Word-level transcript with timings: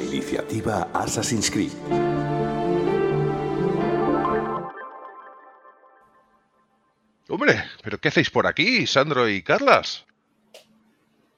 Iniciativa 0.00 0.90
Assassin's 0.92 1.50
Creed. 1.50 1.72
Hombre, 7.28 7.64
¿pero 7.82 7.98
qué 7.98 8.08
hacéis 8.08 8.30
por 8.30 8.46
aquí, 8.46 8.86
Sandro 8.86 9.28
y 9.28 9.42
Carlas? 9.42 10.04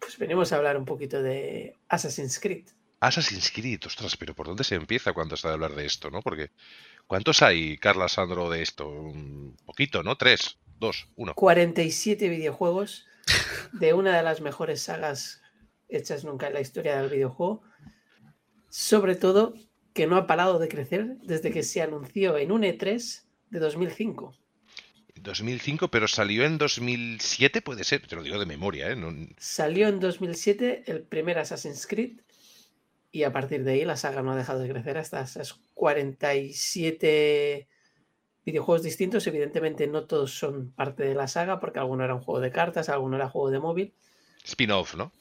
Pues 0.01 0.19
venimos 0.19 0.53
a 0.53 0.57
hablar 0.57 0.77
un 0.77 0.85
poquito 0.85 1.23
de 1.23 1.77
Assassin's 1.89 2.39
Creed. 2.39 2.67
Assassin's 3.01 3.51
Creed, 3.51 3.81
ostras, 3.87 4.17
pero 4.17 4.35
¿por 4.35 4.47
dónde 4.47 4.65
se 4.65 4.75
empieza 4.75 5.13
cuando 5.13 5.35
está 5.35 5.49
de 5.49 5.55
hablar 5.55 5.75
de 5.75 5.87
esto, 5.87 6.11
no? 6.11 6.23
Porque 6.23 6.51
¿cuántos 7.07 7.43
hay, 7.43 7.77
Carlas, 7.79 8.13
Sandro, 8.13 8.51
de 8.51 8.63
esto? 8.63 8.89
Un 8.89 9.57
poquito, 9.65 10.03
¿no? 10.03 10.17
Tres, 10.17 10.59
dos, 10.79 11.09
uno. 11.17 11.35
47 11.35 12.29
videojuegos 12.29 13.07
de 13.73 13.93
una 13.95 14.17
de 14.17 14.23
las 14.23 14.41
mejores 14.41 14.83
sagas 14.83 15.43
hechas 15.89 16.25
nunca 16.25 16.49
en 16.49 16.55
la 16.55 16.61
historia 16.61 17.01
del 17.01 17.11
videojuego. 17.11 17.63
Sobre 18.69 19.15
todo 19.17 19.55
que 19.93 20.07
no 20.07 20.17
ha 20.17 20.27
parado 20.27 20.59
de 20.59 20.69
crecer 20.69 21.17
desde 21.23 21.51
que 21.51 21.63
se 21.63 21.81
anunció 21.83 22.37
en 22.37 22.53
un 22.53 22.63
E3 22.63 23.23
de 23.51 23.59
2005. 23.59 24.35
2005, 25.15 25.89
pero 25.89 26.07
salió 26.09 26.45
en 26.45 26.59
2007, 26.59 27.63
puede 27.63 27.85
ser, 27.85 28.07
te 28.07 28.15
lo 28.17 28.23
digo 28.23 28.39
de 28.39 28.45
memoria, 28.47 28.91
¿eh? 28.91 28.97
No- 28.97 29.13
Salió 29.39 29.89
en 29.89 29.99
2007 29.99 30.85
el 30.87 31.03
primer 31.03 31.39
Assassin's 31.39 31.87
Creed 31.87 32.21
y 33.11 33.23
a 33.23 33.33
partir 33.33 33.65
de 33.65 33.73
ahí 33.73 33.85
la 33.87 33.97
saga 33.97 34.23
no 34.23 34.33
ha 34.33 34.37
dejado 34.37 34.61
de 34.61 34.69
crecer 34.69 34.99
hasta 34.99 35.23
esas 35.23 35.55
47 35.75 37.67
videojuegos 38.45 38.83
distintos. 38.83 39.27
Evidentemente 39.27 39.87
no 39.87 40.05
todos 40.05 40.39
son 40.39 40.73
parte 40.73 41.05
de 41.05 41.15
la 41.15 41.27
saga 41.29 41.59
porque 41.61 41.79
alguno 41.79 42.05
era 42.05 42.15
un 42.15 42.21
juego 42.21 42.41
de 42.41 42.51
cartas, 42.53 42.89
alguno 42.91 43.17
era 43.17 43.29
juego 43.31 43.51
de 43.51 43.59
móvil, 43.59 43.95
Spin-off, 44.45 44.95
¿no? 44.95 45.13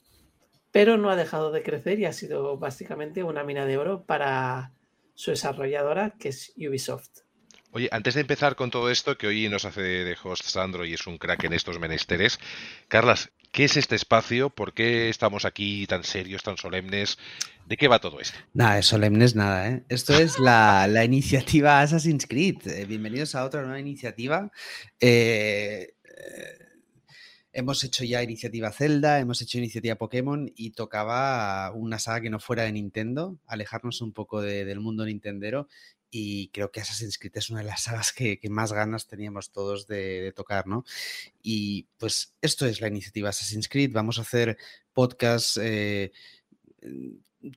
Pero 0.75 0.97
no 0.97 1.09
ha 1.09 1.15
dejado 1.15 1.53
de 1.53 1.63
crecer 1.63 2.01
y 2.01 2.05
ha 2.05 2.11
sido 2.11 2.57
básicamente 2.57 3.23
una 3.23 3.45
mina 3.45 3.65
de 3.65 3.77
oro 3.77 4.03
para 4.03 4.73
su 5.13 5.31
desarrolladora 5.31 6.15
que 6.19 6.27
es 6.27 6.51
Ubisoft. 6.57 7.21
Oye, 7.71 7.87
antes 7.93 8.15
de 8.15 8.19
empezar 8.19 8.57
con 8.57 8.71
todo 8.71 8.91
esto, 8.91 9.17
que 9.17 9.27
hoy 9.27 9.47
nos 9.47 9.63
hace 9.63 9.79
de 9.79 10.17
host 10.21 10.43
Sandro 10.43 10.83
y 10.83 10.93
es 10.93 11.07
un 11.07 11.17
crack 11.17 11.45
en 11.45 11.53
estos 11.53 11.79
menesteres, 11.79 12.41
Carlas, 12.89 13.31
¿qué 13.53 13.63
es 13.63 13.77
este 13.77 13.95
espacio? 13.95 14.49
¿Por 14.49 14.73
qué 14.73 15.07
estamos 15.07 15.45
aquí 15.45 15.87
tan 15.87 16.03
serios, 16.03 16.43
tan 16.43 16.57
solemnes? 16.57 17.17
¿De 17.65 17.77
qué 17.77 17.87
va 17.87 17.99
todo 17.99 18.19
esto? 18.19 18.37
Nada, 18.53 18.75
de 18.75 18.83
solemnes 18.83 19.33
nada, 19.33 19.69
¿eh? 19.69 19.83
Esto 19.87 20.13
es 20.13 20.39
la, 20.39 20.87
la 20.89 21.05
iniciativa 21.05 21.79
Assassin's 21.79 22.27
Creed. 22.27 22.67
Eh, 22.67 22.83
bienvenidos 22.85 23.33
a 23.35 23.45
otra 23.45 23.61
nueva 23.61 23.79
iniciativa. 23.79 24.51
Eh, 24.99 25.93
eh, 26.03 26.64
hemos 27.55 27.83
hecho 27.83 28.03
ya 28.03 28.21
iniciativa 28.21 28.71
Zelda, 28.71 29.19
hemos 29.19 29.41
hecho 29.41 29.57
iniciativa 29.57 29.95
Pokémon 29.95 30.51
y 30.55 30.71
tocaba 30.71 31.71
una 31.73 31.97
saga 31.99 32.21
que 32.21 32.29
no 32.29 32.39
fuera 32.39 32.63
de 32.63 32.73
Nintendo, 32.73 33.39
alejarnos 33.47 34.01
un 34.01 34.11
poco 34.11 34.41
de- 34.41 34.65
del 34.65 34.79
mundo 34.81 35.05
nintendero 35.05 35.67
y 36.11 36.49
creo 36.49 36.71
que 36.71 36.81
Assassin's 36.81 37.17
Creed 37.17 37.33
es 37.35 37.49
una 37.49 37.59
de 37.61 37.65
las 37.65 37.83
sagas 37.83 38.13
que, 38.13 38.39
más 38.49 38.71
ganas 38.73 39.07
teníamos 39.07 39.51
todos 39.51 39.87
de, 39.87 40.31
tocar, 40.35 40.67
¿no? 40.67 40.85
Y 41.41 41.87
pues 41.97 42.35
esto 42.41 42.65
es 42.65 42.79
la 42.81 42.87
iniciativa 42.87 43.29
Assassin's 43.29 43.67
Creed. 43.67 43.91
Vamos 43.93 44.19
a 44.19 44.21
hacer 44.21 44.57
podcasts. 44.93 45.57
eh, 45.61 46.11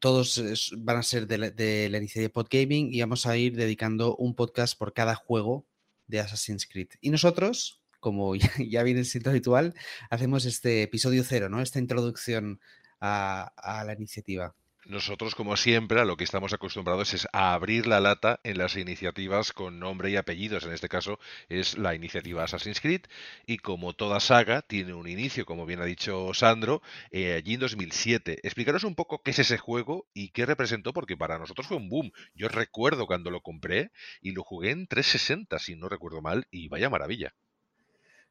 todos 0.01 0.39
es- 0.39 0.73
van 0.77 0.99
a 0.99 1.03
ser 1.03 1.27
de 1.27 1.39
la, 1.39 1.51
de 1.51 1.89
la 1.89 1.99
iniciativa 1.99 2.33
Podgaming 2.33 2.93
y 2.93 3.01
vamos 3.01 3.27
a 3.27 3.37
ir 3.37 3.57
dedicando 3.57 4.17
un 4.17 4.35
podcast 4.35 4.77
por 4.79 4.93
cada 4.93 5.15
juego 5.15 5.67
de 6.07 6.21
Assassin's 6.21 6.67
Creed. 6.67 6.89
Y 7.01 7.11
nosotros, 7.11 7.81
como 8.01 8.35
ya, 8.37 8.83
viene 8.83 9.05
siendo 9.05 9.31
habitual, 9.31 9.75
hacemos 10.11 10.45
este 10.45 10.83
episodio 10.83 11.25
cero, 11.25 11.49
¿no? 11.49 11.61
Esta 11.61 11.79
introducción 11.79 12.61
a, 13.01 13.53
a 13.57 13.85
la 13.85 13.95
iniciativa. 13.95 14.55
Nosotros, 14.89 15.35
como 15.35 15.55
siempre, 15.59 16.01
a 16.01 16.07
lo 16.07 16.17
que 16.17 16.25
estamos 16.25 16.55
acostumbrados 16.55 17.13
es 17.13 17.29
a 17.35 17.53
abrir 17.53 17.87
la 17.87 18.01
lata 18.01 18.41
en 18.43 18.57
las 18.57 18.75
iniciativas 18.75 19.53
con 19.53 19.79
nombre 19.79 20.11
y 20.11 20.17
apellidos. 20.17 20.65
En 20.65 20.73
este 20.73 20.89
caso 20.89 21.19
es 21.51 21.77
la 21.77 21.95
iniciativa 21.95 22.43
Assassin's 22.43 22.81
Creed 22.81 23.03
y 23.45 23.59
como 23.59 23.93
toda 23.93 24.19
saga 24.19 24.63
tiene 24.63 24.95
un 24.95 25.07
inicio, 25.07 25.45
como 25.45 25.67
bien 25.67 25.83
ha 25.83 25.85
dicho 25.85 26.33
Sandro, 26.33 26.81
eh, 27.11 27.35
allí 27.35 27.53
en 27.53 27.61
2007. 27.61 28.39
Explicaros 28.43 28.83
un 28.85 28.95
poco 28.95 29.23
qué 29.23 29.33
es 29.33 29.41
ese 29.41 29.59
juego 29.59 30.09
y 30.15 30.31
qué 30.31 30.47
representó, 30.47 30.95
porque 30.95 31.19
para 31.19 31.39
nosotros 31.39 31.67
fue 31.67 31.77
un 31.77 31.91
boom. 31.91 32.11
Yo 32.35 32.49
recuerdo 32.49 33.07
cuando 33.07 33.31
lo 33.31 33.43
compré 33.43 33.91
y 34.23 34.33
lo 34.33 34.43
jugué 34.43 34.71
en 34.71 34.87
360, 34.87 35.59
si 35.59 35.77
no 35.77 35.91
recuerdo 35.91 36.23
mal, 36.23 36.47
y 36.51 36.69
vaya 36.69 36.89
maravilla. 36.89 37.35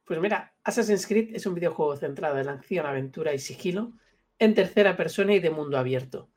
Pues 0.08 0.18
mira, 0.22 0.54
Assassin's 0.64 1.06
Creed 1.06 1.36
es 1.36 1.44
un 1.44 1.54
videojuego 1.54 1.94
centrado 1.94 2.38
en 2.38 2.48
acción, 2.48 2.86
aventura 2.86 3.34
y 3.34 3.38
sigilo 3.38 3.92
en 4.38 4.54
tercera 4.54 4.96
persona 4.96 5.34
y 5.34 5.38
de 5.38 5.50
mundo 5.50 5.76
abierto. 5.76 6.30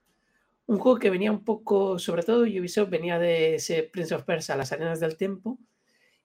Un 0.65 0.77
juego 0.77 0.99
que 0.99 1.09
venía 1.09 1.31
un 1.31 1.45
poco, 1.45 1.97
sobre 1.97 2.23
todo 2.23 2.41
Ubisoft 2.41 2.89
venía 2.89 3.17
de 3.17 3.55
ese 3.55 3.83
Prince 3.83 4.13
of 4.13 4.23
Persia, 4.23 4.57
las 4.57 4.73
arenas 4.73 4.99
del 4.99 5.15
tiempo, 5.15 5.57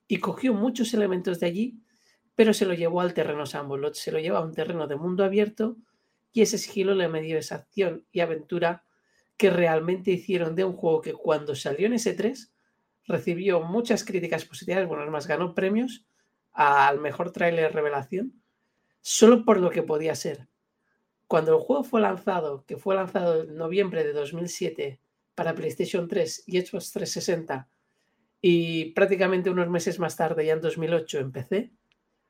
y 0.08 0.18
cogió 0.18 0.54
muchos 0.54 0.92
elementos 0.92 1.38
de 1.38 1.46
allí, 1.46 1.78
pero 2.34 2.52
se 2.52 2.66
lo 2.66 2.74
llevó 2.74 3.00
al 3.00 3.14
terreno 3.14 3.46
Sambolot, 3.46 3.94
se 3.94 4.10
lo 4.10 4.18
llevó 4.18 4.38
a 4.38 4.44
un 4.44 4.52
terreno 4.52 4.88
de 4.88 4.96
mundo 4.96 5.22
abierto 5.22 5.76
y 6.32 6.42
ese 6.42 6.58
sigilo 6.58 6.96
le 6.96 7.08
dio 7.20 7.38
esa 7.38 7.54
acción 7.54 8.04
y 8.10 8.20
aventura 8.20 8.82
que 9.36 9.50
realmente 9.50 10.10
hicieron 10.10 10.56
de 10.56 10.64
un 10.64 10.72
juego 10.72 11.00
que 11.00 11.12
cuando 11.12 11.54
salió 11.54 11.86
en 11.86 11.92
S3 11.92 12.50
recibió 13.04 13.60
muchas 13.60 14.02
críticas 14.02 14.44
positivas, 14.44 14.88
bueno, 14.88 15.04
además 15.04 15.28
ganó 15.28 15.54
premios 15.54 16.06
al 16.56 17.00
mejor 17.00 17.32
tráiler 17.32 17.72
revelación, 17.74 18.32
solo 19.02 19.44
por 19.44 19.60
lo 19.60 19.70
que 19.70 19.82
podía 19.82 20.14
ser. 20.14 20.48
Cuando 21.26 21.54
el 21.54 21.62
juego 21.62 21.84
fue 21.84 22.00
lanzado, 22.00 22.64
que 22.66 22.78
fue 22.78 22.94
lanzado 22.94 23.42
en 23.42 23.56
noviembre 23.56 24.04
de 24.04 24.12
2007 24.14 24.98
para 25.34 25.54
PlayStation 25.54 26.08
3 26.08 26.44
y 26.46 26.60
Xbox 26.60 26.92
360, 26.92 27.68
y 28.40 28.92
prácticamente 28.92 29.50
unos 29.50 29.68
meses 29.68 29.98
más 29.98 30.16
tarde, 30.16 30.46
ya 30.46 30.54
en 30.54 30.62
2008, 30.62 31.18
en 31.18 31.32
PC, 31.32 31.72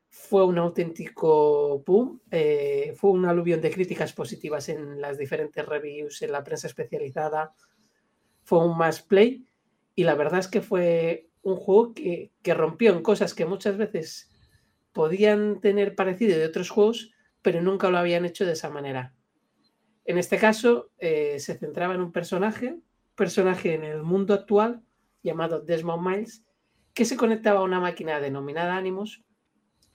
fue 0.09 0.45
un 0.45 0.57
auténtico 0.57 1.83
boom, 1.85 2.21
eh, 2.29 2.93
fue 2.97 3.11
un 3.11 3.25
aluvión 3.25 3.61
de 3.61 3.71
críticas 3.71 4.11
positivas 4.11 4.67
en 4.67 4.99
las 4.99 5.17
diferentes 5.17 5.65
reviews, 5.65 6.21
en 6.21 6.33
la 6.33 6.43
prensa 6.43 6.67
especializada, 6.67 7.53
fue 8.43 8.59
un 8.59 8.77
más 8.77 9.01
play, 9.01 9.45
y 9.95 10.03
la 10.03 10.15
verdad 10.15 10.39
es 10.39 10.47
que 10.47 10.61
fue 10.61 11.26
un 11.41 11.55
juego 11.55 11.93
que, 11.93 12.31
que 12.41 12.53
rompió 12.53 12.93
en 12.93 13.01
cosas 13.01 13.33
que 13.33 13.45
muchas 13.45 13.77
veces 13.77 14.29
podían 14.93 15.61
tener 15.61 15.95
parecido 15.95 16.37
de 16.37 16.45
otros 16.45 16.69
juegos, 16.69 17.11
pero 17.41 17.61
nunca 17.61 17.89
lo 17.89 17.97
habían 17.97 18.25
hecho 18.25 18.45
de 18.45 18.53
esa 18.53 18.69
manera. 18.69 19.13
En 20.05 20.17
este 20.17 20.37
caso, 20.37 20.89
eh, 20.97 21.37
se 21.39 21.57
centraba 21.57 21.93
en 21.93 22.01
un 22.01 22.11
personaje, 22.11 22.79
personaje 23.13 23.73
en 23.73 23.83
el 23.83 24.03
mundo 24.03 24.33
actual, 24.33 24.81
llamado 25.21 25.59
Desmond 25.59 26.07
Miles, 26.07 26.45
que 26.93 27.05
se 27.05 27.17
conectaba 27.17 27.59
a 27.59 27.63
una 27.63 27.79
máquina 27.79 28.19
denominada 28.19 28.77
Animus 28.77 29.23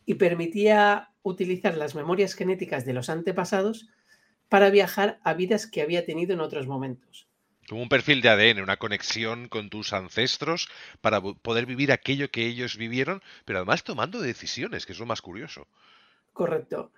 y 0.04 0.14
permitía 0.14 1.14
utilizar 1.22 1.76
las 1.76 1.94
memorias 1.94 2.34
genéticas 2.34 2.84
de 2.84 2.92
los 2.92 3.08
antepasados 3.08 3.88
para 4.48 4.70
viajar 4.70 5.18
a 5.24 5.34
vidas 5.34 5.66
que 5.66 5.82
había 5.82 6.04
tenido 6.04 6.34
en 6.34 6.40
otros 6.40 6.66
momentos. 6.66 7.28
Como 7.68 7.82
un 7.82 7.88
perfil 7.88 8.20
de 8.22 8.28
ADN, 8.28 8.62
una 8.62 8.76
conexión 8.76 9.48
con 9.48 9.70
tus 9.70 9.92
ancestros 9.92 10.68
para 11.00 11.20
poder 11.20 11.66
vivir 11.66 11.92
aquello 11.92 12.30
que 12.30 12.46
ellos 12.46 12.76
vivieron, 12.76 13.22
pero 13.44 13.60
además 13.60 13.84
tomando 13.84 14.20
decisiones, 14.20 14.84
que 14.84 14.92
es 14.92 14.98
lo 14.98 15.06
más 15.06 15.22
curioso. 15.22 15.66
Correcto. 16.32 16.90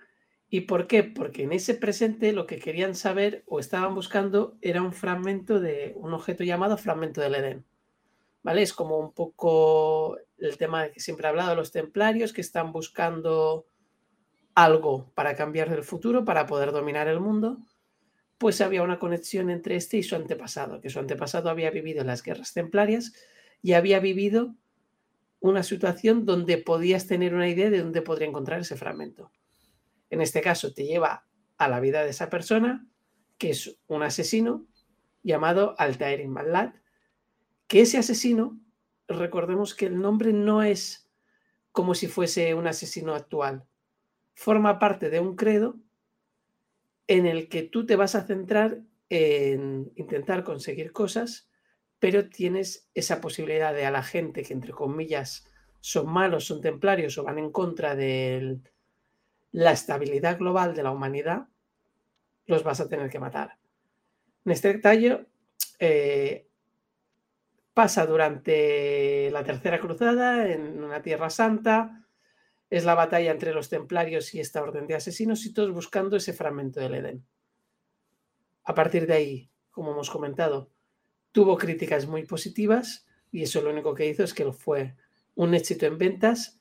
¿Y 0.49 0.61
por 0.61 0.87
qué? 0.87 1.03
Porque 1.03 1.43
en 1.43 1.51
ese 1.51 1.73
presente 1.73 2.31
lo 2.31 2.45
que 2.45 2.59
querían 2.59 2.95
saber 2.95 3.43
o 3.47 3.59
estaban 3.59 3.95
buscando 3.95 4.57
era 4.61 4.81
un 4.81 4.93
fragmento 4.93 5.59
de 5.59 5.93
un 5.95 6.13
objeto 6.13 6.43
llamado 6.43 6.77
fragmento 6.77 7.21
del 7.21 7.35
Edén. 7.35 7.65
¿Vale? 8.43 8.61
Es 8.61 8.73
como 8.73 8.99
un 8.99 9.11
poco 9.11 10.17
el 10.37 10.57
tema 10.57 10.89
que 10.89 10.99
siempre 10.99 11.25
he 11.25 11.29
hablado 11.29 11.49
de 11.49 11.55
los 11.55 11.71
templarios 11.71 12.31
que 12.31 12.41
están 12.41 12.71
buscando 12.71 13.65
algo 14.53 15.11
para 15.15 15.35
cambiar 15.35 15.69
el 15.69 15.83
futuro, 15.83 16.25
para 16.25 16.45
poder 16.45 16.71
dominar 16.71 17.07
el 17.07 17.19
mundo. 17.19 17.57
Pues 18.37 18.59
había 18.61 18.83
una 18.83 18.99
conexión 18.99 19.49
entre 19.49 19.75
este 19.75 19.97
y 19.97 20.03
su 20.03 20.15
antepasado, 20.15 20.81
que 20.81 20.89
su 20.89 20.99
antepasado 20.99 21.49
había 21.49 21.71
vivido 21.71 22.03
las 22.03 22.21
guerras 22.21 22.53
templarias 22.53 23.13
y 23.61 23.73
había 23.73 23.99
vivido 23.99 24.55
una 25.39 25.63
situación 25.63 26.25
donde 26.25 26.57
podías 26.57 27.07
tener 27.07 27.33
una 27.33 27.47
idea 27.47 27.69
de 27.69 27.81
dónde 27.81 28.01
podría 28.01 28.27
encontrar 28.27 28.61
ese 28.61 28.75
fragmento. 28.75 29.31
En 30.09 30.21
este 30.21 30.41
caso 30.41 30.73
te 30.73 30.85
lleva 30.85 31.25
a 31.57 31.67
la 31.69 31.79
vida 31.79 32.03
de 32.03 32.09
esa 32.09 32.29
persona, 32.29 32.87
que 33.37 33.51
es 33.51 33.77
un 33.87 34.03
asesino 34.03 34.65
llamado 35.23 35.75
Altair 35.77 36.27
Mallat, 36.27 36.75
que 37.67 37.81
ese 37.81 37.97
asesino, 37.97 38.59
recordemos 39.07 39.75
que 39.75 39.87
el 39.87 39.99
nombre 39.99 40.33
no 40.33 40.63
es 40.63 41.09
como 41.71 41.95
si 41.95 42.07
fuese 42.07 42.53
un 42.53 42.67
asesino 42.67 43.13
actual, 43.13 43.65
forma 44.33 44.79
parte 44.79 45.09
de 45.09 45.19
un 45.19 45.35
credo 45.35 45.77
en 47.07 47.25
el 47.25 47.49
que 47.49 47.63
tú 47.63 47.85
te 47.85 47.95
vas 47.95 48.15
a 48.15 48.25
centrar 48.25 48.79
en 49.09 49.91
intentar 49.95 50.43
conseguir 50.43 50.91
cosas, 50.91 51.49
pero 51.99 52.29
tienes 52.29 52.89
esa 52.93 53.21
posibilidad 53.21 53.73
de 53.73 53.85
a 53.85 53.91
la 53.91 54.03
gente 54.03 54.43
que 54.43 54.53
entre 54.53 54.71
comillas 54.71 55.47
son 55.79 56.11
malos, 56.11 56.45
son 56.45 56.61
templarios 56.61 57.17
o 57.17 57.23
van 57.23 57.37
en 57.37 57.51
contra 57.51 57.95
de 57.95 58.59
la 59.51 59.71
estabilidad 59.71 60.37
global 60.37 60.75
de 60.75 60.83
la 60.83 60.91
humanidad, 60.91 61.47
los 62.47 62.63
vas 62.63 62.79
a 62.81 62.89
tener 62.89 63.09
que 63.09 63.19
matar. 63.19 63.57
En 64.43 64.51
este 64.51 64.73
detalle 64.73 65.25
eh, 65.79 66.47
pasa 67.73 68.05
durante 68.05 69.29
la 69.31 69.43
Tercera 69.43 69.79
Cruzada 69.79 70.47
en 70.47 70.83
una 70.83 71.01
Tierra 71.01 71.29
Santa. 71.29 72.04
Es 72.69 72.85
la 72.85 72.95
batalla 72.95 73.31
entre 73.31 73.53
los 73.53 73.69
templarios 73.69 74.33
y 74.33 74.39
esta 74.39 74.61
orden 74.61 74.87
de 74.87 74.95
asesinos 74.95 75.45
y 75.45 75.53
todos 75.53 75.71
buscando 75.71 76.17
ese 76.17 76.33
fragmento 76.33 76.79
del 76.79 76.95
Edén. 76.95 77.25
A 78.63 78.73
partir 78.73 79.05
de 79.05 79.13
ahí, 79.13 79.49
como 79.71 79.91
hemos 79.91 80.09
comentado, 80.09 80.71
tuvo 81.31 81.57
críticas 81.57 82.07
muy 82.07 82.25
positivas 82.25 83.05
y 83.31 83.43
eso 83.43 83.61
lo 83.61 83.69
único 83.69 83.93
que 83.93 84.07
hizo 84.07 84.23
es 84.23 84.33
que 84.33 84.51
fue 84.51 84.95
un 85.35 85.53
éxito 85.53 85.85
en 85.85 85.97
ventas 85.97 86.59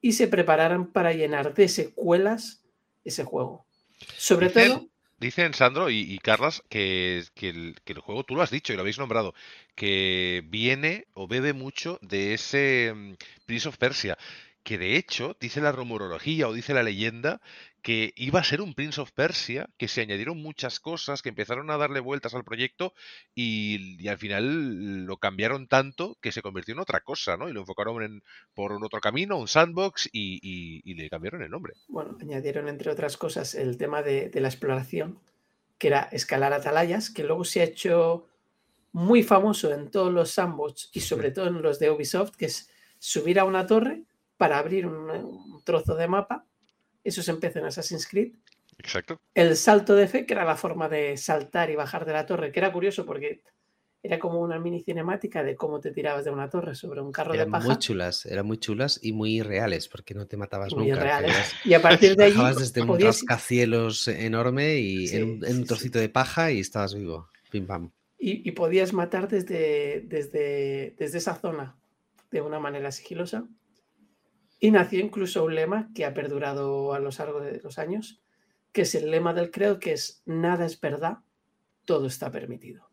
y 0.00 0.12
se 0.12 0.28
prepararan 0.28 0.92
para 0.92 1.12
llenar 1.12 1.54
de 1.54 1.68
secuelas 1.68 2.62
ese 3.04 3.24
juego. 3.24 3.66
Sobre 4.16 4.50
todo... 4.50 4.88
Dicen 5.18 5.54
Sandro 5.54 5.88
y, 5.88 6.18
Carlas 6.18 6.62
que, 6.68 7.16
el, 7.40 7.80
que, 7.82 7.92
el, 7.92 8.00
juego, 8.00 8.24
tú 8.24 8.34
lo 8.34 8.42
has 8.42 8.50
dicho 8.50 8.72
y 8.72 8.76
lo 8.76 8.82
habéis 8.82 8.98
nombrado, 8.98 9.34
que 9.74 10.44
viene 10.46 11.06
o 11.14 11.26
bebe 11.26 11.54
mucho 11.54 11.98
de 12.02 12.34
ese 12.34 12.92
mm, 12.94 13.14
Prince 13.46 13.68
of 13.68 13.78
Persia 13.78 14.18
que 14.66 14.78
de 14.78 14.96
hecho 14.96 15.36
dice 15.40 15.60
la 15.60 15.70
rumorología 15.70 16.48
o 16.48 16.52
dice 16.52 16.74
la 16.74 16.82
leyenda 16.82 17.40
que 17.82 18.12
iba 18.16 18.40
a 18.40 18.44
ser 18.44 18.60
un 18.60 18.74
Prince 18.74 19.00
of 19.00 19.12
Persia, 19.12 19.70
que 19.78 19.86
se 19.86 20.00
añadieron 20.00 20.42
muchas 20.42 20.80
cosas, 20.80 21.22
que 21.22 21.28
empezaron 21.28 21.70
a 21.70 21.76
darle 21.76 22.00
vueltas 22.00 22.34
al 22.34 22.42
proyecto 22.42 22.92
y, 23.32 24.08
al 24.08 24.18
final 24.18 25.04
lo 25.06 25.18
cambiaron 25.18 25.68
tanto 25.68 26.18
que 26.20 26.32
se 26.32 26.42
convirtió 26.42 26.74
en 26.74 26.80
otra 26.80 26.98
cosa, 27.02 27.36
¿no? 27.36 27.48
Y 27.48 27.52
lo 27.52 27.60
enfocaron 27.60 28.02
en, 28.02 28.22
por 28.54 28.72
un 28.72 28.82
otro 28.82 28.98
camino, 29.00 29.38
un 29.38 29.46
sandbox 29.46 30.10
y, 30.12 30.82
le 30.94 31.08
cambiaron 31.08 31.42
el 31.42 31.50
nombre. 31.50 31.74
Bueno, 31.86 32.18
añadieron 32.20 32.68
entre 32.68 32.90
otras 32.90 33.16
cosas 33.16 33.54
el 33.54 33.76
tema 33.76 34.02
de, 34.02 34.30
de 34.30 34.40
la 34.40 34.48
exploración, 34.48 35.20
que 35.78 35.86
era 35.86 36.08
escalar 36.10 36.52
atalayas, 36.52 37.08
que 37.08 37.22
luego 37.22 37.44
se 37.44 37.60
ha 37.60 37.64
hecho 37.64 38.26
muy 38.90 39.22
famoso 39.22 39.72
en 39.72 39.92
todos 39.92 40.12
los 40.12 40.32
sandbox 40.32 40.90
y 40.92 41.02
sobre 41.02 41.30
todo 41.30 41.46
en 41.46 41.62
los 41.62 41.78
de 41.78 41.88
Ubisoft, 41.88 42.34
que 42.34 42.46
es 42.46 42.68
subir 42.98 43.38
a 43.38 43.44
una 43.44 43.68
torre 43.68 44.02
para 44.36 44.58
abrir 44.58 44.86
un, 44.86 45.62
trozo 45.64 45.94
de 45.94 46.08
mapa. 46.08 46.46
Eso 47.02 47.22
se 47.22 47.30
empezó 47.30 47.58
en 47.58 47.66
Assassin's 47.66 48.06
Creed. 48.06 48.32
Exacto. 48.78 49.20
El 49.34 49.56
salto 49.56 49.94
de 49.94 50.06
fe, 50.06 50.26
que 50.26 50.34
era 50.34 50.44
la 50.44 50.56
forma 50.56 50.88
de 50.88 51.16
saltar 51.16 51.70
y 51.70 51.76
bajar 51.76 52.04
de 52.04 52.12
la 52.12 52.26
torre, 52.26 52.52
que 52.52 52.60
era 52.60 52.72
curioso 52.72 53.06
porque 53.06 53.42
era 54.06 54.18
como 54.18 54.40
una 54.40 54.58
mini 54.58 54.82
cinemática 54.82 55.42
de 55.42 55.56
cómo 55.56 55.80
te 55.80 55.90
tirabas 55.90 56.24
de 56.24 56.30
una 56.30 56.48
torre 56.48 56.74
sobre 56.74 57.00
un 57.00 57.10
carro 57.10 57.32
de 57.32 57.46
paja. 57.46 57.66
Muy 57.66 57.76
chulas, 57.78 58.26
eran 58.26 58.46
muy 58.46 58.58
chulas 58.58 59.00
y 59.02 59.12
muy 59.12 59.42
reales, 59.42 59.88
porque 59.88 60.14
no 60.14 60.26
te 60.26 60.36
matabas 60.36 60.74
muy 60.74 60.88
nunca. 60.88 61.02
Reales. 61.02 61.54
Y 61.64 61.74
a 61.74 61.82
partir 61.82 62.16
de 62.16 62.24
ahí. 62.24 62.32
Bajabas 62.36 62.58
desde 62.58 62.82
un 62.82 63.00
rascacielos 63.00 64.08
enorme 64.08 64.76
y 64.76 65.08
en, 65.08 65.42
un, 65.44 65.64
trocito 65.64 65.98
de 65.98 66.08
paja 66.08 66.52
y 66.52 66.60
estabas 66.60 66.94
vivo. 66.94 67.28
Pim 67.50 67.66
pam. 67.66 67.90
Y, 68.18 68.48
y, 68.48 68.52
podías 68.52 68.92
matar 68.92 69.28
desde, 69.28 70.02
desde, 70.06 70.94
desde 70.98 71.18
esa 71.18 71.34
zona 71.34 71.76
de 72.30 72.40
una 72.40 72.58
manera 72.58 72.90
sigilosa. 72.92 73.46
Y 74.58 74.70
nació 74.70 75.00
incluso 75.00 75.44
un 75.44 75.54
lema 75.54 75.90
que 75.94 76.04
ha 76.04 76.14
perdurado 76.14 76.94
a 76.94 76.98
lo 76.98 77.10
largo 77.10 77.40
de 77.40 77.60
los 77.62 77.78
años, 77.78 78.20
que 78.72 78.82
es 78.82 78.94
el 78.94 79.10
lema 79.10 79.34
del 79.34 79.50
credo, 79.50 79.78
que 79.78 79.92
es 79.92 80.22
nada 80.24 80.66
es 80.66 80.80
verdad, 80.80 81.18
todo 81.84 82.06
está 82.06 82.30
permitido. 82.30 82.88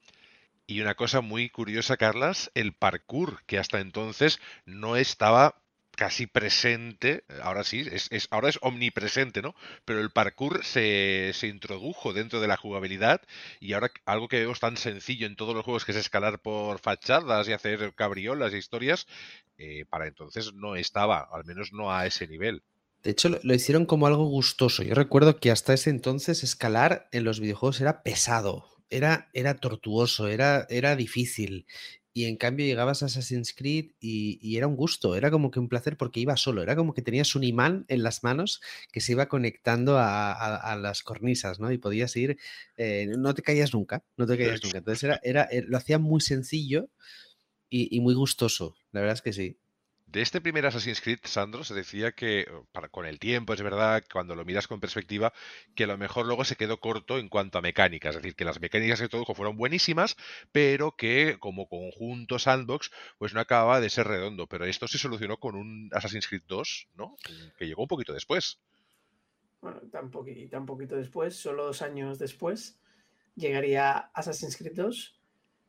Y 0.66 0.82
una 0.82 0.96
cosa 0.96 1.22
muy 1.22 1.50
curiosa, 1.50 1.98
Carlas, 1.98 2.52
el 2.54 2.74
parkour, 2.74 3.44
que 3.46 3.60
hasta 3.60 3.80
entonces 3.80 4.40
no 4.66 4.96
estaba 4.96 5.63
casi 5.96 6.28
presente, 6.28 7.24
ahora 7.42 7.64
sí, 7.64 7.86
es, 7.92 8.10
ahora 8.32 8.50
es 8.50 8.60
omnipresente, 8.62 9.42
¿no? 9.42 9.56
Pero 9.86 10.00
el 10.00 10.10
parkour 10.10 10.64
se, 10.66 11.32
se, 11.34 11.48
introdujo 11.48 12.14
dentro 12.14 12.42
de 12.42 12.48
la 12.48 12.58
jugabilidad 12.58 13.22
y 13.60 13.74
ahora 13.74 13.92
algo 14.06 14.28
que 14.28 14.40
vemos 14.40 14.60
tan 14.60 14.78
sencillo 14.78 15.28
en 15.28 15.36
todos 15.36 15.56
los 15.56 15.64
juegos 15.64 15.86
que 15.86 15.92
es 15.92 15.98
escalar 15.98 16.40
por 16.40 16.80
fachadas 16.80 17.48
y 17.48 17.54
hacer 17.54 17.94
cabriolas 17.96 18.54
y 18.54 18.58
historias, 18.58 19.08
eh, 19.58 19.86
para 19.90 20.08
entonces 20.08 20.54
no 20.54 20.76
estaba, 20.76 21.28
al 21.32 21.46
menos 21.46 21.74
no 21.74 21.92
a 21.92 22.06
ese 22.06 22.28
nivel. 22.28 22.64
De 23.04 23.12
hecho, 23.12 23.30
lo, 23.30 23.54
hicieron 23.54 23.86
como 23.86 24.08
algo 24.08 24.26
gustoso. 24.26 24.82
Yo 24.82 24.96
recuerdo 24.96 25.38
que 25.38 25.52
hasta 25.52 25.74
ese 25.74 25.90
entonces 25.90 26.44
escalar 26.44 27.10
en 27.12 27.26
los 27.26 27.40
videojuegos 27.40 27.82
era 27.82 28.02
pesado, 28.02 28.66
era, 28.90 29.30
era 29.34 29.56
tortuoso, 29.56 30.28
era, 30.28 30.66
era 30.70 30.96
difícil. 30.96 31.68
Y 32.16 32.26
en 32.26 32.38
cambio 32.38 32.66
llegabas 32.66 33.02
a 33.02 33.08
Assassin's 33.08 33.54
Creed 33.54 33.92
y, 34.00 34.56
era 34.56 34.68
un 34.68 34.76
gusto, 34.76 35.16
era 35.16 35.32
como 35.32 35.50
que 35.50 35.60
un 35.60 35.68
placer 35.68 35.98
porque 35.98 36.20
iba 36.20 36.38
solo, 36.38 36.62
era 36.62 36.76
como 36.76 36.94
que 36.94 37.02
tenías 37.02 37.36
un 37.36 37.44
imán 37.44 37.86
en 37.88 38.04
las 38.04 38.24
manos 38.24 38.62
que 38.92 39.02
se 39.02 39.14
iba 39.14 39.28
conectando 39.28 39.98
a, 39.98 40.78
las 40.80 41.02
cornisas, 41.02 41.60
¿no? 41.60 41.72
Y 41.72 41.80
podías 41.80 42.16
ir, 42.16 42.38
eh, 42.78 43.08
no 43.18 43.34
te 43.34 43.42
caías 43.42 43.74
nunca, 43.74 44.04
no 44.16 44.28
te 44.28 44.38
caías 44.38 44.64
nunca. 44.64 44.78
Entonces 44.78 45.04
era, 45.04 45.20
era, 45.24 45.44
eh, 45.46 45.64
lo 45.68 45.76
hacía 45.76 45.98
muy 45.98 46.22
sencillo 46.22 46.90
y, 47.70 48.00
muy 48.02 48.14
gustoso, 48.14 48.76
la 48.92 49.02
verdad 49.02 49.16
es 49.16 49.22
que 49.24 49.34
sí. 49.34 49.58
De 50.14 50.22
este 50.22 50.42
primer 50.42 50.64
Assassin's 50.64 51.02
Creed, 51.02 51.22
Sandro, 51.24 51.64
se 51.64 51.74
decía 51.74 52.12
que 52.12 52.46
para, 52.72 52.88
con 52.88 53.08
el 53.08 53.18
tiempo, 53.18 53.52
es 53.52 53.64
verdad, 53.64 54.04
cuando 54.14 54.36
lo 54.36 54.46
miras 54.46 54.68
con 54.68 54.80
perspectiva, 54.80 55.34
que 55.74 55.86
a 55.86 55.88
lo 55.88 55.98
mejor 55.98 56.28
luego 56.28 56.46
se 56.46 56.56
quedó 56.56 56.80
corto 56.80 57.18
en 57.18 57.30
cuanto 57.30 57.58
a 57.58 57.62
mecánicas. 57.62 58.16
Es 58.16 58.22
decir, 58.22 58.36
que 58.36 58.46
las 58.46 58.62
mecánicas 58.62 59.00
que 59.00 59.06
introdujo 59.06 59.34
fueron 59.34 59.58
buenísimas, 59.58 60.16
pero 60.52 60.96
que 60.96 61.38
como 61.40 61.68
conjunto 61.68 62.38
sandbox, 62.38 62.92
pues 63.18 63.34
no 63.34 63.40
acababa 63.40 63.82
de 63.82 63.90
ser 63.90 64.06
redondo. 64.06 64.46
Pero 64.46 64.66
esto 64.66 64.88
se 64.88 65.00
solucionó 65.00 65.38
con 65.38 65.56
un 65.56 65.90
Assassin's 65.94 66.28
Creed 66.28 66.44
2, 66.48 66.90
¿no? 66.94 67.18
Que 67.58 67.66
llegó 67.66 67.82
un 67.82 67.88
poquito 67.88 68.14
después. 68.14 68.60
Bueno, 69.62 69.82
tan, 69.92 70.12
tan 70.12 70.66
poquito 70.68 70.96
después, 70.96 71.36
solo 71.36 71.66
dos 71.66 71.82
años 71.82 72.20
después, 72.20 72.78
llegaría 73.36 74.12
Assassin's 74.14 74.58
Creed 74.58 74.76
2 74.76 75.20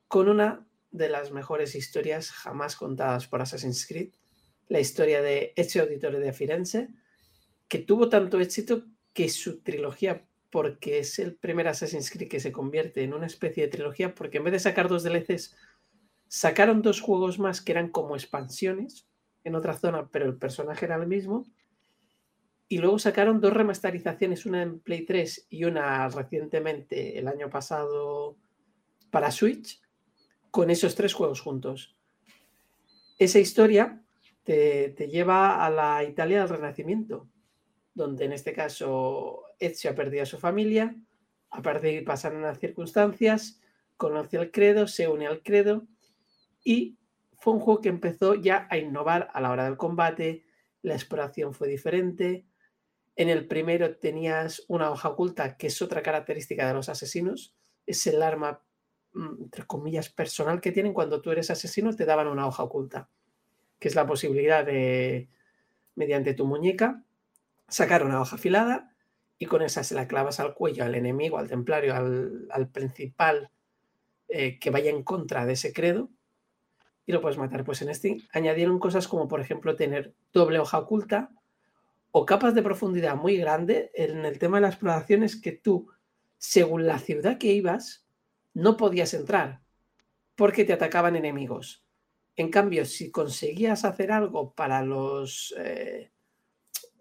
con 0.06 0.28
una 0.28 0.66
de 0.90 1.08
las 1.08 1.32
mejores 1.32 1.74
historias 1.74 2.30
jamás 2.30 2.76
contadas 2.76 3.26
por 3.26 3.40
Assassin's 3.40 3.86
Creed, 3.86 4.12
la 4.68 4.80
historia 4.80 5.22
de 5.22 5.52
Ezio 5.56 5.82
Auditore 5.82 6.20
de 6.20 6.32
Firenze, 6.32 6.88
que 7.68 7.78
tuvo 7.78 8.08
tanto 8.08 8.40
éxito 8.40 8.84
que 9.12 9.28
su 9.28 9.62
trilogía, 9.62 10.26
porque 10.50 10.98
es 10.98 11.18
el 11.18 11.36
primer 11.36 11.68
Assassin's 11.68 12.10
Creed 12.10 12.28
que 12.28 12.40
se 12.40 12.52
convierte 12.52 13.02
en 13.02 13.14
una 13.14 13.26
especie 13.26 13.64
de 13.64 13.70
trilogía, 13.70 14.14
porque 14.14 14.38
en 14.38 14.44
vez 14.44 14.52
de 14.52 14.60
sacar 14.60 14.88
dos 14.88 15.02
DLCs, 15.02 15.56
sacaron 16.28 16.82
dos 16.82 17.00
juegos 17.00 17.38
más 17.38 17.60
que 17.60 17.72
eran 17.72 17.88
como 17.88 18.14
expansiones 18.14 19.08
en 19.44 19.54
otra 19.54 19.76
zona, 19.76 20.08
pero 20.10 20.26
el 20.26 20.36
personaje 20.36 20.86
era 20.86 20.96
el 20.96 21.06
mismo. 21.06 21.46
Y 22.68 22.78
luego 22.78 22.98
sacaron 22.98 23.40
dos 23.40 23.52
remasterizaciones, 23.52 24.46
una 24.46 24.62
en 24.62 24.80
Play 24.80 25.04
3 25.04 25.46
y 25.50 25.64
una 25.64 26.08
recientemente 26.08 27.18
el 27.18 27.28
año 27.28 27.50
pasado 27.50 28.36
para 29.10 29.30
Switch, 29.30 29.80
con 30.50 30.70
esos 30.70 30.94
tres 30.94 31.12
juegos 31.12 31.40
juntos. 31.40 31.96
Esa 33.18 33.38
historia 33.38 34.03
te, 34.44 34.94
lleva 35.08 35.64
a 35.64 35.70
la 35.70 36.04
Italia 36.04 36.40
del 36.40 36.48
Renacimiento, 36.48 37.28
donde 37.94 38.26
en 38.26 38.32
este 38.32 38.52
caso 38.52 39.42
Ezio 39.58 39.90
ha 39.90 39.94
perdido 39.94 40.22
a 40.22 40.26
su 40.26 40.38
familia, 40.38 40.94
a 41.50 41.62
partir 41.62 41.94
de 41.94 42.02
pasan 42.02 42.36
unas 42.36 42.58
circunstancias, 42.58 43.60
conoce 43.96 44.36
el 44.36 44.50
credo, 44.50 44.86
se 44.86 45.08
une 45.08 45.26
al 45.26 45.42
credo 45.42 45.86
y 46.62 46.98
fue 47.38 47.54
un 47.54 47.60
juego 47.60 47.80
que 47.80 47.88
empezó 47.88 48.34
ya 48.34 48.66
a 48.70 48.78
innovar 48.78 49.30
a 49.32 49.40
la 49.40 49.50
hora 49.50 49.64
del 49.64 49.76
combate, 49.76 50.44
la 50.82 50.94
exploración 50.94 51.54
fue 51.54 51.68
diferente. 51.68 52.46
En 53.16 53.28
el 53.28 53.46
primero 53.46 53.96
tenías 53.96 54.64
una 54.68 54.90
hoja 54.90 55.10
oculta, 55.10 55.56
que 55.56 55.68
es 55.68 55.80
otra 55.80 56.02
característica 56.02 56.66
de 56.66 56.74
los 56.74 56.88
asesinos, 56.88 57.54
es 57.86 58.06
el 58.06 58.22
arma 58.22 58.62
Mm, 59.14 59.44
entre 59.44 59.64
comillas, 59.64 60.08
personal 60.10 60.60
que 60.60 60.72
tienen 60.72 60.92
cuando 60.92 61.20
tú 61.20 61.30
eres 61.30 61.50
asesino, 61.50 61.94
te 61.94 62.04
daban 62.04 62.26
una 62.26 62.46
hoja 62.48 62.64
oculta, 62.64 63.08
que 63.78 63.88
es 63.88 63.94
la 63.94 64.06
posibilidad 64.06 64.64
de, 64.64 65.28
mediante 65.94 66.34
tu 66.34 66.46
muñeca, 66.46 67.02
sacar 67.68 68.04
una 68.04 68.20
hoja 68.20 68.36
afilada 68.36 68.94
y 69.38 69.46
con 69.46 69.62
esa 69.62 69.84
se 69.84 69.94
la 69.94 70.06
clavas 70.06 70.40
al 70.40 70.54
cuello 70.54 70.84
al 70.84 70.94
enemigo, 70.94 71.38
al 71.38 71.48
templario, 71.48 71.94
al, 71.94 72.68
principal 72.72 73.50
eh, 74.28 74.58
que 74.58 74.70
vaya 74.70 74.90
en 74.90 75.02
contra 75.02 75.44
de 75.46 75.54
ese 75.54 75.72
credo 75.72 76.10
y 77.06 77.12
lo 77.12 77.20
puedes 77.20 77.38
matar. 77.38 77.64
Pues 77.64 77.82
en 77.82 77.90
este 77.90 78.18
añadieron 78.32 78.78
cosas 78.78 79.08
como, 79.08 79.28
por 79.28 79.40
ejemplo, 79.40 79.76
tener 79.76 80.14
doble 80.32 80.58
hoja 80.58 80.78
oculta 80.78 81.30
o 82.10 82.24
capas 82.24 82.54
de 82.54 82.62
profundidad 82.62 83.16
muy 83.16 83.36
grande. 83.36 83.90
En 83.94 84.24
el 84.24 84.38
tema 84.38 84.58
de 84.58 84.62
la 84.62 84.68
exploración 84.68 85.22
es 85.22 85.36
que 85.36 85.52
tú, 85.52 85.88
según 86.38 86.86
la 86.86 86.98
ciudad 86.98 87.38
que 87.38 87.52
ibas, 87.52 88.06
no 88.54 88.76
podías 88.76 89.14
entrar 89.14 89.60
porque 90.36 90.64
te 90.64 90.72
atacaban 90.72 91.16
enemigos. 91.16 91.83
En 92.36 92.50
cambio, 92.50 92.84
si 92.84 93.10
conseguías 93.10 93.84
hacer 93.84 94.10
algo 94.10 94.54
para 94.54 94.82
los, 94.82 95.54
eh, 95.58 96.10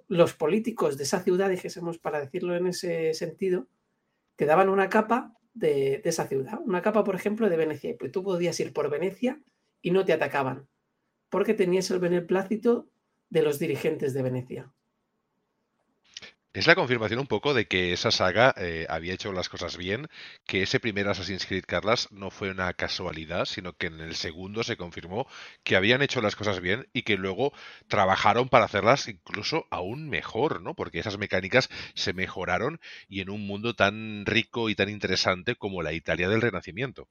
los 0.08 0.34
políticos 0.34 0.98
de 0.98 1.04
esa 1.04 1.24
ciudad, 1.24 1.50
dijésemos 1.50 1.98
para 1.98 2.20
decirlo 2.20 2.56
en 2.56 2.68
ese 2.68 3.14
sentido, 3.14 3.68
te 4.36 4.46
daban 4.46 4.70
una 4.70 4.90
capa 4.90 5.38
de, 5.54 6.02
esa 6.04 6.28
ciudad. 6.28 6.60
Una 6.66 6.82
capa, 6.82 7.04
por 7.04 7.16
ejemplo, 7.16 7.50
de 7.50 7.58
Venecia. 7.58 7.96
Pues 7.98 8.12
tú 8.12 8.24
podías 8.24 8.60
ir 8.60 8.74
por 8.74 8.90
Venecia 8.90 9.42
y 9.82 9.92
no 9.92 10.06
te 10.06 10.14
atacaban, 10.14 10.68
porque 11.30 11.54
tenías 11.54 11.90
el 11.92 12.00
beneplácito 12.00 12.90
de 13.30 13.42
los 13.42 13.60
dirigentes 13.60 14.14
de 14.14 14.22
Venecia. 14.22 14.74
Es 16.54 16.68
la 16.68 16.76
confirmación 16.76 17.20
un 17.20 17.28
poco 17.28 17.54
de 17.54 17.66
que 17.68 17.94
esa 17.94 18.12
saga 18.12 18.54
eh, 18.58 18.86
había 18.88 19.14
hecho 19.14 19.34
las 19.34 19.50
cosas 19.50 19.76
bien, 19.76 20.08
que 20.46 20.62
ese 20.64 20.80
primer 20.80 21.08
Assassin's 21.08 21.46
Creed 21.48 21.66
Carlas 21.68 22.12
no 22.12 22.30
fue 22.30 22.52
una 22.52 22.72
casualidad, 22.74 23.46
sino 23.46 23.74
que 23.74 23.88
en 23.88 24.00
el 24.00 24.16
segundo 24.16 24.64
se 24.64 24.78
confirmó 24.78 25.28
que 25.64 25.76
habían 25.76 26.02
hecho 26.04 26.22
las 26.22 26.36
cosas 26.36 26.60
bien 26.60 26.88
y 26.94 27.02
que 27.04 27.18
luego 27.18 27.54
trabajaron 27.88 28.50
para 28.50 28.66
hacerlas 28.66 29.08
incluso 29.08 29.66
aún 29.72 30.10
mejor, 30.10 30.62
¿no? 30.62 30.76
Porque 30.76 31.00
esas 31.00 31.18
mecánicas 31.18 31.70
se 31.96 32.14
mejoraron 32.14 32.80
y 33.10 33.22
en 33.22 33.30
un 33.32 33.46
mundo 33.48 33.76
tan 33.76 34.26
rico 34.26 34.70
y 34.70 34.76
tan 34.76 34.90
interesante 34.90 35.56
como 35.56 35.82
la 35.82 35.94
Italia 35.94 36.30
del 36.30 36.42
Renacimiento. 36.42 37.08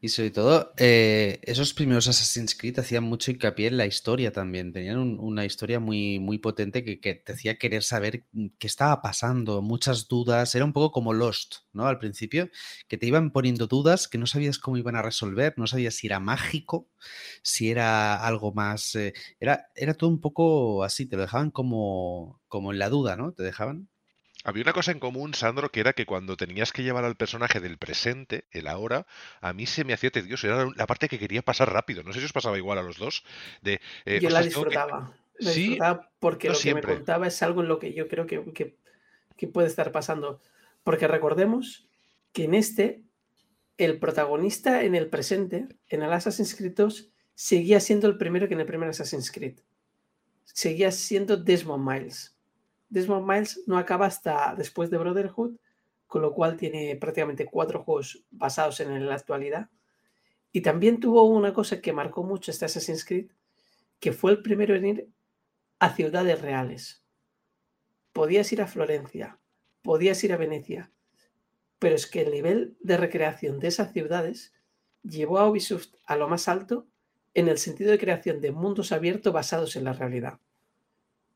Y 0.00 0.08
sobre 0.08 0.32
todo, 0.32 0.72
eh, 0.78 1.38
esos 1.44 1.74
primeros 1.74 2.08
Assassin's 2.08 2.56
Creed 2.56 2.80
hacían 2.80 3.04
mucho 3.04 3.30
hincapié 3.30 3.68
en 3.68 3.76
la 3.76 3.86
historia 3.86 4.32
también. 4.32 4.72
Tenían 4.72 4.98
una 4.98 5.44
historia 5.44 5.78
muy, 5.78 6.18
muy 6.18 6.38
potente 6.38 6.82
que, 6.84 6.96
te 7.14 7.32
hacía 7.32 7.56
querer 7.56 7.84
saber 7.84 8.24
qué 8.58 8.66
estaba 8.66 9.00
pasando, 9.00 9.62
muchas 9.62 10.08
dudas. 10.08 10.56
Era 10.56 10.64
un 10.64 10.72
poco 10.72 10.90
como 10.90 11.12
Lost, 11.12 11.58
¿no? 11.72 11.86
Al 11.86 11.98
principio, 12.00 12.50
que 12.88 12.98
te 12.98 13.06
iban 13.06 13.30
poniendo 13.30 13.68
dudas 13.68 14.08
que 14.08 14.18
no 14.18 14.26
sabías 14.26 14.58
cómo 14.58 14.76
iban 14.76 14.96
a 14.96 15.02
resolver, 15.02 15.54
no 15.56 15.68
sabías 15.68 15.94
si 15.94 16.08
era 16.08 16.18
mágico, 16.18 16.88
si 17.42 17.70
era 17.70 18.16
algo 18.26 18.52
más. 18.52 18.96
Eh, 18.96 19.14
era, 19.38 19.68
era 19.76 19.94
todo 19.94 20.10
un 20.10 20.20
poco 20.20 20.82
así, 20.84 21.06
te 21.06 21.14
lo 21.16 21.22
dejaban 21.22 21.52
como, 21.52 22.40
como 22.48 22.72
en 22.72 22.80
la 22.80 22.88
duda, 22.88 23.16
¿no? 23.16 23.32
Te 23.32 23.44
dejaban. 23.44 23.88
Había 24.44 24.62
una 24.62 24.72
cosa 24.72 24.90
en 24.92 24.98
común, 24.98 25.34
Sandro, 25.34 25.70
que 25.70 25.80
era 25.80 25.92
que 25.92 26.06
cuando 26.06 26.36
tenías 26.36 26.72
que 26.72 26.82
llevar 26.82 27.04
al 27.04 27.16
personaje 27.16 27.60
del 27.60 27.78
presente, 27.78 28.44
el 28.50 28.66
ahora, 28.66 29.06
a 29.40 29.52
mí 29.52 29.66
se 29.66 29.84
me 29.84 29.92
hacía 29.92 30.10
tedioso. 30.10 30.46
Era 30.46 30.68
la 30.76 30.86
parte 30.86 31.08
que 31.08 31.18
quería 31.18 31.42
pasar 31.42 31.72
rápido. 31.72 32.02
No 32.02 32.12
sé 32.12 32.18
si 32.18 32.26
os 32.26 32.32
pasaba 32.32 32.58
igual 32.58 32.78
a 32.78 32.82
los 32.82 32.98
dos. 32.98 33.24
De, 33.62 33.80
eh, 34.04 34.18
yo 34.20 34.30
la 34.30 34.42
disfrutaba. 34.42 35.16
La 35.38 35.50
¿Sí? 35.50 35.60
disfrutaba 35.60 36.10
porque 36.18 36.48
lo 36.48 36.58
que 36.58 36.74
me 36.74 36.82
contaba 36.82 37.26
es 37.26 37.42
algo 37.42 37.62
en 37.62 37.68
lo 37.68 37.78
que 37.78 37.92
yo 37.94 38.08
creo 38.08 38.26
que, 38.26 38.76
que, 39.36 39.46
puede 39.46 39.68
estar 39.68 39.92
pasando. 39.92 40.40
Porque 40.82 41.06
recordemos 41.06 41.88
que 42.32 42.44
en 42.44 42.54
este, 42.54 43.02
el 43.78 43.98
protagonista 43.98 44.82
en 44.82 44.94
el 44.94 45.08
presente, 45.08 45.68
en 45.88 46.02
el 46.02 46.12
Assassin's 46.12 46.54
Creed 46.54 46.74
2, 46.74 47.10
seguía 47.34 47.78
siendo 47.80 48.08
el 48.08 48.18
primero 48.18 48.48
que 48.48 48.54
en 48.54 48.60
el 48.60 48.66
primer 48.66 48.88
Assassin's 48.88 49.30
Creed. 49.30 49.60
Seguía 50.44 50.90
siendo 50.90 51.36
Desmond 51.36 51.88
Miles 51.88 52.36
Desmond 52.92 53.26
Miles 53.26 53.62
no 53.66 53.78
acaba 53.78 54.04
hasta 54.04 54.54
después 54.54 54.90
de 54.90 54.98
Brotherhood, 54.98 55.56
con 56.06 56.20
lo 56.20 56.34
cual 56.34 56.58
tiene 56.58 56.94
prácticamente 56.96 57.46
cuatro 57.46 57.82
juegos 57.82 58.22
basados 58.30 58.80
en 58.80 59.06
la 59.06 59.14
actualidad. 59.14 59.70
Y 60.52 60.60
también 60.60 61.00
tuvo 61.00 61.24
una 61.24 61.54
cosa 61.54 61.80
que 61.80 61.94
marcó 61.94 62.22
mucho 62.22 62.50
este 62.50 62.66
Assassin's 62.66 63.06
Creed, 63.06 63.30
que 63.98 64.12
fue 64.12 64.32
el 64.32 64.42
primero 64.42 64.74
en 64.74 64.84
ir 64.84 65.08
a 65.78 65.94
ciudades 65.94 66.42
reales. 66.42 67.02
Podías 68.12 68.52
ir 68.52 68.60
a 68.60 68.66
Florencia, 68.66 69.38
podías 69.80 70.22
ir 70.22 70.34
a 70.34 70.36
Venecia, 70.36 70.92
pero 71.78 71.94
es 71.94 72.06
que 72.06 72.20
el 72.20 72.30
nivel 72.30 72.76
de 72.80 72.98
recreación 72.98 73.58
de 73.58 73.68
esas 73.68 73.94
ciudades 73.94 74.52
llevó 75.02 75.38
a 75.38 75.48
Ubisoft 75.48 75.94
a 76.04 76.16
lo 76.16 76.28
más 76.28 76.46
alto 76.46 76.86
en 77.32 77.48
el 77.48 77.56
sentido 77.56 77.90
de 77.90 77.98
creación 77.98 78.42
de 78.42 78.52
mundos 78.52 78.92
abiertos 78.92 79.32
basados 79.32 79.76
en 79.76 79.84
la 79.84 79.94
realidad. 79.94 80.40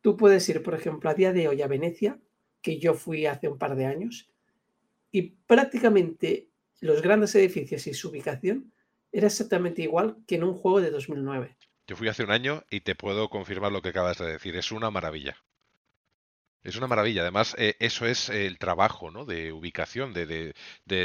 Tú 0.00 0.16
puedes 0.16 0.48
ir, 0.48 0.62
por 0.62 0.74
ejemplo, 0.74 1.10
a 1.10 1.14
día 1.14 1.32
de 1.32 1.48
hoy 1.48 1.62
a 1.62 1.66
Venecia, 1.66 2.20
que 2.62 2.78
yo 2.78 2.94
fui 2.94 3.26
hace 3.26 3.48
un 3.48 3.58
par 3.58 3.76
de 3.76 3.86
años, 3.86 4.30
y 5.10 5.22
prácticamente 5.46 6.50
los 6.80 7.02
grandes 7.02 7.34
edificios 7.34 7.86
y 7.86 7.94
su 7.94 8.08
ubicación 8.08 8.72
era 9.12 9.28
exactamente 9.28 9.82
igual 9.82 10.18
que 10.26 10.34
en 10.34 10.44
un 10.44 10.54
juego 10.54 10.80
de 10.80 10.90
2009. 10.90 11.56
Yo 11.86 11.96
fui 11.96 12.08
hace 12.08 12.24
un 12.24 12.30
año 12.30 12.64
y 12.70 12.80
te 12.80 12.94
puedo 12.94 13.30
confirmar 13.30 13.72
lo 13.72 13.80
que 13.80 13.90
acabas 13.90 14.18
de 14.18 14.26
decir. 14.26 14.56
Es 14.56 14.72
una 14.72 14.90
maravilla. 14.90 15.36
Es 16.62 16.74
una 16.76 16.88
maravilla. 16.88 17.22
Además, 17.22 17.54
eh, 17.58 17.76
eso 17.78 18.06
es 18.06 18.28
el 18.28 18.58
trabajo 18.58 19.12
¿no? 19.12 19.24
de 19.24 19.52
ubicación, 19.52 20.12
de, 20.12 20.52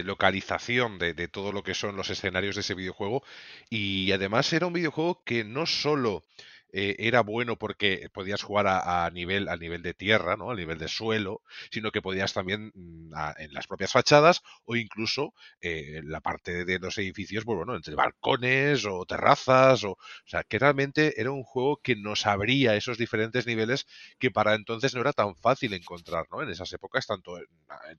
localización 0.04 0.98
de, 0.98 1.14
de, 1.14 1.28
todo 1.28 1.52
lo 1.52 1.62
que 1.62 1.76
son 1.76 1.96
los 1.96 2.10
escenarios 2.10 2.56
de 2.56 2.62
ese 2.62 2.74
videojuego. 2.74 3.24
Y 3.70 4.12
además 4.12 4.52
era 4.54 4.66
un 4.66 4.74
videojuego 4.74 5.24
que 5.24 5.44
no 5.44 5.68
solo 5.68 6.24
eh, 6.74 6.96
era 7.00 7.22
bueno 7.22 7.58
porque 7.58 8.08
podías 8.14 8.42
jugar 8.44 8.68
a, 8.68 9.10
nivel, 9.12 9.50
a 9.50 9.58
nivel 9.58 9.82
de 9.82 9.94
tierra, 9.94 10.36
¿no? 10.38 10.52
A 10.52 10.56
nivel 10.56 10.78
de 10.78 10.88
suelo, 10.88 11.42
sino 11.72 11.92
que 11.92 12.02
podías 12.02 12.34
también 12.34 12.72
mm, 12.74 13.14
en 13.38 13.54
las 13.54 13.68
propias 13.68 13.92
fachadas 13.92 14.42
o 14.66 14.76
incluso 14.76 15.34
en 15.62 15.96
eh, 15.98 16.02
la 16.04 16.22
parte 16.22 16.66
de 16.66 16.80
los 16.80 16.98
edificios, 16.98 17.46
pues 17.46 17.58
bueno, 17.58 17.76
entre 17.76 17.96
balcones 17.96 18.86
o 18.86 19.06
terrazas, 19.06 19.84
o, 19.84 19.92
o 19.92 19.98
sea, 20.26 20.44
que 20.44 20.60
realmente 20.60 21.20
era 21.20 21.32
un 21.32 21.44
juego 21.44 21.78
que 21.78 21.96
nos 21.96 22.26
abría 22.26 22.76
esos 22.76 22.98
diferentes 22.98 23.46
niveles 23.46 23.86
que 24.20 24.32
para 24.32 24.56
entonces 24.56 24.94
no 24.96 25.02
era 25.02 25.14
tan 25.14 25.36
fácil 25.38 25.74
encontrar, 25.74 26.26
¿no? 26.32 26.42
En 26.42 26.50
esas 26.50 26.72
épocas, 26.74 27.06
tanto 27.08 27.38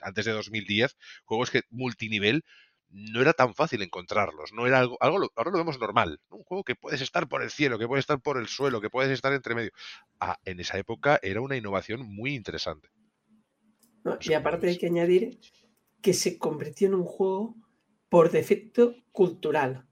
antes 0.00 0.24
de 0.24 0.32
2010, 0.32 0.96
juegos 1.24 1.50
que 1.50 1.62
multinivel 1.70 2.44
no 2.92 3.22
era 3.22 3.32
tan 3.32 3.54
fácil 3.54 3.82
encontrarlos, 3.82 4.52
no 4.52 4.66
era 4.66 4.78
algo, 4.78 4.98
algo 5.00 5.30
ahora 5.34 5.50
lo 5.50 5.58
vemos 5.58 5.80
normal, 5.80 6.20
un 6.30 6.44
juego 6.44 6.62
que 6.62 6.74
puedes 6.74 7.00
estar 7.00 7.26
por 7.26 7.42
el 7.42 7.50
cielo, 7.50 7.78
que 7.78 7.88
puedes 7.88 8.02
estar 8.02 8.20
por 8.20 8.36
el 8.38 8.48
suelo, 8.48 8.80
que 8.80 8.90
puedes 8.90 9.10
estar 9.10 9.32
entre 9.32 9.54
medio. 9.54 9.70
Ah, 10.20 10.38
en 10.44 10.60
esa 10.60 10.78
época 10.78 11.18
era 11.22 11.40
una 11.40 11.56
innovación 11.56 12.02
muy 12.06 12.34
interesante. 12.34 12.90
y 14.20 14.34
aparte 14.34 14.68
hay 14.68 14.78
que 14.78 14.86
añadir 14.86 15.38
que 16.02 16.12
se 16.12 16.38
convirtió 16.38 16.88
en 16.88 16.94
un 16.94 17.04
juego 17.04 17.56
por 18.08 18.30
defecto 18.30 18.94
cultural. 19.10 19.86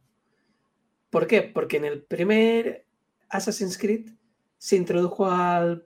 ¿Por 1.09 1.27
qué? 1.27 1.43
Porque 1.43 1.79
en 1.79 1.87
el 1.87 2.03
primer 2.03 2.87
Assassin's 3.31 3.79
Creed 3.79 4.11
se 4.59 4.77
introdujo 4.77 5.27
a, 5.27 5.81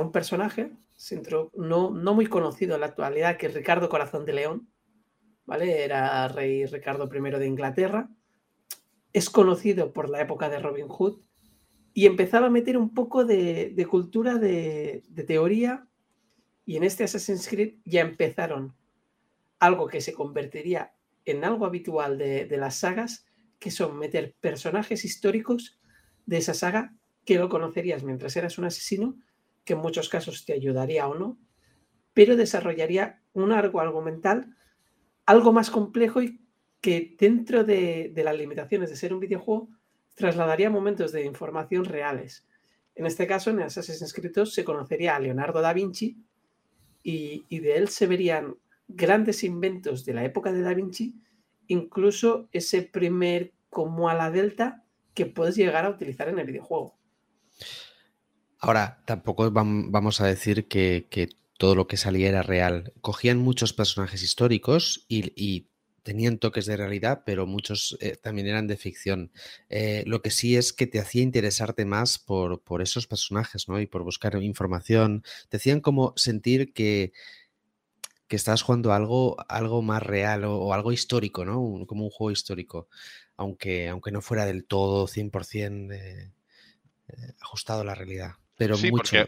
un 0.00 0.12
personaje 0.12 0.70
no, 1.54 1.90
no 1.90 2.14
muy 2.14 2.26
conocido 2.26 2.76
en 2.76 2.82
la 2.82 2.86
actualidad, 2.86 3.36
que 3.36 3.46
es 3.46 3.54
Ricardo 3.54 3.88
Corazón 3.88 4.24
de 4.24 4.34
León, 4.34 4.68
¿vale? 5.48 5.82
Era 5.82 6.28
rey 6.28 6.66
Ricardo 6.66 7.08
I 7.10 7.38
de 7.38 7.46
Inglaterra. 7.46 8.10
Es 9.14 9.30
conocido 9.30 9.94
por 9.94 10.10
la 10.10 10.20
época 10.20 10.50
de 10.50 10.58
Robin 10.58 10.88
Hood 10.88 11.22
y 11.94 12.04
empezaba 12.04 12.48
a 12.48 12.50
meter 12.50 12.76
un 12.76 12.92
poco 12.92 13.24
de, 13.24 13.86
cultura 13.90 14.34
de, 14.34 15.02
teoría 15.26 15.88
y 16.66 16.76
en 16.76 16.84
este 16.84 17.04
Assassin's 17.04 17.48
Creed 17.48 17.76
ya 17.86 18.02
empezaron 18.02 18.76
algo 19.58 19.86
que 19.86 20.02
se 20.02 20.12
convertiría 20.12 20.92
en 21.24 21.42
algo 21.44 21.64
habitual 21.64 22.18
de, 22.18 22.44
de 22.44 22.56
las 22.58 22.80
sagas, 22.80 23.24
que 23.58 23.70
son 23.70 23.98
meter 23.98 24.36
personajes 24.40 25.06
históricos 25.06 25.80
de 26.26 26.36
esa 26.36 26.52
saga 26.52 26.94
que 27.24 27.38
lo 27.38 27.48
conocerías 27.48 28.02
mientras 28.02 28.36
eras 28.36 28.58
un 28.58 28.66
asesino, 28.66 29.16
que 29.64 29.72
en 29.72 29.78
muchos 29.78 30.10
casos 30.10 30.44
te 30.44 30.52
ayudaría 30.52 31.08
o 31.08 31.14
no, 31.14 31.38
pero 32.12 32.36
desarrollaría 32.36 33.22
un 33.32 33.52
arco 33.52 33.80
argumental 33.80 34.54
algo 35.28 35.52
más 35.52 35.68
complejo 35.68 36.22
y 36.22 36.40
que 36.80 37.14
dentro 37.20 37.62
de, 37.62 38.10
las 38.16 38.34
limitaciones 38.34 38.88
de 38.88 38.96
ser 38.96 39.12
un 39.12 39.20
videojuego 39.20 39.68
trasladaría 40.14 40.70
momentos 40.70 41.12
de 41.12 41.22
información 41.26 41.84
reales. 41.84 42.46
En 42.94 43.04
este 43.04 43.26
caso, 43.26 43.50
en 43.50 43.60
Assassin's 43.60 44.14
Creed 44.14 44.46
se 44.46 44.64
conocería 44.64 45.14
a 45.14 45.20
Leonardo 45.20 45.60
da 45.60 45.74
Vinci 45.74 46.16
y, 47.02 47.44
de 47.50 47.76
él 47.76 47.88
se 47.88 48.06
verían 48.06 48.56
grandes 48.88 49.44
inventos 49.44 50.06
de 50.06 50.14
la 50.14 50.24
época 50.24 50.50
de 50.50 50.62
da 50.62 50.72
Vinci, 50.72 51.20
incluso 51.66 52.48
ese 52.50 52.80
primer 52.80 53.52
como 53.68 54.08
a 54.08 54.14
la 54.14 54.30
delta 54.30 54.82
que 55.12 55.26
puedes 55.26 55.56
llegar 55.56 55.84
a 55.84 55.90
utilizar 55.90 56.30
en 56.30 56.38
el 56.38 56.46
videojuego. 56.46 56.96
Ahora, 58.60 59.02
tampoco 59.04 59.50
vamos 59.50 60.22
a 60.22 60.26
decir 60.26 60.68
que 60.68 61.06
todo 61.58 61.74
lo 61.74 61.86
que 61.86 61.96
salía 61.96 62.28
era 62.28 62.42
real. 62.42 62.92
Cogían 63.02 63.38
muchos 63.38 63.74
personajes 63.74 64.22
históricos 64.22 65.04
y, 65.08 65.66
tenían 66.04 66.38
toques 66.38 66.64
de 66.64 66.78
realidad, 66.78 67.22
pero 67.26 67.46
muchos 67.46 67.98
eh, 68.00 68.16
también 68.16 68.46
eran 68.46 68.66
de 68.66 68.78
ficción. 68.78 69.30
Eh, 69.68 70.04
lo 70.06 70.22
que 70.22 70.30
sí 70.30 70.56
es 70.56 70.72
que 70.72 70.86
te 70.86 71.00
hacía 71.00 71.22
interesarte 71.22 71.84
más 71.84 72.18
por, 72.18 72.62
por, 72.62 72.80
esos 72.80 73.06
personajes, 73.06 73.68
¿no? 73.68 73.78
Y 73.78 73.86
por 73.86 74.04
buscar 74.04 74.42
información. 74.42 75.22
Te 75.50 75.58
hacían 75.58 75.80
como 75.80 76.14
sentir 76.16 76.72
que, 76.72 77.12
que 78.26 78.36
estabas 78.36 78.62
jugando 78.62 78.94
algo, 78.94 79.36
algo 79.48 79.82
más 79.82 80.02
real 80.02 80.44
o, 80.44 80.72
algo 80.72 80.92
histórico, 80.92 81.44
¿no? 81.44 81.84
como 81.86 82.04
un 82.04 82.10
juego 82.10 82.30
histórico. 82.30 82.88
Aunque, 83.36 83.88
aunque 83.88 84.10
no 84.10 84.22
fuera 84.22 84.46
del 84.46 84.64
todo 84.64 85.06
100% 85.08 85.92
eh, 85.92 86.32
ajustado 87.40 87.82
a 87.82 87.84
la 87.84 87.94
realidad. 87.94 88.32
Pero 88.56 88.78
mucho. 88.78 89.26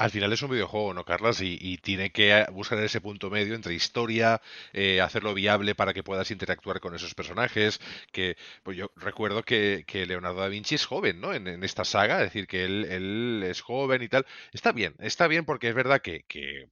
Al 0.00 0.10
final 0.10 0.32
es 0.32 0.40
un 0.40 0.50
videojuego, 0.50 0.94
¿no, 0.94 1.04
Carlas? 1.04 1.42
Y, 1.42 1.76
tiene 1.76 2.10
que 2.10 2.46
buscar 2.52 2.78
ese 2.78 3.02
punto 3.02 3.28
medio 3.28 3.54
entre 3.54 3.74
historia, 3.74 4.40
eh, 4.72 5.02
hacerlo 5.02 5.34
viable 5.34 5.74
para 5.74 5.92
que 5.92 6.02
puedas 6.02 6.30
interactuar 6.30 6.80
con 6.80 6.94
esos 6.94 7.14
personajes. 7.14 7.80
Que, 8.10 8.38
pues 8.62 8.78
yo 8.78 8.90
recuerdo 8.96 9.42
que, 9.42 9.84
Leonardo 10.08 10.40
da 10.40 10.48
Vinci 10.48 10.76
es 10.76 10.86
joven, 10.86 11.20
¿no? 11.20 11.34
En, 11.34 11.62
esta 11.64 11.84
saga, 11.84 12.16
es 12.20 12.32
decir, 12.32 12.46
que 12.46 12.64
él, 12.64 13.42
es 13.44 13.60
joven 13.60 14.02
y 14.02 14.08
tal. 14.08 14.24
Está 14.54 14.72
bien, 14.72 14.94
está 15.00 15.26
bien 15.28 15.44
porque 15.44 15.68
es 15.68 15.74
verdad 15.74 16.00
que, 16.00 16.24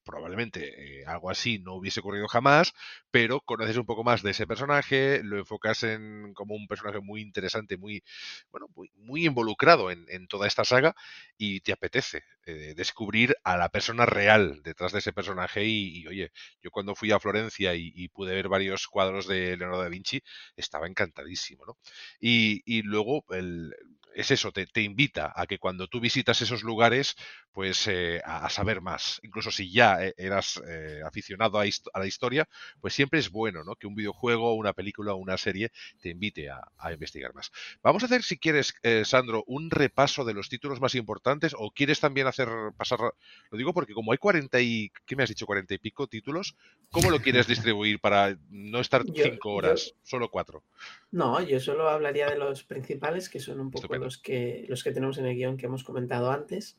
probablemente 0.04 1.00
eh, 1.02 1.04
algo 1.06 1.28
así 1.28 1.58
no 1.58 1.75
hubiese 1.75 2.00
ocurrido 2.00 2.28
jamás, 2.28 2.73
pero 3.11 3.40
conoces 3.42 3.76
un 3.76 3.85
poco 3.85 4.04
más 4.04 4.23
de 4.23 4.30
ese 4.30 4.47
personaje, 4.47 5.20
lo 5.23 5.37
enfocas 5.38 5.82
en 5.82 6.32
como 6.32 6.54
un 6.54 6.66
personaje 6.66 7.00
muy 7.00 7.20
interesante, 7.20 7.76
muy, 7.76 8.02
bueno, 8.50 8.68
muy, 8.97 9.26
involucrado 9.26 9.90
en, 9.90 10.06
en 10.08 10.28
toda 10.28 10.47
esta 10.47 10.64
saga 10.64 10.94
y 11.37 11.61
te 11.61 11.73
apetece. 11.73 12.25
Eh, 12.49 12.75
descubrir 12.75 13.37
a 13.45 13.59
la 13.59 13.69
persona 13.69 14.07
real 14.07 14.62
detrás 14.62 14.93
de 14.93 15.00
ese 15.00 15.12
personaje 15.12 15.67
y, 15.67 16.07
oye, 16.07 16.33
yo 16.62 16.71
cuando 16.71 16.95
fui 16.95 17.12
a 17.12 17.21
Florencia 17.21 17.75
y, 17.75 18.09
pude 18.09 18.35
ver 18.35 18.49
varios 18.49 18.88
cuadros 18.88 19.26
de 19.26 19.57
Leonardo 19.59 19.83
da 19.83 19.88
Vinci, 19.90 20.23
estaba 20.57 20.87
encantadísimo, 20.87 21.67
¿no? 21.67 21.78
Y, 22.21 22.62
y 22.64 22.83
luego 22.83 23.25
el, 23.31 23.75
es 24.18 24.32
eso, 24.32 24.50
te, 24.50 24.82
invita 24.82 25.32
a 25.37 25.46
que 25.46 25.60
cuando 25.60 25.87
tú 25.87 26.00
visitas 26.00 26.42
esos 26.42 26.64
lugares, 26.64 27.14
pues 27.52 27.87
eh, 27.87 28.20
a, 28.25 28.50
saber 28.50 28.80
más. 28.80 29.20
Incluso 29.22 29.52
si 29.52 29.70
ya 29.70 30.04
eh, 30.04 30.12
eras 30.16 30.60
eh, 30.68 31.02
aficionado 31.06 31.60
a, 31.60 31.64
la 31.94 32.06
historia, 32.06 32.48
pues 32.80 32.94
siempre 32.94 33.20
es 33.20 33.30
bueno 33.30 33.62
¿no? 33.62 33.76
que 33.76 33.87
un 33.87 33.94
videojuego, 33.94 34.54
una 34.54 34.72
película 34.72 35.12
o 35.12 35.18
una 35.18 35.38
serie 35.38 35.70
te 36.00 36.08
invite 36.08 36.50
a, 36.50 36.60
investigar 36.90 37.32
más. 37.32 37.52
Vamos 37.80 38.02
a 38.02 38.06
hacer, 38.06 38.25
si 38.25 38.38
quieres, 38.38 38.75
Sandro, 39.04 39.44
un 39.46 39.70
repaso 39.70 40.25
de 40.25 40.34
los 40.34 40.48
títulos 40.48 40.80
más 40.80 40.96
importantes 40.96 41.54
o 41.56 41.70
quieres 41.70 42.00
también 42.00 42.26
hacer 42.26 42.48
pasar, 42.76 42.98
lo 42.98 43.58
digo 43.58 43.72
porque 43.72 43.94
como 43.94 44.10
hay 44.10 44.18
40 44.18 44.60
y, 44.60 44.90
¿qué 45.06 45.14
me 45.14 45.22
has 45.22 45.28
dicho? 45.28 45.46
40 45.46 45.75
y 45.75 45.78
pico 45.78 46.08
títulos, 46.08 46.56
¿cómo 46.90 47.10
lo 47.10 47.20
quieres 47.20 47.46
distribuir 47.46 48.00
para 48.00 48.37
no 48.50 48.80
estar 48.80 49.04
5 49.04 49.48
horas, 49.48 49.94
solo 50.02 50.28
4? 50.28 50.64
No, 51.11 51.41
yo 51.41 51.59
solo 51.59 51.88
hablaría 51.88 52.29
de 52.29 52.37
los 52.37 52.65
principales, 52.65 53.31
que 53.31 53.41
son 53.41 53.61
un 53.61 53.71
poco 53.71 53.97
los 53.97 54.19
que, 54.19 54.67
los 54.69 54.85
que 54.85 54.93
tenemos 54.93 55.17
en 55.19 55.27
el 55.27 55.37
guion 55.37 55.57
que 55.57 55.67
hemos 55.67 55.83
comentado 55.83 56.31
antes, 56.31 56.79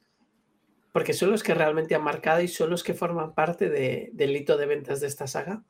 porque 0.91 1.13
son 1.13 1.31
los 1.31 1.41
que 1.41 1.55
realmente 1.55 1.95
han 1.95 2.03
marcado 2.03 2.41
y 2.41 2.47
son 2.47 2.69
los 2.69 2.83
que 2.83 2.93
forman 2.93 3.33
parte 3.33 3.69
del 3.69 4.35
hito 4.35 4.57
de 4.57 4.65
ventas 4.65 5.01
de 5.01 5.07
esta 5.07 5.27
saga, 5.27 5.63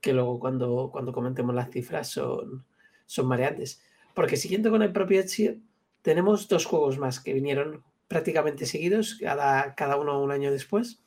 que 0.00 0.12
luego 0.12 0.38
cuando, 0.38 0.90
cuando 0.90 1.12
comentemos 1.12 1.54
las 1.54 1.70
cifras 1.70 2.08
son, 2.08 2.64
son 3.06 3.26
mareantes. 3.26 3.82
Porque 4.14 4.36
siguiendo 4.36 4.70
con 4.70 4.82
el 4.82 4.92
propio 4.92 5.20
Ezio, 5.20 5.56
tenemos 6.02 6.48
dos 6.48 6.64
juegos 6.64 6.98
más 6.98 7.20
que 7.20 7.32
vinieron 7.32 7.82
prácticamente 8.08 8.66
seguidos, 8.66 9.16
cada, 9.20 9.74
cada 9.74 9.96
uno 9.96 10.22
un 10.22 10.30
año 10.30 10.50
después, 10.50 11.02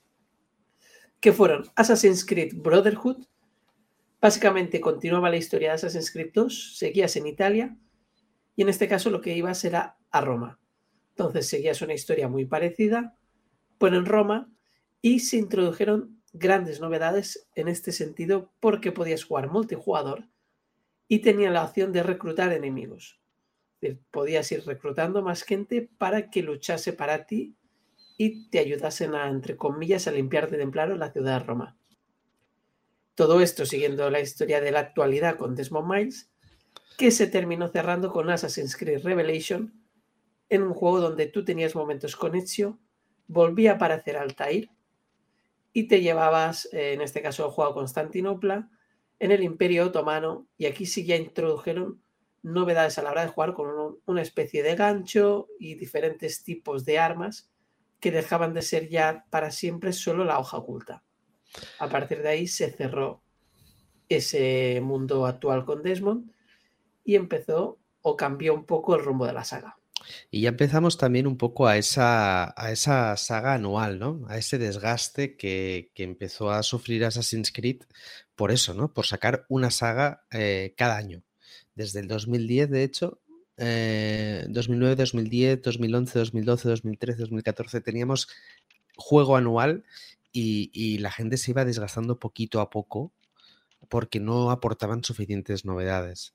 que 1.20 1.34
fueron 1.34 1.66
Assassin's 1.76 2.26
Creed 2.26 2.54
Brotherhood, 2.56 3.26
Básicamente 4.26 4.82
continuaba 4.82 5.30
la 5.30 5.38
historia 5.38 5.68
de 5.68 5.76
Assassin's 5.76 6.10
Creed 6.10 6.32
2, 6.34 6.78
seguías 6.80 7.16
en 7.16 7.28
Italia 7.28 7.78
y 8.56 8.64
en 8.64 8.70
este 8.70 8.88
caso 8.88 9.12
lo 9.12 9.22
que 9.22 9.38
ibas 9.38 9.64
era 9.66 10.00
a 10.10 10.20
Roma. 10.20 10.60
Entonces 11.10 11.48
seguías 11.48 11.84
una 11.84 11.94
historia 11.94 12.28
muy 12.28 12.46
parecida, 12.46 13.20
pero 13.78 13.98
en 13.98 14.08
Roma 14.08 14.52
y 15.00 15.20
se 15.20 15.38
introdujeron 15.38 16.24
grandes 16.34 16.82
novedades 16.82 17.48
en 17.54 17.68
este 17.68 17.92
sentido 17.92 18.52
porque 18.60 18.92
podías 18.92 19.24
jugar 19.24 19.52
multijugador 19.52 20.28
y 21.08 21.20
tenía 21.20 21.52
la 21.52 21.64
opción 21.64 21.92
de 21.92 22.02
reclutar 22.02 22.52
enemigos. 22.52 23.22
podías 24.10 24.52
ir 24.52 24.66
reclutando 24.66 25.22
más 25.22 25.44
gente 25.44 25.88
para 26.00 26.32
que 26.32 26.42
luchase 26.42 26.94
para 26.94 27.28
ti 27.28 27.56
y 28.18 28.50
te 28.50 28.58
ayudasen 28.58 29.14
a, 29.14 29.30
entre 29.30 29.56
comillas, 29.56 30.08
a 30.08 30.12
limpiar 30.12 30.50
de 30.50 30.58
templaro 30.58 30.96
la 30.96 31.12
ciudad 31.12 31.38
de 31.38 31.46
Roma. 31.46 31.78
Todo 33.16 33.40
esto 33.40 33.66
siguiendo 33.66 34.10
la 34.10 34.20
historia 34.20 34.60
de 34.60 34.72
la 34.72 34.80
actualidad 34.80 35.38
con 35.38 35.56
Desmond 35.56 35.90
Miles, 35.90 36.30
que 36.98 37.12
se 37.12 37.28
terminó 37.28 37.70
cerrando 37.70 38.12
con 38.12 38.30
Assassin's 38.30 38.76
Creed 38.76 39.04
Revelation, 39.04 39.74
en 40.50 40.62
un 40.62 40.74
juego 40.74 41.00
donde 41.00 41.28
tú 41.28 41.44
tenías 41.44 41.76
momentos 41.76 42.16
con 42.16 42.36
Ezio, 42.36 42.78
volvía 43.28 43.72
a 43.72 43.76
aparecer 43.76 44.18
Altair 44.18 44.70
y 45.74 45.88
te 45.88 46.02
llevabas, 46.02 46.70
eh, 46.72 46.94
en 46.94 47.02
este 47.02 47.22
caso 47.22 47.46
el 47.46 47.52
juego 47.52 47.74
Constantinopla, 47.74 48.70
en 49.20 49.32
el 49.32 49.44
Imperio 49.44 49.86
Otomano, 49.86 50.48
y 50.58 50.66
aquí 50.66 50.86
sí 50.86 51.06
ya 51.06 51.16
introdujeron 51.16 52.02
novedades 52.44 52.98
a 52.98 53.02
la 53.02 53.12
hora 53.12 53.26
de 53.26 53.32
jugar 53.32 53.54
con 53.54 53.98
una 54.06 54.22
especie 54.22 54.62
de 54.62 54.76
gancho 54.76 55.48
y 55.60 55.76
diferentes 55.76 56.44
tipos 56.44 56.86
de 56.86 57.00
armas 57.00 57.50
que 58.00 58.12
dejaban 58.12 58.54
de 58.54 58.62
ser 58.62 58.88
ya 58.88 59.26
para 59.32 59.52
siempre 59.52 59.94
solo 59.94 60.26
la 60.26 60.38
hoja 60.38 60.58
oculta. 60.58 61.04
A 61.80 61.90
partir 61.90 62.22
de 62.22 62.30
ahí 62.30 62.48
se 62.48 62.72
cerró 62.72 63.22
ese 64.10 64.80
mundo 64.82 65.26
actual 65.26 65.66
con 65.66 65.82
Desmond 65.82 66.32
y 67.04 67.16
empezó 67.16 67.80
o 68.02 68.16
cambió 68.16 68.54
un 68.54 68.66
poco 68.66 68.96
el 68.96 69.04
rumbo 69.04 69.26
de 69.26 69.34
la 69.34 69.44
saga. 69.44 69.78
Y 70.30 70.42
ya 70.42 70.50
empezamos 70.50 70.98
también 70.98 71.26
un 71.26 71.38
poco 71.38 71.68
a 71.68 71.78
esa, 71.78 72.54
a 72.62 72.72
esa 72.72 73.18
saga 73.18 73.56
anual, 73.56 73.98
¿no? 73.98 74.22
A 74.28 74.38
ese 74.38 74.58
desgaste 74.58 75.36
que, 75.36 75.92
empezó 75.96 76.52
a 76.52 76.62
sufrir 76.64 77.06
Assassin's 77.06 77.52
Creed 77.52 77.82
por 78.36 78.52
eso, 78.52 78.74
¿no? 78.74 78.94
Por 78.94 79.06
sacar 79.06 79.46
una 79.50 79.72
saga 79.72 80.26
eh, 80.32 80.74
cada 80.78 80.98
año. 80.98 81.24
Desde 81.74 82.02
el 82.02 82.08
2010, 82.08 82.70
de 82.70 82.84
hecho, 82.84 83.20
2009, 83.58 84.96
2010, 84.96 85.62
2011, 85.62 86.20
2012, 86.20 86.70
2013, 86.70 87.20
2014, 87.20 87.82
teníamos 87.82 88.28
juego 88.98 89.36
anual 89.38 89.84
y, 90.36 90.98
la 91.00 91.12
gente 91.12 91.38
se 91.38 91.52
iba 91.52 91.66
desgastando 91.66 92.20
poquito 92.20 92.60
a 92.60 92.70
poco 92.70 93.14
porque 93.90 94.20
no 94.20 94.52
aportaban 94.52 95.04
suficientes 95.04 95.66
novedades. 95.66 96.34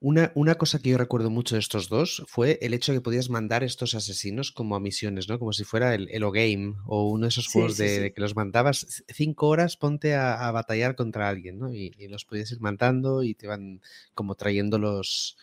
Una, 0.00 0.32
una, 0.34 0.56
cosa 0.56 0.80
que 0.80 0.90
yo 0.90 0.98
recuerdo 0.98 1.30
mucho 1.30 1.54
de 1.54 1.60
estos 1.60 1.88
dos 1.88 2.24
fue 2.26 2.58
el 2.60 2.74
hecho 2.74 2.92
de 2.92 2.98
que 2.98 3.02
podías 3.02 3.30
mandar 3.30 3.64
estos 3.64 3.94
asesinos 3.94 4.52
como 4.52 4.76
a 4.76 4.80
misiones, 4.80 5.30
¿no? 5.30 5.38
Como 5.38 5.54
si 5.54 5.64
fuera 5.64 5.94
el, 5.94 6.10
el 6.10 6.24
O-Game 6.24 6.74
o 6.84 7.08
uno 7.08 7.22
de 7.22 7.28
esos 7.30 7.48
juegos 7.48 7.78
de, 7.78 8.12
que 8.12 8.20
los 8.20 8.36
mandabas 8.36 9.02
cinco 9.08 9.48
horas, 9.48 9.78
ponte 9.78 10.14
a, 10.14 10.50
batallar 10.50 10.94
contra 10.94 11.28
alguien, 11.28 11.58
¿no? 11.58 11.72
Y, 11.72 11.90
los 12.08 12.26
podías 12.26 12.52
ir 12.52 12.60
mandando 12.60 13.22
y 13.22 13.34
te 13.34 13.46
van 13.46 13.80
como 14.14 14.34
trayendo 14.34 14.78
los, 14.78 15.38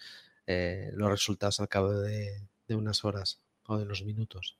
eh, 0.46 0.92
los 0.94 1.10
resultados 1.10 1.60
al 1.60 1.68
cabo 1.68 1.92
de, 1.92 2.44
de 2.68 2.76
unas 2.76 3.04
horas 3.04 3.42
o 3.66 3.80
de 3.80 3.86
los 3.86 4.04
minutos. 4.04 4.58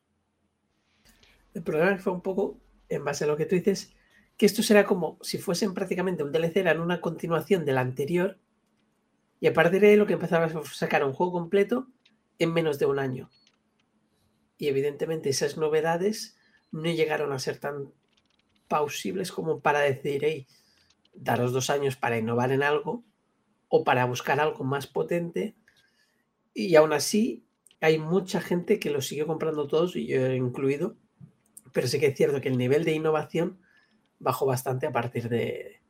El 1.54 1.62
problema 1.62 1.98
fue 2.00 2.14
un 2.14 2.22
poco 2.22 2.58
en 2.92 3.04
base 3.04 3.24
a 3.24 3.28
lo 3.28 3.38
que 3.38 3.46
tú 3.46 3.56
dices, 3.56 3.94
que 4.38 4.46
esto 4.46 4.64
será 4.64 4.86
como 4.86 5.18
si 5.22 5.38
fuesen 5.38 5.74
prácticamente 5.74 6.24
un 6.24 6.32
DLC, 6.32 6.58
eran 6.58 6.80
una 6.80 7.02
continuación 7.02 7.66
del 7.66 7.78
anterior, 7.78 8.40
y 9.40 9.48
a 9.48 9.54
partir 9.54 9.82
de 9.82 9.98
lo 9.98 10.06
que 10.06 10.14
empezaba 10.14 10.46
a 10.46 10.66
sacar 10.66 11.04
un 11.04 11.14
juego 11.14 11.32
completo 11.32 11.88
en 12.38 12.54
menos 12.54 12.78
de 12.80 12.86
un 12.86 13.00
año. 13.00 13.30
Y 14.58 14.68
evidentemente 14.68 15.30
esas 15.30 15.58
novedades 15.58 16.38
no 16.72 16.90
llegaron 16.92 17.34
a 17.34 17.40
ser 17.40 17.58
tan 17.58 17.92
pausibles 18.68 19.32
como 19.32 19.62
para 19.62 19.80
decir, 19.80 20.22
hey, 20.24 20.48
daros 21.14 21.52
dos 21.52 21.70
años 21.70 21.96
para 21.96 22.18
innovar 22.18 22.52
en 22.52 22.64
algo 22.64 23.04
o 23.68 23.84
para 23.84 24.06
buscar 24.06 24.40
algo 24.40 24.64
más 24.64 24.88
potente. 24.88 25.56
Y 26.54 26.76
aún 26.76 26.94
así, 26.94 27.46
hay 27.80 27.98
mucha 27.98 28.42
gente 28.42 28.80
que 28.80 28.92
lo 28.92 29.02
sigue 29.02 29.26
comprando 29.26 29.68
todos, 29.68 29.96
y 29.96 30.06
yo 30.06 30.32
incluido, 30.32 30.98
pero 31.74 31.88
sí 31.88 32.00
que 32.00 32.08
es 32.08 32.16
cierto 32.16 32.42
que 32.42 32.50
el 32.50 32.58
nivel 32.58 32.84
de 32.84 32.94
innovación 32.94 33.60
bajó 34.20 34.46
bastante 34.46 34.88
a 34.88 34.92
partir 34.92 35.30
de, 35.30 35.82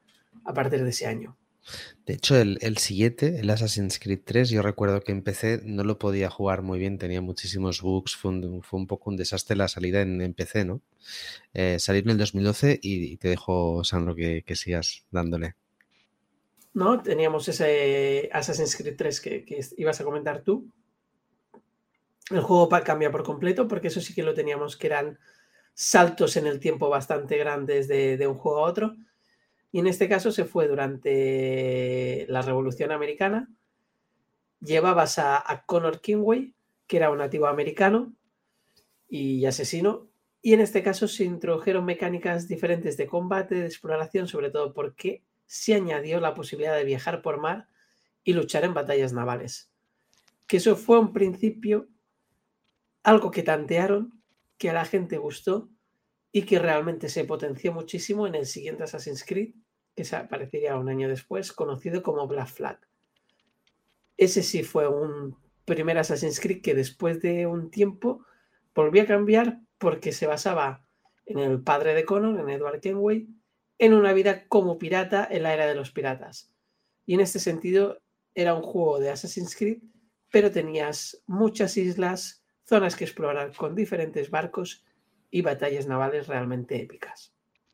a 0.46 0.54
partir 0.54 0.84
de 0.84 0.90
ese 0.90 1.08
año. 1.08 1.38
De 2.06 2.14
hecho, 2.14 2.36
el, 2.36 2.78
siguiente, 2.78 3.40
el 3.40 3.50
Assassin's 3.50 4.00
Creed 4.00 4.22
3, 4.26 4.50
yo 4.50 4.62
recuerdo 4.64 5.02
que 5.02 5.12
empecé, 5.12 5.62
no 5.64 5.84
lo 5.84 6.00
podía 6.00 6.30
jugar 6.30 6.64
muy 6.64 6.80
bien, 6.80 6.98
tenía 6.98 7.22
muchísimos 7.22 7.82
bugs, 7.82 8.16
fue 8.16 8.32
un, 8.32 8.88
poco 8.88 9.10
un 9.12 9.18
desastre 9.18 9.56
la 9.56 9.68
salida 9.68 10.02
en, 10.02 10.34
PC, 10.34 10.66
¿no? 10.66 10.82
Eh, 11.54 11.78
salir 11.80 12.04
en 12.04 12.12
el 12.12 12.18
2012 12.18 12.80
y, 12.82 13.18
te 13.18 13.30
dejo, 13.30 13.84
Sandro, 13.84 14.16
que, 14.16 14.44
sigas 14.56 15.06
dándole. 15.12 15.56
No, 16.74 17.02
teníamos 17.02 17.48
ese 17.48 18.30
Assassin's 18.34 18.76
Creed 18.76 18.96
3 18.98 19.22
que, 19.22 19.46
que 19.46 19.60
ibas 19.78 20.02
a 20.02 20.04
comentar 20.04 20.42
tú. 20.42 20.68
El 22.32 22.42
juego 22.42 22.70
cambia 22.84 23.12
por 23.12 23.24
completo 23.24 23.68
porque 23.68 23.90
eso 23.90 24.02
sí 24.02 24.16
que 24.16 24.24
lo 24.24 24.34
teníamos 24.34 24.78
que 24.78 24.88
eran 24.88 25.20
saltos 25.74 26.38
en 26.38 26.48
el 26.48 26.60
tiempo 26.60 26.90
bastante 26.90 27.38
grandes 27.38 27.88
de, 27.88 28.28
un 28.28 28.36
juego 28.36 28.60
a 28.60 28.70
otro. 28.70 28.96
Y 29.72 29.80
en 29.80 29.88
este 29.88 30.10
caso 30.10 30.32
se 30.32 30.46
fue 30.46 30.68
durante 30.68 32.26
la 32.30 32.42
Revolución 32.42 32.92
Americana. 32.92 33.50
Llevabas 34.60 35.18
a, 35.18 35.38
a 35.38 35.66
Connor 35.66 36.02
Kingway, 36.02 36.54
que 36.88 36.98
era 36.98 37.10
un 37.10 37.20
nativo 37.20 37.48
americano 37.48 38.14
y 39.08 39.46
asesino. 39.46 40.08
Y 40.42 40.54
en 40.54 40.62
este 40.62 40.84
caso 40.84 41.08
se 41.08 41.24
introdujeron 41.24 41.86
mecánicas 41.86 42.48
diferentes 42.48 42.98
de 42.98 43.08
combate, 43.08 43.56
de 43.56 43.66
exploración, 43.66 44.28
sobre 44.28 44.50
todo 44.50 44.74
porque 44.74 45.24
se 45.46 45.74
añadió 45.74 46.20
la 46.20 46.34
posibilidad 46.34 46.76
de 46.76 46.84
viajar 46.84 47.22
por 47.22 47.40
mar 47.40 47.68
y 48.24 48.34
luchar 48.34 48.64
en 48.64 48.74
batallas 48.74 49.14
navales. 49.14 49.70
Que 50.48 50.58
eso 50.58 50.76
fue 50.76 51.00
un 51.00 51.14
principio 51.14 51.88
algo 53.04 53.32
que 53.32 53.44
tantearon 53.44 54.21
que 54.62 54.70
a 54.70 54.74
la 54.74 54.86
gente 54.86 55.18
gustó 55.18 55.72
y 56.32 56.44
que 56.44 56.60
realmente 56.60 57.10
se 57.10 57.26
potenció 57.26 57.74
muchísimo 57.74 58.28
en 58.28 58.36
el 58.36 58.46
siguiente 58.46 58.84
Assassin's 58.84 59.26
Creed, 59.26 59.56
que 59.96 60.06
aparecería 60.16 60.78
un 60.78 60.88
año 60.88 61.10
después, 61.10 61.52
conocido 61.52 62.04
como 62.04 62.28
Black 62.28 62.48
Flag. 62.48 62.80
Ese 64.18 64.44
sí 64.44 64.62
fue 64.62 64.88
un 64.88 65.36
primer 65.66 65.98
Assassin's 65.98 66.40
Creed 66.40 66.62
que 66.62 66.76
después 66.76 67.24
de 67.24 67.48
un 67.48 67.72
tiempo 67.72 68.24
volvió 68.76 69.02
a 69.02 69.08
cambiar 69.08 69.62
porque 69.80 70.12
se 70.12 70.28
basaba 70.28 70.88
en 71.26 71.40
el 71.40 71.64
padre 71.64 71.96
de 71.96 72.06
Connor, 72.06 72.40
en 72.40 72.50
Edward 72.52 72.82
Kenway, 72.82 73.28
en 73.80 73.96
una 73.96 74.14
vida 74.14 74.48
como 74.48 74.78
pirata 74.78 75.28
en 75.28 75.42
la 75.42 75.56
era 75.56 75.66
de 75.66 75.74
los 75.74 75.90
piratas. 75.90 76.54
Y 77.08 77.16
en 77.16 77.22
este 77.22 77.40
sentido 77.40 78.00
era 78.36 78.54
un 78.54 78.62
juego 78.62 79.00
de 79.00 79.10
Assassin's 79.10 79.56
Creed, 79.56 79.82
pero 80.30 80.52
tenías 80.52 81.24
muchas 81.26 81.78
islas, 81.78 82.41
zonas 82.72 82.96
que 82.96 83.04
explorar 83.04 83.54
con 83.54 83.76
diferentes 83.76 84.32
barcos 84.32 84.86
y 85.30 85.42
batallas 85.42 85.88
navales 85.88 86.28
realmente 86.28 86.82
épicas. 86.82 87.31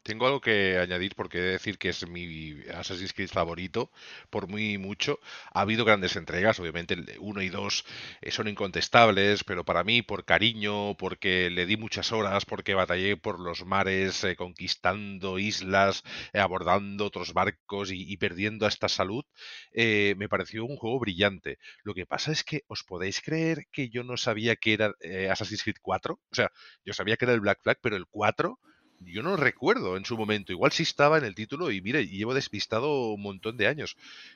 Tengo 0.07 0.25
algo 0.25 0.39
que 0.39 0.77
añadir 0.77 1.15
porque 1.15 1.37
he 1.37 1.41
de 1.41 1.51
decir 1.51 1.77
que 1.77 1.89
es 1.89 2.07
mi 2.07 2.55
Assassin's 2.73 3.11
Creed 3.11 3.27
favorito, 3.29 3.91
por 4.29 4.47
muy 4.47 4.77
mucho. 4.77 5.19
Ha 5.51 5.59
habido 5.59 5.83
grandes 5.83 6.15
entregas, 6.15 6.61
obviamente 6.61 6.93
el 6.93 7.17
1 7.19 7.41
y 7.41 7.49
2 7.49 7.83
eh, 8.21 8.31
son 8.31 8.47
incontestables, 8.47 9.43
pero 9.43 9.65
para 9.65 9.83
mí, 9.83 10.03
por 10.03 10.23
cariño, 10.23 10.95
porque 10.95 11.49
le 11.49 11.65
di 11.65 11.75
muchas 11.75 12.13
horas, 12.13 12.45
porque 12.45 12.73
batallé 12.73 13.17
por 13.17 13.41
los 13.41 13.65
mares, 13.65 14.23
eh, 14.23 14.37
conquistando 14.37 15.39
islas, 15.39 16.03
eh, 16.31 16.39
abordando 16.39 17.03
otros 17.05 17.33
barcos 17.33 17.91
y, 17.91 18.15
perdiendo 18.15 18.65
esta 18.65 18.87
salud, 18.87 19.25
me 19.73 20.29
pareció 20.29 20.63
un 20.63 20.77
juego 20.77 20.99
brillante. 20.99 21.57
Lo 21.83 21.93
que 21.93 22.05
pasa 22.05 22.31
es 22.31 22.45
que 22.45 22.63
os 22.67 22.83
podéis 22.85 23.21
creer 23.21 23.65
que 23.73 23.89
yo 23.89 24.05
no 24.05 24.15
sabía 24.15 24.55
que 24.55 24.71
era 24.73 24.93
Assassin's 25.29 25.63
Creed 25.63 25.77
4. 25.81 26.13
O 26.31 26.35
sea, 26.35 26.49
yo 26.85 26.93
sabía 26.93 27.17
que 27.17 27.25
era 27.25 27.33
el 27.33 27.41
Black 27.41 27.61
Flag, 27.61 27.79
pero 27.81 27.97
el 27.97 28.05
4 28.07 28.57
yo 28.99 29.23
no 29.23 29.35
recuerdo 29.35 29.97
en 29.97 30.05
su 30.05 30.17
momento. 30.17 30.51
Igual 30.51 30.71
sí 30.71 30.83
estaba 30.83 31.17
en 31.17 31.25
el 31.25 31.35
título 31.35 31.71
y 31.71 31.81
mire, 31.81 32.07
llevo 32.07 32.33
despistado 32.33 33.13
un 33.13 33.21
montón 33.21 33.57
de 33.57 33.67
años. 33.67 33.95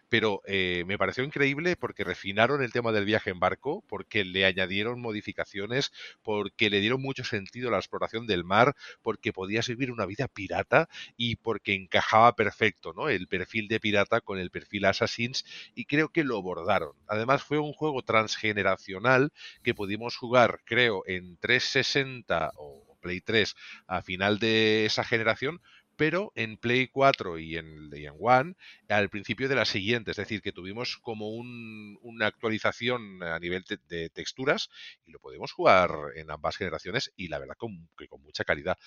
Pero 0.09 0.41
eh, 0.45 0.83
me 0.87 0.97
pareció 0.97 1.23
increíble 1.23 1.75
porque 1.75 2.03
refinaron 2.03 2.63
el 2.63 2.71
tema 2.71 2.91
del 2.91 3.05
viaje 3.05 3.31
en 3.31 3.39
barco, 3.39 3.83
porque 3.87 4.23
le 4.25 4.45
añadieron 4.45 5.01
modificaciones, 5.01 5.91
porque 6.21 6.69
le 6.69 6.79
dieron 6.79 7.01
mucho 7.01 7.23
sentido 7.23 7.69
a 7.69 7.71
la 7.71 7.77
exploración 7.77 8.27
del 8.27 8.43
mar, 8.43 8.75
porque 9.01 9.33
podías 9.33 9.67
vivir 9.67 9.91
una 9.91 10.05
vida 10.05 10.27
pirata 10.27 10.89
y 11.17 11.37
porque 11.37 11.73
encajaba 11.73 12.35
perfecto, 12.35 12.93
¿no? 12.93 13.09
El 13.09 13.27
perfil 13.27 13.67
de 13.67 13.79
pirata 13.79 14.21
con 14.21 14.39
el 14.39 14.51
perfil 14.51 14.85
Assassins 14.85 15.45
y 15.75 15.85
creo 15.85 16.09
que 16.09 16.23
lo 16.23 16.37
abordaron. 16.37 16.93
Además 17.07 17.43
fue 17.43 17.57
un 17.59 17.73
juego 17.73 18.01
transgeneracional 18.03 19.31
que 19.63 19.73
pudimos 19.73 20.15
jugar, 20.15 20.61
creo, 20.65 21.03
en 21.07 21.37
360 21.37 22.51
o 22.55 22.90
Play 23.01 23.21
3 23.21 23.55
a 23.87 24.01
final 24.01 24.39
de 24.39 24.85
esa 24.85 25.03
generación, 25.03 25.61
pero 26.01 26.31
en 26.35 26.57
Play 26.57 26.87
4 26.87 27.37
y 27.37 27.57
en, 27.57 27.91
One 28.19 28.55
al 28.89 29.09
principio 29.09 29.47
de 29.47 29.55
la 29.55 29.65
siguiente. 29.65 30.11
Es 30.11 30.17
decir, 30.17 30.41
que 30.41 30.51
tuvimos 30.51 30.97
como 30.97 31.29
una 31.29 32.25
actualización 32.25 33.21
a 33.21 33.37
nivel 33.39 33.63
de, 33.87 34.09
texturas 34.09 34.69
y 35.05 35.11
lo 35.11 35.19
podemos 35.19 35.51
jugar 35.51 35.91
en 36.15 36.31
ambas 36.31 36.57
generaciones 36.57 37.13
y 37.15 37.27
la 37.27 37.37
verdad 37.37 37.55
que 37.97 38.07
con 38.07 38.21
mucha 38.23 38.43
calidad. 38.43 38.77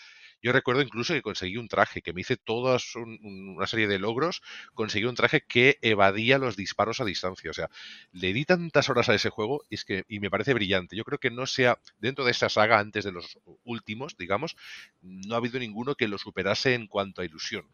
Yo 0.44 0.52
recuerdo 0.52 0.83
incluso 0.83 1.14
que 1.14 1.22
conseguí 1.22 1.57
un 1.57 1.68
traje, 1.68 2.02
que 2.02 2.12
me 2.12 2.20
hice 2.20 2.37
toda 2.37 2.76
una 3.22 3.66
serie 3.66 3.88
de 3.88 3.98
logros, 3.98 4.42
conseguí 4.74 5.07
un 5.07 5.14
traje 5.14 5.40
que 5.40 5.78
evadía 5.80 6.37
los 6.37 6.54
disparos 6.54 7.00
a 7.00 7.07
distancia. 7.07 7.50
O 7.50 7.54
sea, 7.54 7.70
le 8.12 8.35
di 8.35 8.44
tantas 8.44 8.90
horas 8.90 9.09
a 9.09 9.14
ese 9.14 9.30
juego 9.30 9.62
y, 9.70 9.76
es 9.76 9.87
que, 9.87 10.04
y 10.07 10.20
me 10.20 10.28
parece 10.28 10.52
brillante. 10.52 10.96
Yo 10.96 11.04
creo 11.04 11.18
que 11.18 11.30
no 11.30 11.46
sea, 11.46 11.78
dentro 11.98 12.26
de 12.26 12.30
esta 12.30 12.50
saga, 12.50 12.78
antes 12.78 13.04
de 13.07 13.12
los 13.12 13.38
últimos, 13.64 14.18
digamos, 14.18 14.54
no 15.00 15.35
ha 15.35 15.38
habido 15.38 15.59
ninguno 15.59 15.94
que 15.94 16.09
lo 16.09 16.18
superase 16.18 16.74
en 16.74 16.88
cuanto 16.88 17.22
a 17.22 17.24
ilusión. 17.24 17.64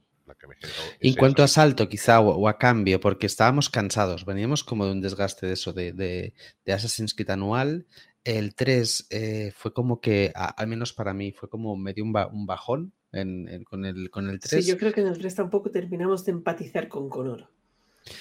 en 1.00 1.14
cuanto 1.14 1.42
a 1.42 1.48
salto, 1.48 1.88
quizá, 1.88 2.20
o, 2.20 2.48
a 2.48 2.56
cambio, 2.56 3.00
porque 3.00 3.26
estábamos 3.26 3.68
cansados, 3.68 4.24
veníamos 4.24 4.62
como 4.62 4.86
de 4.86 4.92
un 4.92 5.00
desgaste 5.00 5.48
de 5.48 5.54
eso, 5.54 5.72
de, 5.72 5.92
de, 5.92 6.34
de 6.64 6.72
Assassin's 6.72 7.14
Creed 7.14 7.30
anual. 7.30 7.88
El 8.24 8.54
3 8.54 9.06
eh, 9.10 9.52
fue 9.56 9.72
como 9.72 10.00
que, 10.00 10.32
al 10.34 10.66
menos 10.66 10.92
para 10.92 11.14
mí, 11.14 11.32
fue 11.32 11.48
como 11.48 11.76
medio 11.76 12.04
un, 12.04 12.14
un 12.32 12.46
bajón 12.46 12.92
con, 13.10 13.84
el, 13.84 14.10
con 14.10 14.28
el 14.28 14.40
3. 14.40 14.64
Sí, 14.64 14.70
yo 14.70 14.78
creo 14.78 14.92
que 14.92 15.00
en 15.00 15.08
el 15.08 15.18
3 15.18 15.34
tampoco 15.34 15.70
terminamos 15.70 16.24
de 16.24 16.32
empatizar 16.32 16.88
con 16.88 17.08
Connor. 17.08 17.48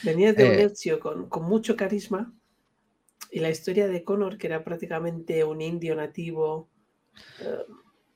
Venía 0.04 0.34
de 0.34 0.46
un 0.46 0.52
eh. 0.52 0.64
Ezio 0.64 1.00
con, 1.00 1.30
con 1.30 1.44
mucho 1.46 1.76
carisma 1.76 2.34
y 3.32 3.40
la 3.40 3.50
historia 3.50 3.88
de 3.88 4.04
Connor, 4.04 4.38
que 4.38 4.48
era 4.48 4.64
prácticamente 4.64 5.44
un 5.44 5.62
indio 5.62 5.96
nativo. 5.96 6.70
Eh, 7.42 7.66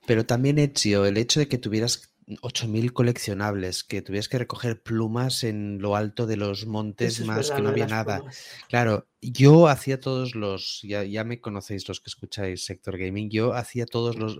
pero 0.06 0.26
también 0.26 0.58
Ezio, 0.58 1.06
el 1.06 1.16
hecho 1.16 1.40
de 1.40 1.48
que 1.48 1.58
tuvieras 1.58 2.13
8.000 2.26 2.92
coleccionables, 2.92 3.84
que 3.84 4.02
tuvieras 4.02 4.28
que 4.28 4.38
recoger 4.38 4.82
plumas 4.82 5.44
en 5.44 5.78
lo 5.80 5.96
alto 5.96 6.26
de 6.26 6.36
los 6.36 6.66
montes 6.66 7.24
más 7.24 7.50
que 7.50 7.60
no 7.60 7.68
había 7.68 7.86
nada. 7.86 8.22
Claro, 8.68 9.06
yo 9.20 9.68
hacía 9.68 10.00
todos 10.00 10.34
los, 10.34 10.80
ya, 10.82 11.04
ya 11.04 11.24
me 11.24 11.40
conocéis 11.40 11.88
los 11.88 12.00
que 12.00 12.10
escucháis 12.10 12.64
Sector 12.64 12.98
Gaming, 12.98 13.30
yo 13.30 13.54
hacía 13.54 13.86
todos 13.86 14.16
los 14.16 14.38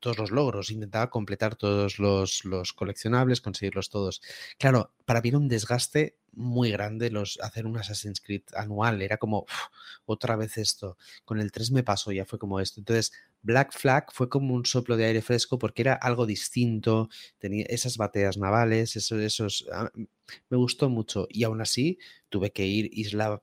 todos 0.00 0.18
los 0.18 0.30
logros, 0.30 0.70
intentaba 0.70 1.10
completar 1.10 1.56
todos 1.56 1.98
los, 1.98 2.44
los, 2.44 2.72
coleccionables, 2.72 3.40
conseguirlos 3.40 3.90
todos. 3.90 4.20
Claro, 4.58 4.92
para 5.04 5.20
mí 5.20 5.30
era 5.30 5.38
un 5.38 5.48
desgaste 5.48 6.18
muy 6.32 6.70
grande 6.70 7.10
los, 7.10 7.38
hacer 7.42 7.66
un 7.66 7.76
Assassin's 7.78 8.20
Creed 8.20 8.42
anual, 8.54 9.02
era 9.02 9.16
como 9.16 9.46
otra 10.06 10.36
vez 10.36 10.58
esto. 10.58 10.96
Con 11.24 11.40
el 11.40 11.50
3 11.50 11.72
me 11.72 11.82
pasó, 11.82 12.12
ya 12.12 12.24
fue 12.24 12.38
como 12.38 12.60
esto. 12.60 12.80
Entonces, 12.80 13.12
Black 13.42 13.72
Flag 13.72 14.12
fue 14.12 14.28
como 14.28 14.54
un 14.54 14.66
soplo 14.66 14.96
de 14.96 15.06
aire 15.06 15.22
fresco 15.22 15.58
porque 15.58 15.82
era 15.82 15.94
algo 15.94 16.26
distinto, 16.26 17.08
tenía 17.38 17.64
esas 17.68 17.96
bateas 17.96 18.36
navales, 18.36 18.96
esos, 18.96 19.18
esos 19.20 19.66
ah, 19.72 19.90
me 20.48 20.56
gustó 20.56 20.88
mucho 20.88 21.26
y 21.30 21.44
aún 21.44 21.60
así 21.60 21.98
tuve 22.28 22.52
que 22.52 22.66
ir 22.66 22.90
isla 22.92 23.42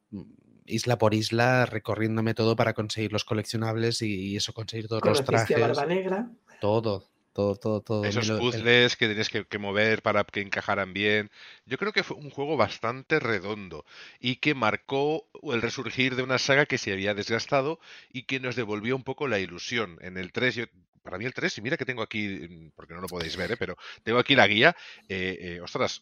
isla 0.65 0.97
por 0.97 1.13
isla 1.13 1.65
recorriéndome 1.65 2.33
todo 2.33 2.55
para 2.55 2.73
conseguir 2.73 3.13
los 3.13 3.23
coleccionables 3.23 4.01
y, 4.01 4.35
eso 4.35 4.53
conseguir 4.53 4.87
todos 4.87 5.05
los 5.05 5.23
trajes. 5.23 5.59
Barba 5.59 5.85
Negra. 5.85 6.29
Todo, 6.59 7.03
todo, 7.33 7.55
todo, 7.55 7.81
todo. 7.81 8.05
Esos 8.05 8.31
puzzles 8.31 8.95
que 8.95 9.07
tienes 9.07 9.29
que, 9.29 9.57
mover 9.57 10.01
para 10.01 10.23
que 10.23 10.41
encajaran 10.41 10.93
bien. 10.93 11.29
Yo 11.65 11.77
creo 11.77 11.91
que 11.91 12.03
fue 12.03 12.15
un 12.15 12.29
juego 12.29 12.55
bastante 12.55 13.19
redondo 13.19 13.85
y 14.19 14.37
que 14.37 14.55
marcó 14.55 15.27
el 15.43 15.61
resurgir 15.61 16.15
de 16.15 16.23
una 16.23 16.37
saga 16.37 16.65
que 16.65 16.77
se 16.77 16.93
había 16.93 17.13
desgastado 17.13 17.79
y 18.11 18.23
que 18.23 18.39
nos 18.39 18.55
devolvió 18.55 18.95
un 18.95 19.03
poco 19.03 19.27
la 19.27 19.39
ilusión. 19.39 19.97
En 20.01 20.17
el 20.17 20.31
3, 20.31 20.55
yo, 20.55 20.65
para 21.03 21.17
mí 21.17 21.25
el 21.25 21.33
3, 21.33 21.57
y 21.57 21.61
mira 21.61 21.77
que 21.77 21.85
tengo 21.85 22.01
aquí, 22.01 22.71
porque 22.75 22.93
no 22.93 23.01
lo 23.01 23.07
podéis 23.07 23.35
ver, 23.35 23.51
¿eh? 23.51 23.57
pero 23.57 23.77
tengo 24.03 24.19
aquí 24.19 24.35
la 24.35 24.47
guía. 24.47 24.75
Eh, 25.09 25.37
eh, 25.39 25.61
ostras, 25.61 26.01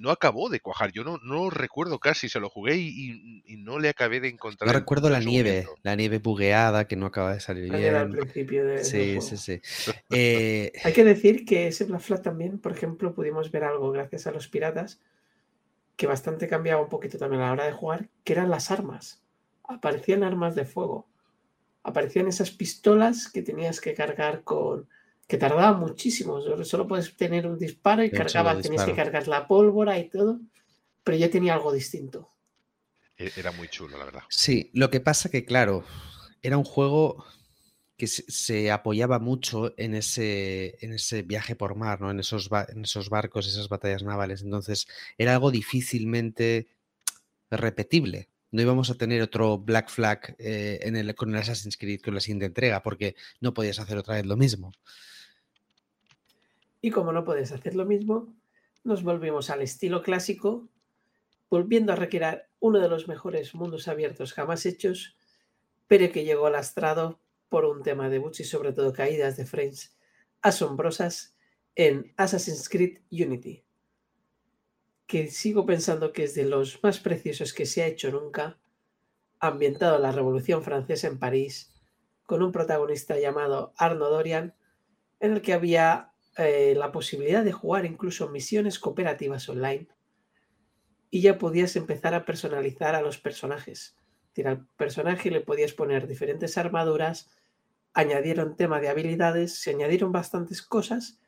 no 0.00 0.10
acabó 0.10 0.48
de 0.48 0.60
cuajar. 0.60 0.92
Yo 0.92 1.04
no, 1.04 1.18
no 1.18 1.50
recuerdo 1.50 1.98
casi, 1.98 2.28
se 2.28 2.40
lo 2.40 2.48
jugué 2.48 2.76
y, 2.76 3.56
no 3.58 3.78
le 3.78 3.88
acabé 3.88 4.20
de 4.20 4.28
encontrar. 4.28 4.68
No 4.68 4.78
recuerdo 4.78 5.10
la 5.10 5.20
nieve, 5.20 5.66
la 5.82 5.94
nieve 5.94 6.18
bugueada 6.18 6.86
que 6.86 6.96
no 6.96 7.06
acaba 7.06 7.34
de 7.34 7.40
salir 7.40 7.70
bien. 7.70 7.94
al 7.94 8.10
principio 8.10 8.64
de, 8.64 8.84
sí, 8.84 9.20
sí, 9.20 9.36
sí, 9.36 9.60
eh, 10.10 10.72
Hay 10.84 10.92
que 10.92 11.04
decir 11.04 11.44
que 11.44 11.66
ese 11.68 11.84
Black 11.84 12.00
Flag 12.00 12.22
también, 12.22 12.58
por 12.58 12.72
ejemplo, 12.72 13.14
pudimos 13.14 13.50
ver 13.50 13.64
algo 13.64 13.90
gracias 13.90 14.26
a 14.26 14.30
los 14.30 14.48
piratas 14.48 15.00
que 15.96 16.06
bastante 16.06 16.46
cambiaba 16.46 16.80
un 16.80 16.88
poquito 16.88 17.18
también 17.18 17.42
a 17.42 17.46
la 17.46 17.52
hora 17.52 17.66
de 17.66 17.72
jugar, 17.72 18.08
que 18.22 18.32
eran 18.32 18.50
las 18.50 18.70
armas. 18.70 19.22
Aparecían 19.64 20.22
armas 20.22 20.54
de 20.54 20.64
fuego. 20.64 21.08
Aparecían 21.82 22.28
esas 22.28 22.52
pistolas 22.52 23.28
que 23.28 23.42
tenías 23.42 23.80
que 23.80 23.94
cargar 23.94 24.44
con 24.44 24.88
que 25.28 25.36
tardaba 25.36 25.76
muchísimo. 25.76 26.40
Solo 26.64 26.88
puedes 26.88 27.14
tener 27.14 27.46
un 27.46 27.58
disparo 27.58 28.02
y 28.02 28.10
cargaba, 28.10 28.58
tenías 28.60 28.84
que 28.84 28.94
cargar 28.94 29.28
la 29.28 29.46
pólvora 29.46 29.98
y 29.98 30.08
todo, 30.08 30.40
pero 31.04 31.18
ya 31.18 31.30
tenía 31.30 31.52
algo 31.52 31.70
distinto. 31.70 32.30
E, 33.16 33.30
era 33.36 33.52
muy 33.52 33.68
chulo, 33.68 33.98
la 33.98 34.06
verdad. 34.06 34.22
Sí, 34.30 34.70
lo 34.72 34.90
que 34.90 35.00
pasa 35.00 35.28
que, 35.28 35.44
claro, 35.44 35.84
era 36.40 36.56
un 36.56 36.64
juego 36.64 37.26
que 37.98 38.06
se, 38.06 38.70
apoyaba 38.70 39.18
mucho 39.18 39.74
en 39.76 39.94
ese, 39.94 40.78
en 40.80 40.94
ese 40.94 41.22
viaje 41.22 41.54
por 41.54 41.74
mar, 41.74 42.00
¿no? 42.00 42.10
en, 42.10 42.20
esos 42.20 42.48
en 42.68 42.84
esos 42.84 43.10
barcos, 43.10 43.46
esas 43.46 43.68
batallas 43.68 44.02
navales. 44.02 44.40
Entonces, 44.40 44.88
era 45.18 45.34
algo 45.34 45.50
difícilmente 45.50 46.68
repetible. 47.50 48.30
No 48.50 48.62
íbamos 48.62 48.88
a 48.88 48.94
tener 48.94 49.20
otro 49.20 49.58
Black 49.58 49.90
Flag 49.90 50.36
eh, 50.38 50.78
en 50.82 50.96
el, 50.96 51.14
con 51.14 51.30
el 51.30 51.36
Assassin's 51.36 51.76
Creed 51.76 52.00
con 52.00 52.14
la 52.14 52.20
siguiente 52.20 52.46
entrega, 52.46 52.82
porque 52.82 53.14
no 53.40 53.52
podías 53.52 53.78
hacer 53.78 53.98
otra 53.98 54.14
vez 54.14 54.24
lo 54.24 54.38
mismo. 54.38 54.72
Y 56.80 56.90
como 56.90 57.12
no 57.12 57.24
puedes 57.24 57.52
hacer 57.52 57.74
lo 57.74 57.84
mismo, 57.84 58.34
nos 58.84 59.02
volvimos 59.02 59.50
al 59.50 59.62
estilo 59.62 60.02
clásico, 60.02 60.68
volviendo 61.50 61.92
a 61.92 61.96
recrear 61.96 62.48
uno 62.60 62.78
de 62.78 62.88
los 62.88 63.08
mejores 63.08 63.54
mundos 63.54 63.88
abiertos 63.88 64.32
jamás 64.32 64.66
hechos, 64.66 65.16
pero 65.86 66.12
que 66.12 66.24
llegó 66.24 66.50
lastrado 66.50 67.20
por 67.48 67.64
un 67.64 67.82
tema 67.82 68.08
de 68.08 68.18
bugs 68.18 68.40
y 68.40 68.44
sobre 68.44 68.72
todo 68.72 68.92
caídas 68.92 69.36
de 69.36 69.46
frames 69.46 69.96
asombrosas 70.42 71.34
en 71.74 72.12
Assassin's 72.16 72.68
Creed 72.68 72.98
Unity, 73.10 73.64
que 75.06 75.28
sigo 75.28 75.64
pensando 75.64 76.12
que 76.12 76.24
es 76.24 76.34
de 76.34 76.44
los 76.44 76.82
más 76.82 77.00
preciosos 77.00 77.52
que 77.52 77.66
se 77.66 77.82
ha 77.82 77.86
hecho 77.86 78.10
nunca, 78.10 78.58
ambientado 79.40 79.96
en 79.96 80.02
la 80.02 80.12
Revolución 80.12 80.62
Francesa 80.62 81.06
en 81.06 81.18
París, 81.18 81.72
con 82.24 82.42
un 82.42 82.52
protagonista 82.52 83.18
llamado 83.18 83.72
Arno 83.76 84.10
Dorian, 84.10 84.54
en 85.20 85.32
el 85.32 85.42
que 85.42 85.54
había 85.54 86.07
eh, 86.38 86.74
la 86.76 86.92
posibilidad 86.92 87.44
de 87.44 87.52
jugar 87.52 87.84
incluso 87.84 88.28
misiones 88.28 88.78
cooperativas 88.78 89.48
online 89.48 89.88
y 91.10 91.20
ya 91.20 91.36
podías 91.36 91.74
empezar 91.76 92.14
a 92.14 92.24
personalizar 92.24 92.94
a 92.94 93.02
los 93.02 93.18
personajes. 93.18 93.96
Es 94.36 94.46
al 94.46 94.66
personaje 94.76 95.32
le 95.32 95.40
podías 95.40 95.72
poner 95.72 96.06
diferentes 96.06 96.56
armaduras, 96.56 97.28
añadieron 97.92 98.56
tema 98.56 98.80
de 98.80 98.88
habilidades, 98.88 99.56
se 99.56 99.70
añadieron 99.70 100.12
bastantes 100.12 100.62
cosas 100.62 101.18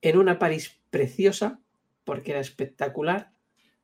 en 0.00 0.16
una 0.16 0.38
París 0.38 0.80
preciosa, 0.88 1.60
porque 2.04 2.30
era 2.30 2.40
espectacular, 2.40 3.30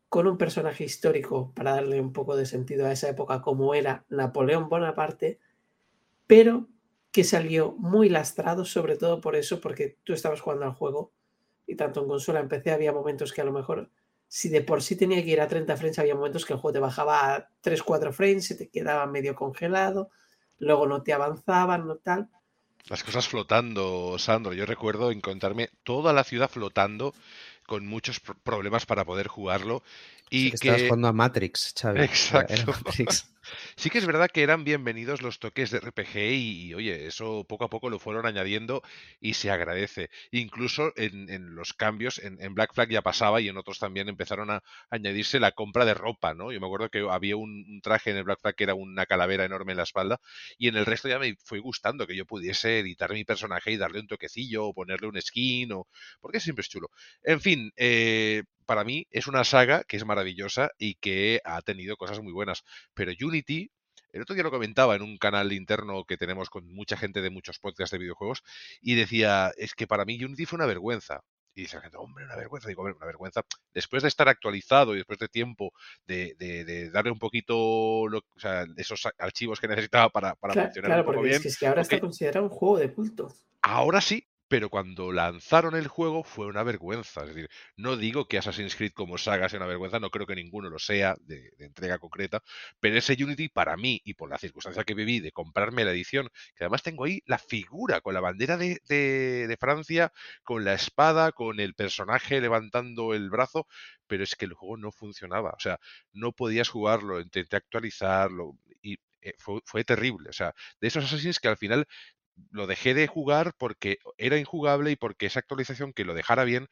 con 0.09 0.27
un 0.27 0.39
personaje 0.39 0.85
histórico 0.85 1.53
para 1.55 1.73
darle 1.73 2.01
un 2.01 2.13
poco 2.15 2.35
de 2.35 2.47
sentido 2.47 2.87
a 2.87 2.93
esa 2.93 3.11
época 3.11 3.43
como 3.43 3.75
era 3.75 4.05
Napoleón 4.09 4.69
Bonaparte, 4.71 5.39
pero 6.27 6.67
que 7.13 7.25
salió 7.25 7.73
muy 7.79 8.09
lastrado, 8.09 8.65
sobre 8.65 8.97
todo 8.97 9.21
por 9.21 9.37
eso, 9.37 9.61
porque 9.61 9.99
tú 10.05 10.13
estabas 10.13 10.41
jugando 10.41 10.67
al 10.67 10.75
juego 10.75 11.13
y 11.67 11.77
tanto 11.77 12.03
en 12.03 12.09
consola 12.09 12.41
en 12.41 12.49
PC 12.49 12.73
había 12.73 12.93
momentos 12.93 13.33
que 13.33 13.41
a 13.41 13.45
lo 13.45 13.53
mejor, 13.53 13.91
si 14.29 14.49
de 14.49 14.61
por 14.61 14.83
sí 14.83 14.97
tenía 14.97 15.23
que 15.23 15.31
ir 15.31 15.41
a 15.41 15.49
30 15.49 15.77
frames, 15.77 15.99
había 15.99 16.15
momentos 16.15 16.45
que 16.45 16.53
el 16.53 16.59
juego 16.59 16.73
te 16.73 16.81
bajaba 16.81 17.35
a 17.35 17.49
3-4 17.63 18.13
frames, 18.13 18.47
se 18.47 18.55
te 18.55 18.69
quedaba 18.69 19.07
medio 19.07 19.35
congelado, 19.35 20.11
luego 20.59 20.87
no 20.87 21.03
te 21.03 21.13
avanzaban, 21.13 21.87
no 21.87 21.97
tal. 21.97 22.29
Las 22.89 23.05
cosas 23.05 23.29
flotando, 23.29 24.19
Sandro. 24.19 24.53
Yo 24.53 24.67
recuerdo 24.67 25.11
encontrarme 25.11 25.71
toda 25.85 26.13
la 26.13 26.25
ciudad 26.25 26.51
flotando 26.51 27.15
con 27.67 27.87
muchos 27.87 28.21
problemas 28.21 28.87
para 28.87 29.05
poder 29.05 29.29
jugarlo. 29.29 29.83
Y 30.29 30.51
que, 30.51 30.51
que... 30.51 30.69
estabas 30.69 30.83
jugando 30.83 31.09
a 31.09 31.13
Matrix, 31.13 31.75
Xavi. 31.81 32.01
Exacto. 32.03 32.73
Matrix. 32.85 33.27
Sí 33.77 33.91
que 33.91 33.99
es 33.99 34.07
verdad 34.07 34.29
que 34.33 34.43
eran 34.43 34.65
bienvenidos 34.65 35.23
los 35.23 35.39
toques 35.39 35.71
de 35.71 35.79
RPG 35.81 36.17
y, 36.17 36.75
oye, 36.75 37.07
eso 37.07 37.45
poco 37.49 37.65
a 37.65 37.71
poco 37.71 37.91
lo 37.91 37.99
fueron 37.99 38.27
añadiendo 38.27 38.83
y 39.21 39.35
se 39.35 39.51
agradece. 39.51 40.11
Incluso 40.31 40.93
en, 40.97 41.31
en 41.31 41.55
los 41.55 41.73
cambios, 41.73 42.19
en, 42.19 42.41
en, 42.41 42.55
Black 42.55 42.75
Flag 42.75 42.91
ya 42.91 43.03
pasaba 43.03 43.41
y 43.41 43.49
en 43.49 43.57
otros 43.57 43.79
también 43.79 44.09
empezaron 44.09 44.51
a 44.51 44.63
añadirse 44.91 45.41
la 45.41 45.53
compra 45.53 45.85
de 45.85 45.95
ropa, 45.95 46.35
¿no? 46.35 46.53
Yo 46.53 46.61
me 46.61 46.67
acuerdo 46.67 46.89
que 46.91 47.07
había 47.11 47.37
un, 47.37 47.65
un, 47.69 47.81
traje 47.83 48.11
en 48.11 48.17
el 48.17 48.25
Black 48.25 48.41
Flag 48.41 48.55
que 48.55 48.65
era 48.65 48.75
una 48.75 49.07
calavera 49.07 49.45
enorme 49.45 49.73
en 49.73 49.79
la 49.79 49.85
espalda 49.85 50.21
y 50.59 50.69
en 50.69 50.77
el 50.77 50.87
resto 50.87 51.09
ya 51.09 51.19
me 51.19 51.35
fue 51.45 51.59
gustando 51.61 52.07
que 52.07 52.17
yo 52.17 52.27
pudiese 52.27 52.81
editar 52.81 53.13
mi 53.13 53.25
personaje 53.25 53.73
y 53.73 53.77
darle 53.77 54.01
un 54.01 54.07
toquecillo 54.07 54.67
o 54.67 54.75
ponerle 54.75 55.09
un 55.09 55.21
skin 55.21 55.73
o... 55.73 55.87
porque 56.21 56.41
siempre 56.41 56.63
es 56.63 56.69
chulo. 56.69 56.89
En 57.23 57.41
fin, 57.41 57.73
eh, 57.77 58.43
para 58.71 58.85
mí 58.85 59.07
es 59.11 59.27
una 59.27 59.43
saga 59.43 59.83
que 59.83 59.97
es 59.97 60.05
maravillosa 60.07 60.71
y 60.79 60.95
que 60.95 61.41
ha 61.45 61.61
tenido 61.63 61.97
cosas 61.97 62.21
muy 62.21 62.33
buenas. 62.33 62.63
Pero 62.95 63.11
Unity, 63.21 63.40
el 64.13 64.23
otro 64.23 64.35
día 64.35 64.45
lo 64.45 64.51
comentaba 64.51 64.97
en 64.97 65.03
un 65.03 65.19
canal 65.19 65.53
interno 65.53 66.05
que 66.05 66.17
tenemos 66.17 66.51
con 66.51 66.73
mucha 66.73 66.97
gente 66.97 67.21
de 67.21 67.31
muchos 67.31 67.59
podcasts 67.59 67.93
de 67.93 67.99
videojuegos 67.99 68.43
y 68.81 68.95
decía, 68.95 69.53
es 69.57 69.75
que 69.75 69.87
para 69.87 70.05
mí 70.05 70.23
Unity 70.23 70.47
fue 70.47 70.57
una 70.57 70.67
vergüenza. 70.67 71.23
Y 71.53 71.63
dice, 71.63 71.79
hombre, 71.97 72.25
una 72.25 72.37
vergüenza. 72.37 72.69
Digo, 72.69 72.83
hombre, 72.83 72.97
una 72.97 73.07
vergüenza. 73.07 73.43
Después 73.75 74.03
de 74.03 74.09
estar 74.09 74.29
actualizado 74.29 74.95
y 74.95 74.99
después 74.99 75.19
de 75.19 75.29
tiempo 75.29 75.73
de, 76.07 76.35
de, 76.39 76.65
de 76.65 76.91
darle 76.91 77.11
un 77.11 77.19
poquito 77.19 78.07
lo, 78.09 78.19
o 78.19 78.41
sea, 78.41 78.67
esos 78.77 79.09
archivos 79.19 79.59
que 79.59 79.67
necesitaba 79.67 80.11
para, 80.11 80.37
para 80.37 80.55
claro, 80.55 80.69
funcionar 80.69 80.89
claro, 80.89 81.03
un 81.03 81.07
poco 81.07 81.17
porque 81.17 81.29
bien. 81.31 81.43
Es 81.45 81.59
que 81.59 81.67
ahora 81.67 81.83
okay. 81.83 81.97
está 81.97 82.01
considerado 82.01 82.47
un 82.47 82.51
juego 82.51 82.79
de 82.79 82.93
culto. 82.93 83.35
Ahora 83.63 84.01
sí, 84.01 84.27
pero 84.51 84.69
cuando 84.69 85.13
lanzaron 85.13 85.77
el 85.77 85.87
juego 85.87 86.25
fue 86.25 86.47
una 86.47 86.65
vergüenza. 86.65 87.21
Es 87.23 87.29
decir, 87.29 87.49
no 87.77 87.97
digo 87.97 88.27
que 88.27 88.37
Assassin's 88.37 88.75
Creed 88.75 88.93
como 88.93 89.17
saga 89.17 89.49
sea 89.49 89.61
una 89.61 89.69
vergüenza, 89.69 90.01
no 90.01 90.11
creo 90.11 90.27
que 90.27 90.35
ninguno 90.35 90.69
lo 90.69 90.81
sea 90.81 91.17
de, 91.21 91.53
entrega 91.61 91.99
concreta, 91.99 92.43
pero 92.81 92.99
ese 92.99 93.13
Unity 93.23 93.49
para 93.49 93.77
mí 93.77 94.03
y 94.05 94.15
por 94.15 94.29
la 94.29 94.39
circunstancia 94.39 94.83
que 94.83 94.95
viví 94.95 95.21
de 95.21 95.31
comprarme 95.31 95.85
la 95.85 95.93
edición, 95.93 96.29
que 96.57 96.65
además 96.65 96.83
tengo 96.83 97.05
ahí 97.05 97.23
la 97.27 97.39
figura 97.39 98.01
con 98.01 98.13
la 98.13 98.21
bandera 98.21 98.57
de, 98.57 98.81
de, 98.89 99.47
de 99.47 99.57
Francia, 99.57 100.13
con 100.43 100.65
la 100.65 100.75
espada, 100.75 101.31
con 101.31 101.61
el 101.61 101.75
personaje 101.75 102.41
levantando 102.41 103.15
el 103.15 103.31
brazo, 103.31 103.69
pero 104.09 104.25
es 104.25 104.35
que 104.35 104.47
el 104.47 104.55
juego 104.55 104.77
no 104.79 104.91
funcionaba. 104.91 105.51
O 105.51 105.61
sea, 105.61 105.79
no 106.13 106.33
podías 106.33 106.69
jugarlo, 106.69 107.21
intenté 107.21 107.55
actualizarlo 107.55 108.59
y 108.83 108.99
eh, 109.23 109.35
fue, 109.39 109.61
fue 109.65 109.85
terrible. 109.85 110.31
O 110.31 110.33
sea, 110.33 110.55
de 110.81 110.89
esos 110.89 111.05
Assassins 111.05 111.39
que 111.39 111.49
al 111.49 111.57
final 111.57 111.87
lo 112.51 112.67
dejé 112.67 112.95
de 112.95 113.07
jugar 113.07 113.53
porque 113.59 113.99
era 114.19 114.39
injugable 114.39 114.91
y 114.91 114.97
porque 114.97 115.27
esa 115.27 115.41
actualización 115.41 115.93
que 115.93 116.05
lo 116.05 116.15
dejara 116.15 116.45
bien 116.45 116.69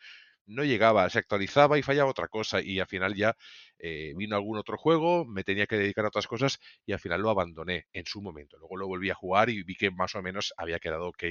no 0.48 0.64
llegaba, 0.64 1.09
se 1.11 1.18
actualizaba 1.18 1.78
y 1.78 1.83
fallaba 1.83 2.11
otra 2.11 2.28
cosa 2.28 2.61
y 2.62 2.81
al 2.81 2.87
final 2.87 3.14
ya 3.14 3.37
eh, 3.78 4.14
vino 4.16 4.35
algún 4.35 4.57
otro 4.59 4.78
juego, 4.78 5.24
me 5.26 5.44
tenía 5.44 5.66
que 5.66 5.76
dedicar 5.76 6.04
a 6.07 6.09
otras 6.09 6.26
cosas 6.26 6.59
y 6.87 6.92
al 6.92 6.98
final 7.00 7.20
lo 7.20 7.31
abandoné 7.31 7.87
en 7.92 8.07
su 8.07 8.22
momento. 8.22 8.57
Luego 8.59 8.76
lo 8.78 8.87
volví 8.87 9.11
a 9.11 9.14
jugar 9.14 9.50
y 9.50 9.62
vi 9.62 9.76
que 9.76 9.90
más 9.90 10.14
o 10.14 10.22
menos 10.22 10.54
había 10.57 10.78
quedado 10.78 11.09
ok. 11.09 11.24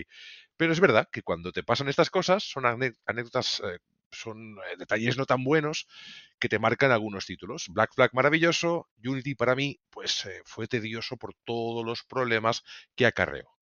Pero 0.56 0.72
es 0.72 0.80
verdad 0.80 1.08
que 1.12 1.24
cuando 1.24 1.52
te 1.52 1.64
pasan 1.64 1.90
estas 1.90 2.10
cosas 2.10 2.44
son 2.44 2.66
anécdotas, 2.66 3.62
eh, 3.66 3.80
son 4.12 4.58
eh, 4.60 4.78
detalles 4.78 5.18
no 5.18 5.26
tan 5.26 5.44
buenos 5.44 5.88
que 6.40 6.50
te 6.50 6.60
marcan 6.60 6.92
algunos 6.92 7.26
títulos. 7.26 7.68
Black 7.70 7.94
Flag 7.96 8.12
maravilloso, 8.14 8.88
Unity 9.04 9.36
para 9.36 9.56
mí 9.56 9.80
pues 9.90 10.28
fue 10.46 10.68
tedioso 10.68 11.18
por 11.18 11.34
todos 11.44 11.84
los 11.84 12.04
problemas 12.04 12.64
que 12.96 13.08
acarreó. 13.08 13.57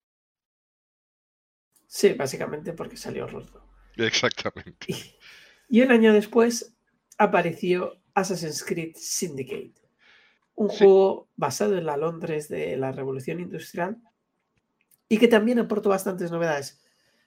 Sí, 1.86 2.14
básicamente 2.14 2.72
porque 2.72 2.96
salió 2.96 3.26
roto. 3.26 3.64
Exactamente. 3.96 4.86
Y, 4.88 5.16
y, 5.68 5.82
un 5.82 5.90
año 5.90 6.12
después 6.12 6.76
apareció 7.18 8.00
Assassin's 8.14 8.64
Creed 8.64 8.92
Syndicate, 8.96 9.74
un 10.54 10.70
sí. 10.70 10.78
juego 10.78 11.28
basado 11.36 11.78
en 11.78 11.86
la 11.86 11.96
Londres 11.96 12.48
de 12.48 12.76
la 12.76 12.92
Revolución 12.92 13.40
Industrial 13.40 13.96
y 15.08 15.18
que 15.18 15.28
también 15.28 15.58
aportó 15.58 15.90
bastantes 15.90 16.30
novedades. 16.30 16.82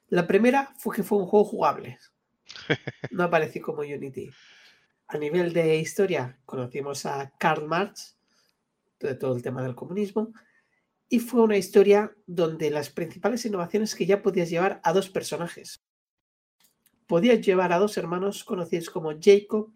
La 0.08 0.28
primera 0.28 0.74
fue 0.78 0.96
que 0.96 1.04
fue 1.04 1.20
un 1.20 1.26
juego 1.26 1.46
jugable. 1.46 1.98
No 3.12 3.24
apareció 3.24 3.62
como 3.62 3.82
Unity. 3.82 4.30
A 5.08 5.18
nivel 5.18 5.54
de 5.54 5.78
historia, 5.78 6.40
conocimos 6.46 7.06
a 7.06 7.32
Karl 7.40 7.68
Marx, 7.68 8.18
de 9.00 9.16
todo 9.16 9.36
el 9.36 9.42
tema 9.42 9.64
del 9.64 9.76
comunismo, 9.76 10.34
y 11.10 11.20
fue 11.20 11.42
una 11.42 11.58
historia 11.58 12.16
donde 12.28 12.70
las 12.70 12.92
principales 12.92 13.44
innovaciones 13.44 13.96
que 13.96 14.06
ya 14.06 14.22
podías 14.22 14.50
llevar 14.50 14.80
a 14.84 14.94
dos 14.94 15.10
personajes. 15.10 15.84
Podías 17.08 17.42
llevar 17.42 17.74
a 17.74 17.80
dos 17.80 17.98
hermanos 17.98 18.44
conocidos 18.44 18.92
como 18.92 19.12
Jacob 19.20 19.74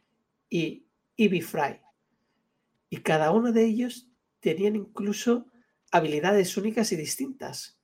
y 0.48 0.86
Ivy 1.16 1.42
Fry. 1.42 1.82
Y 2.92 2.98
cada 2.98 3.32
uno 3.32 3.52
de 3.52 3.66
ellos 3.66 4.08
tenían 4.40 4.76
incluso 4.76 5.48
habilidades 5.92 6.56
únicas 6.56 6.92
y 6.92 6.96
distintas. 6.96 7.80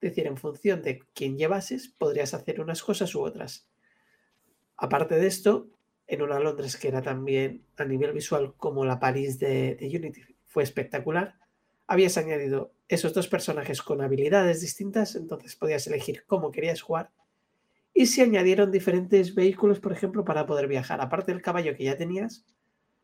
Es 0.00 0.10
decir, 0.10 0.28
en 0.28 0.36
función 0.36 0.80
de 0.82 1.00
quién 1.12 1.36
llevases, 1.36 1.88
podrías 1.88 2.32
hacer 2.32 2.60
unas 2.60 2.84
cosas 2.84 3.12
u 3.16 3.22
otras. 3.22 3.68
Aparte 4.76 5.16
de 5.16 5.26
esto, 5.26 5.68
en 6.06 6.22
una 6.22 6.38
Londres 6.38 6.76
que 6.76 6.86
era 6.86 7.02
también 7.02 7.64
a 7.76 7.84
nivel 7.84 8.12
visual 8.12 8.54
como 8.56 8.84
la 8.84 9.00
París 9.00 9.40
de, 9.40 9.74
de 9.74 9.96
Unity, 9.96 10.22
fue 10.46 10.62
espectacular 10.62 11.34
habías 11.88 12.18
añadido 12.18 12.72
esos 12.86 13.14
dos 13.14 13.28
personajes 13.28 13.82
con 13.82 14.02
habilidades 14.02 14.60
distintas, 14.60 15.16
entonces 15.16 15.56
podías 15.56 15.86
elegir 15.86 16.24
cómo 16.26 16.52
querías 16.52 16.82
jugar. 16.82 17.10
Y 17.94 18.06
se 18.06 18.22
añadieron 18.22 18.70
diferentes 18.70 19.34
vehículos, 19.34 19.80
por 19.80 19.92
ejemplo, 19.92 20.24
para 20.24 20.46
poder 20.46 20.68
viajar. 20.68 21.00
Aparte 21.00 21.32
del 21.32 21.42
caballo 21.42 21.74
que 21.74 21.84
ya 21.84 21.96
tenías, 21.96 22.44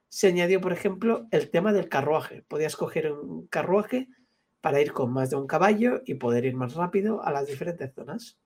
se 0.09 0.29
añadió, 0.29 0.61
por 0.61 0.73
ejemplo, 0.73 1.27
el 1.33 1.51
tema 1.51 1.73
del 1.73 1.89
carruaje. 1.89 2.45
Podías 2.47 2.77
coger 2.77 3.11
un 3.11 3.47
carruaje 3.49 4.09
para 4.61 4.81
ir 4.81 4.93
con 4.93 5.13
más 5.13 5.31
de 5.31 5.37
un 5.37 5.47
caballo 5.47 6.03
y 6.05 6.15
poder 6.15 6.45
ir 6.45 6.55
más 6.55 6.75
rápido 6.75 7.25
a 7.25 7.33
las 7.33 7.49
diferentes 7.49 7.93
zonas 7.95 8.39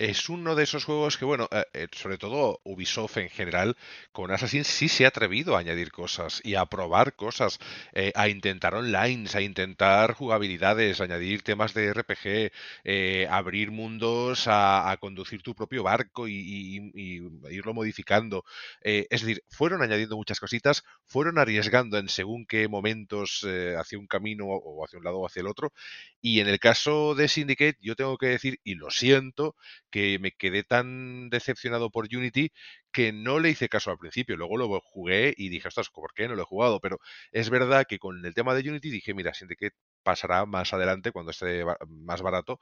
es 0.00 0.30
uno 0.30 0.54
de 0.54 0.64
esos 0.64 0.84
juegos 0.84 1.18
que, 1.18 1.26
bueno, 1.26 1.46
eh, 1.74 1.86
sobre 1.92 2.16
todo 2.16 2.60
Ubisoft 2.64 3.18
en 3.18 3.28
general, 3.28 3.76
con 4.12 4.30
Assassin 4.30 4.64
sí 4.64 4.88
se 4.88 5.04
ha 5.04 5.08
atrevido 5.08 5.56
a 5.56 5.60
añadir 5.60 5.92
cosas 5.92 6.40
y 6.42 6.54
a 6.54 6.64
probar 6.66 7.14
cosas, 7.14 7.58
eh, 7.92 8.10
a 8.14 8.28
intentar 8.28 8.74
online, 8.74 9.28
a 9.34 9.42
intentar 9.42 10.14
jugabilidades, 10.14 11.02
añadir 11.02 11.42
temas 11.42 11.74
de 11.74 11.92
RPG, 11.92 12.50
eh, 12.84 13.26
abrir 13.30 13.70
mundos, 13.72 14.44
a, 14.46 14.96
conducir 15.00 15.42
tu 15.42 15.54
propio 15.54 15.82
barco 15.82 16.26
y, 16.28 16.34
y, 16.34 16.90
y 16.94 17.54
irlo 17.54 17.74
modificando. 17.74 18.44
Eh, 18.82 19.06
es 19.10 19.20
decir, 19.20 19.44
fueron 19.48 19.82
añadiendo 19.82 20.16
muchas 20.16 20.40
cositas, 20.40 20.82
fueron 21.04 21.38
arriesgando 21.38 21.98
en 21.98 22.08
según 22.08 22.46
qué 22.46 22.68
momentos 22.68 23.44
eh, 23.46 23.74
hacia 23.78 23.98
un 23.98 24.06
camino 24.06 24.46
o 24.46 24.84
hacia 24.84 24.98
un 24.98 25.04
lado 25.04 25.18
o 25.18 25.26
hacia 25.26 25.40
el 25.40 25.46
otro. 25.46 25.72
Y 26.20 26.40
en 26.40 26.48
el 26.48 26.58
caso 26.58 27.14
de 27.14 27.28
Syndicate, 27.28 27.78
yo 27.80 27.96
tengo 27.96 28.16
que 28.18 28.26
decir, 28.26 28.60
y 28.64 28.74
lo 28.74 28.90
siento, 28.90 29.56
que 29.90 30.18
me 30.18 30.32
quedé 30.32 30.62
tan 30.64 31.30
decepcionado 31.30 31.90
por 31.90 32.06
Unity 32.06 32.52
que 32.92 33.12
no 33.12 33.38
le 33.38 33.50
hice 33.50 33.68
caso 33.68 33.90
al 33.90 33.98
principio. 33.98 34.36
Luego 34.36 34.56
lo 34.56 34.80
jugué 34.80 35.34
y 35.36 35.48
dije, 35.48 35.68
ostras, 35.68 35.90
¿por 35.90 36.14
qué 36.14 36.28
no 36.28 36.34
lo 36.34 36.42
he 36.42 36.46
jugado? 36.46 36.80
Pero 36.80 36.98
es 37.32 37.50
verdad 37.50 37.86
que 37.88 37.98
con 37.98 38.24
el 38.24 38.34
tema 38.34 38.54
de 38.54 38.68
Unity 38.68 38.90
dije, 38.90 39.14
mira, 39.14 39.34
Syndicate 39.34 39.76
pasará 40.02 40.46
más 40.46 40.72
adelante 40.72 41.12
cuando 41.12 41.30
esté 41.30 41.64
más 41.88 42.22
barato, 42.22 42.60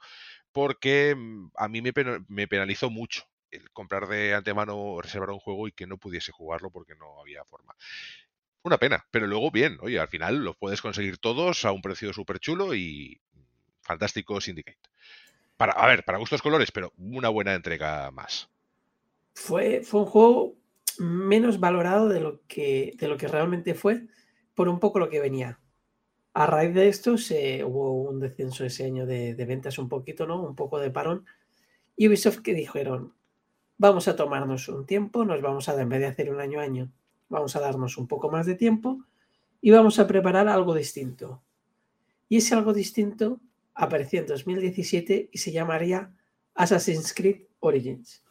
porque 0.51 1.15
mm, 1.15 1.51
a 1.55 1.67
mí 1.67 1.81
me, 1.81 2.47
penalizó 2.47 2.89
mucho 2.89 3.23
el 3.51 3.71
comprar 3.71 4.07
de 4.07 4.35
antemano 4.35 4.77
o 4.77 5.01
reservar 5.01 5.31
un 5.31 5.39
juego 5.39 5.67
y 5.67 5.71
que 5.71 5.87
no 5.87 5.97
pudiese 5.97 6.31
jugarlo 6.31 6.71
porque 6.71 6.95
no 6.95 7.19
había 7.19 7.43
forma. 7.45 7.75
Una 8.63 8.77
pena, 8.77 9.05
pero 9.11 9.25
luego 9.27 9.51
bien, 9.51 9.77
oye, 9.81 9.99
al 9.99 10.09
final 10.09 10.43
los 10.43 10.57
puedes 10.57 10.81
conseguir 10.81 11.17
todos 11.17 11.65
a 11.65 11.71
un 11.71 11.81
precio 11.81 12.13
súper 12.13 12.39
chulo 12.39 12.75
y 12.75 13.19
fantástico 13.81 14.39
Syndicate. 14.41 14.79
Para, 15.59 15.73
a 15.73 15.87
ver, 15.87 16.05
para 16.05 16.19
gustos 16.19 16.41
colores, 16.41 16.71
pero 16.71 16.93
una 16.97 17.27
buena 17.27 17.53
entrega 17.53 18.09
más. 18.11 18.49
Fue, 19.33 19.81
fue 19.83 19.99
un 19.99 20.05
juego 20.05 20.55
menos 20.99 21.59
valorado 21.59 22.07
de 22.07 22.21
lo, 22.21 22.39
que, 22.47 22.93
de 22.97 23.09
lo 23.09 23.17
que 23.17 23.27
realmente 23.27 23.73
fue, 23.73 24.07
por 24.55 24.69
un 24.69 24.79
poco 24.79 24.99
lo 24.99 25.09
que 25.09 25.19
venía. 25.19 25.59
A 26.33 26.45
raíz 26.45 26.73
de 26.73 26.87
esto 26.87 27.17
se, 27.17 27.65
hubo 27.65 27.91
un 28.03 28.21
descenso 28.21 28.63
ese 28.63 28.85
año 28.85 29.05
de, 29.05 29.33
ventas 29.33 29.77
un 29.79 29.89
poquito, 29.89 30.25
¿no? 30.25 30.41
Un 30.41 30.55
poco 30.55 30.79
de 30.79 30.91
parón. 30.91 31.25
Y 31.97 32.07
Ubisoft 32.07 32.39
que 32.39 32.53
dijeron, 32.53 33.13
vamos 33.77 34.07
a 34.07 34.15
tomarnos 34.15 34.69
un 34.69 34.85
tiempo, 34.85 35.25
nos 35.25 35.41
vamos 35.41 35.67
a, 35.67 35.81
en 35.81 35.89
vez 35.89 35.99
de 35.99 36.07
hacer 36.07 36.31
un 36.31 36.39
año 36.39 36.61
a 36.61 36.63
año, 36.63 36.89
vamos 37.27 37.57
a 37.57 37.59
darnos 37.59 37.97
un 37.97 38.07
poco 38.07 38.31
más 38.31 38.45
de 38.45 38.55
tiempo 38.55 39.03
y 39.59 39.71
vamos 39.71 39.99
a 39.99 40.07
preparar 40.07 40.47
algo 40.47 40.73
distinto. 40.73 41.41
Y 42.29 42.37
ese 42.37 42.55
algo 42.55 42.71
distinto 42.71 43.41
apareció 43.79 44.19
en 44.19 44.27
2017 44.27 45.29
y 45.31 45.37
se 45.37 45.51
llamaría 45.53 46.13
Assassin's 46.53 47.13
Creed 47.13 47.43
Origins. 47.59 48.23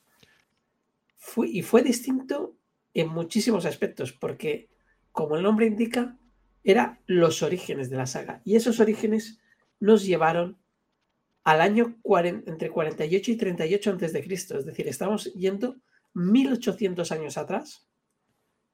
y 1.44 1.62
fue 1.62 1.82
distinto 1.82 2.56
en 2.94 3.08
muchísimos 3.08 3.64
aspectos, 3.64 4.12
porque, 4.12 4.68
como 5.12 5.36
el 5.36 5.42
nombre 5.42 5.66
indica, 5.66 6.18
era 6.64 7.00
los 7.06 7.42
orígenes 7.42 7.90
de 7.90 7.96
la 7.96 8.06
saga. 8.06 8.42
Y 8.44 8.56
esos 8.56 8.80
orígenes 8.80 9.40
nos 9.80 10.04
llevaron 10.04 10.58
al 11.44 11.60
año 11.60 11.96
entre 12.04 12.70
48 12.70 13.30
y 13.30 13.36
38 13.36 13.90
antes 13.90 14.12
de 14.12 14.22
Cristo. 14.22 14.58
Es 14.58 14.66
decir, 14.66 14.86
estamos 14.86 15.32
yendo 15.34 15.76
1800 16.14 17.10
años 17.12 17.38
atrás 17.38 17.88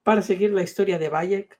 para 0.03 0.21
seguir 0.21 0.51
la 0.51 0.63
historia 0.63 0.99
de 0.99 1.09
Bayek 1.09 1.59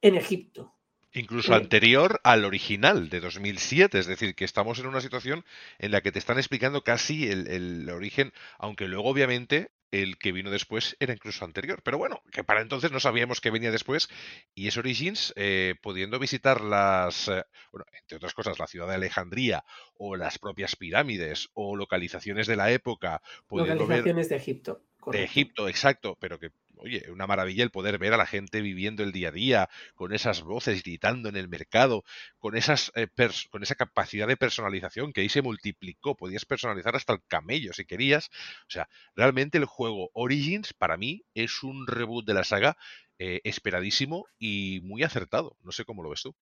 en 0.00 0.14
Egipto. 0.14 0.73
Incluso 1.14 1.54
anterior 1.54 2.20
al 2.24 2.44
original 2.44 3.08
de 3.08 3.20
2007, 3.20 4.00
es 4.00 4.06
decir, 4.06 4.34
que 4.34 4.44
estamos 4.44 4.80
en 4.80 4.86
una 4.86 5.00
situación 5.00 5.44
en 5.78 5.92
la 5.92 6.00
que 6.00 6.10
te 6.10 6.18
están 6.18 6.38
explicando 6.38 6.82
casi 6.82 7.30
el, 7.30 7.88
origen, 7.88 8.32
aunque 8.58 8.88
luego 8.88 9.10
obviamente 9.10 9.70
el 9.92 10.18
que 10.18 10.32
vino 10.32 10.50
después 10.50 10.96
era 10.98 11.12
incluso 11.12 11.44
anterior. 11.44 11.82
Pero 11.84 11.98
bueno, 11.98 12.20
que 12.32 12.42
para 12.42 12.62
entonces 12.62 12.90
no 12.90 12.98
sabíamos 12.98 13.40
que 13.40 13.52
venía 13.52 13.70
después 13.70 14.08
y 14.56 14.66
es 14.66 14.76
Origins, 14.76 15.32
eh, 15.36 15.76
pudiendo 15.80 16.18
visitar 16.18 16.60
las, 16.60 17.28
eh, 17.28 17.44
bueno, 17.70 17.86
entre 17.92 18.16
otras 18.16 18.34
cosas, 18.34 18.58
la 18.58 18.66
ciudad 18.66 18.88
de 18.88 18.94
Alejandría 18.94 19.64
o 19.96 20.16
las 20.16 20.40
propias 20.40 20.74
pirámides 20.74 21.48
o 21.54 21.76
localizaciones 21.76 22.48
de 22.48 22.56
la 22.56 22.72
época. 22.72 23.22
Localizaciones 23.48 24.28
de 24.28 24.36
Egipto. 24.36 24.82
De 25.10 25.24
Egipto, 25.24 25.68
exacto, 25.68 26.16
pero 26.20 26.38
que 26.38 26.50
oye, 26.84 27.10
una 27.10 27.26
maravilla 27.26 27.64
el 27.64 27.70
poder 27.70 27.98
ver 27.98 28.12
a 28.12 28.16
la 28.16 28.26
gente 28.26 28.60
viviendo 28.60 29.02
el 29.02 29.12
día 29.12 29.28
a 29.28 29.32
día, 29.32 29.68
con 29.94 30.12
esas 30.12 30.42
voces 30.42 30.82
gritando 30.82 31.28
en 31.28 31.36
el 31.36 31.48
mercado, 31.48 32.04
con, 32.38 32.56
esas, 32.56 32.92
eh, 32.94 33.08
con 33.50 33.62
esa 33.62 33.74
capacidad 33.74 34.28
de 34.28 34.36
personalización 34.36 35.12
que 35.12 35.22
ahí 35.22 35.28
se 35.28 35.42
multiplicó, 35.42 36.14
podías 36.14 36.44
personalizar 36.44 36.94
hasta 36.94 37.14
el 37.14 37.22
camello 37.26 37.72
si 37.72 37.84
querías. 37.84 38.30
O 38.62 38.70
sea, 38.70 38.88
realmente 39.16 39.58
el 39.58 39.64
juego 39.64 40.10
Origins 40.12 40.74
para 40.74 40.96
mí 40.96 41.24
es 41.34 41.62
un 41.62 41.86
reboot 41.86 42.26
de 42.26 42.34
la 42.34 42.44
saga 42.44 42.76
eh, 43.18 43.40
esperadísimo 43.44 44.26
y 44.38 44.80
muy 44.82 45.02
acertado. 45.02 45.56
No 45.62 45.72
sé 45.72 45.84
cómo 45.84 46.02
lo 46.02 46.10
ves 46.10 46.22
tú. 46.22 46.34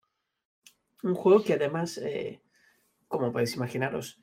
Un 1.02 1.14
juego 1.14 1.42
que 1.42 1.54
además, 1.54 1.98
eh, 1.98 2.40
como 3.08 3.32
podéis 3.32 3.54
imaginaros, 3.56 4.18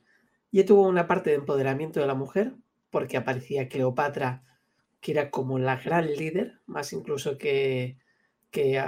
ya 0.51 0.65
tuvo 0.65 0.87
una 0.87 1.07
parte 1.07 1.29
de 1.29 1.35
empoderamiento 1.35 1.99
de 1.99 2.07
la 2.07 2.15
mujer, 2.15 2.53
porque 2.89 3.17
aparecía 3.17 3.67
Cleopatra 3.67 4.43
que 5.01 5.11
era 5.11 5.31
como 5.31 5.59
la 5.59 5.77
gran 5.77 6.13
líder, 6.13 6.59
más 6.65 6.91
incluso 6.93 7.37
que, 7.37 7.97
que 8.51 8.81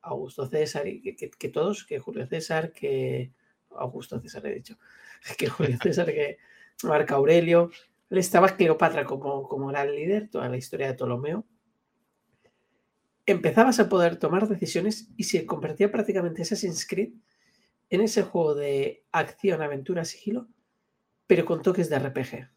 Augusto 0.00 0.46
César 0.46 0.86
y 0.86 1.14
que, 1.14 1.48
todos, 1.48 1.84
que 1.84 1.98
Julio 1.98 2.26
César, 2.26 2.72
que 2.72 3.32
Augusto 3.70 4.20
César 4.20 4.46
he 4.46 4.54
dicho, 4.54 4.78
que 5.38 5.48
Julio 5.48 5.76
César, 5.82 6.06
que 6.06 6.38
Marco 6.84 7.14
Aurelio, 7.14 7.70
le 8.08 8.20
estaba 8.20 8.56
Cleopatra 8.56 9.04
como, 9.04 9.46
como 9.46 9.66
gran 9.68 9.94
líder, 9.94 10.30
toda 10.30 10.48
la 10.48 10.56
historia 10.56 10.86
de 10.86 10.94
Ptolomeo. 10.94 11.44
Empezabas 13.26 13.78
a 13.78 13.90
poder 13.90 14.16
tomar 14.16 14.48
decisiones 14.48 15.10
y 15.18 15.24
se 15.24 15.44
convertía 15.44 15.92
prácticamente 15.92 16.40
Assassin's 16.40 16.86
Creed 16.86 17.12
en 17.90 18.00
ese 18.00 18.22
juego 18.22 18.54
de 18.54 19.04
acción, 19.12 19.60
aventura, 19.60 20.06
sigilo, 20.06 20.48
pero 21.26 21.44
con 21.44 21.60
toques 21.60 21.90
de 21.90 21.98
RPG. 21.98 22.48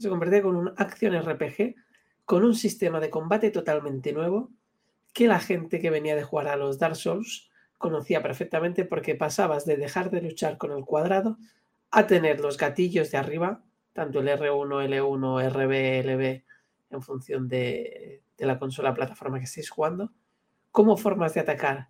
Se 0.00 0.08
convertía 0.08 0.40
con 0.40 0.56
un 0.56 0.72
acción 0.78 1.14
RPG 1.14 1.74
con 2.24 2.42
un 2.42 2.54
sistema 2.54 3.00
de 3.00 3.10
combate 3.10 3.50
totalmente 3.50 4.14
nuevo 4.14 4.50
que 5.12 5.28
la 5.28 5.40
gente 5.40 5.78
que 5.78 5.90
venía 5.90 6.16
de 6.16 6.22
jugar 6.22 6.48
a 6.48 6.56
los 6.56 6.78
Dark 6.78 6.96
Souls 6.96 7.50
conocía 7.76 8.22
perfectamente 8.22 8.86
porque 8.86 9.14
pasabas 9.14 9.66
de 9.66 9.76
dejar 9.76 10.10
de 10.10 10.22
luchar 10.22 10.56
con 10.56 10.72
el 10.72 10.86
cuadrado 10.86 11.36
a 11.90 12.06
tener 12.06 12.40
los 12.40 12.56
gatillos 12.56 13.10
de 13.10 13.18
arriba, 13.18 13.62
tanto 13.92 14.20
el 14.20 14.28
R1, 14.28 14.88
L1, 14.88 15.50
RB, 15.50 16.06
LB, 16.06 16.44
en 16.88 17.02
función 17.02 17.46
de, 17.46 18.22
de 18.38 18.46
la 18.46 18.58
consola 18.58 18.94
plataforma 18.94 19.38
que 19.38 19.44
estéis 19.44 19.68
jugando, 19.68 20.14
como 20.70 20.96
formas 20.96 21.34
de 21.34 21.40
atacar. 21.40 21.88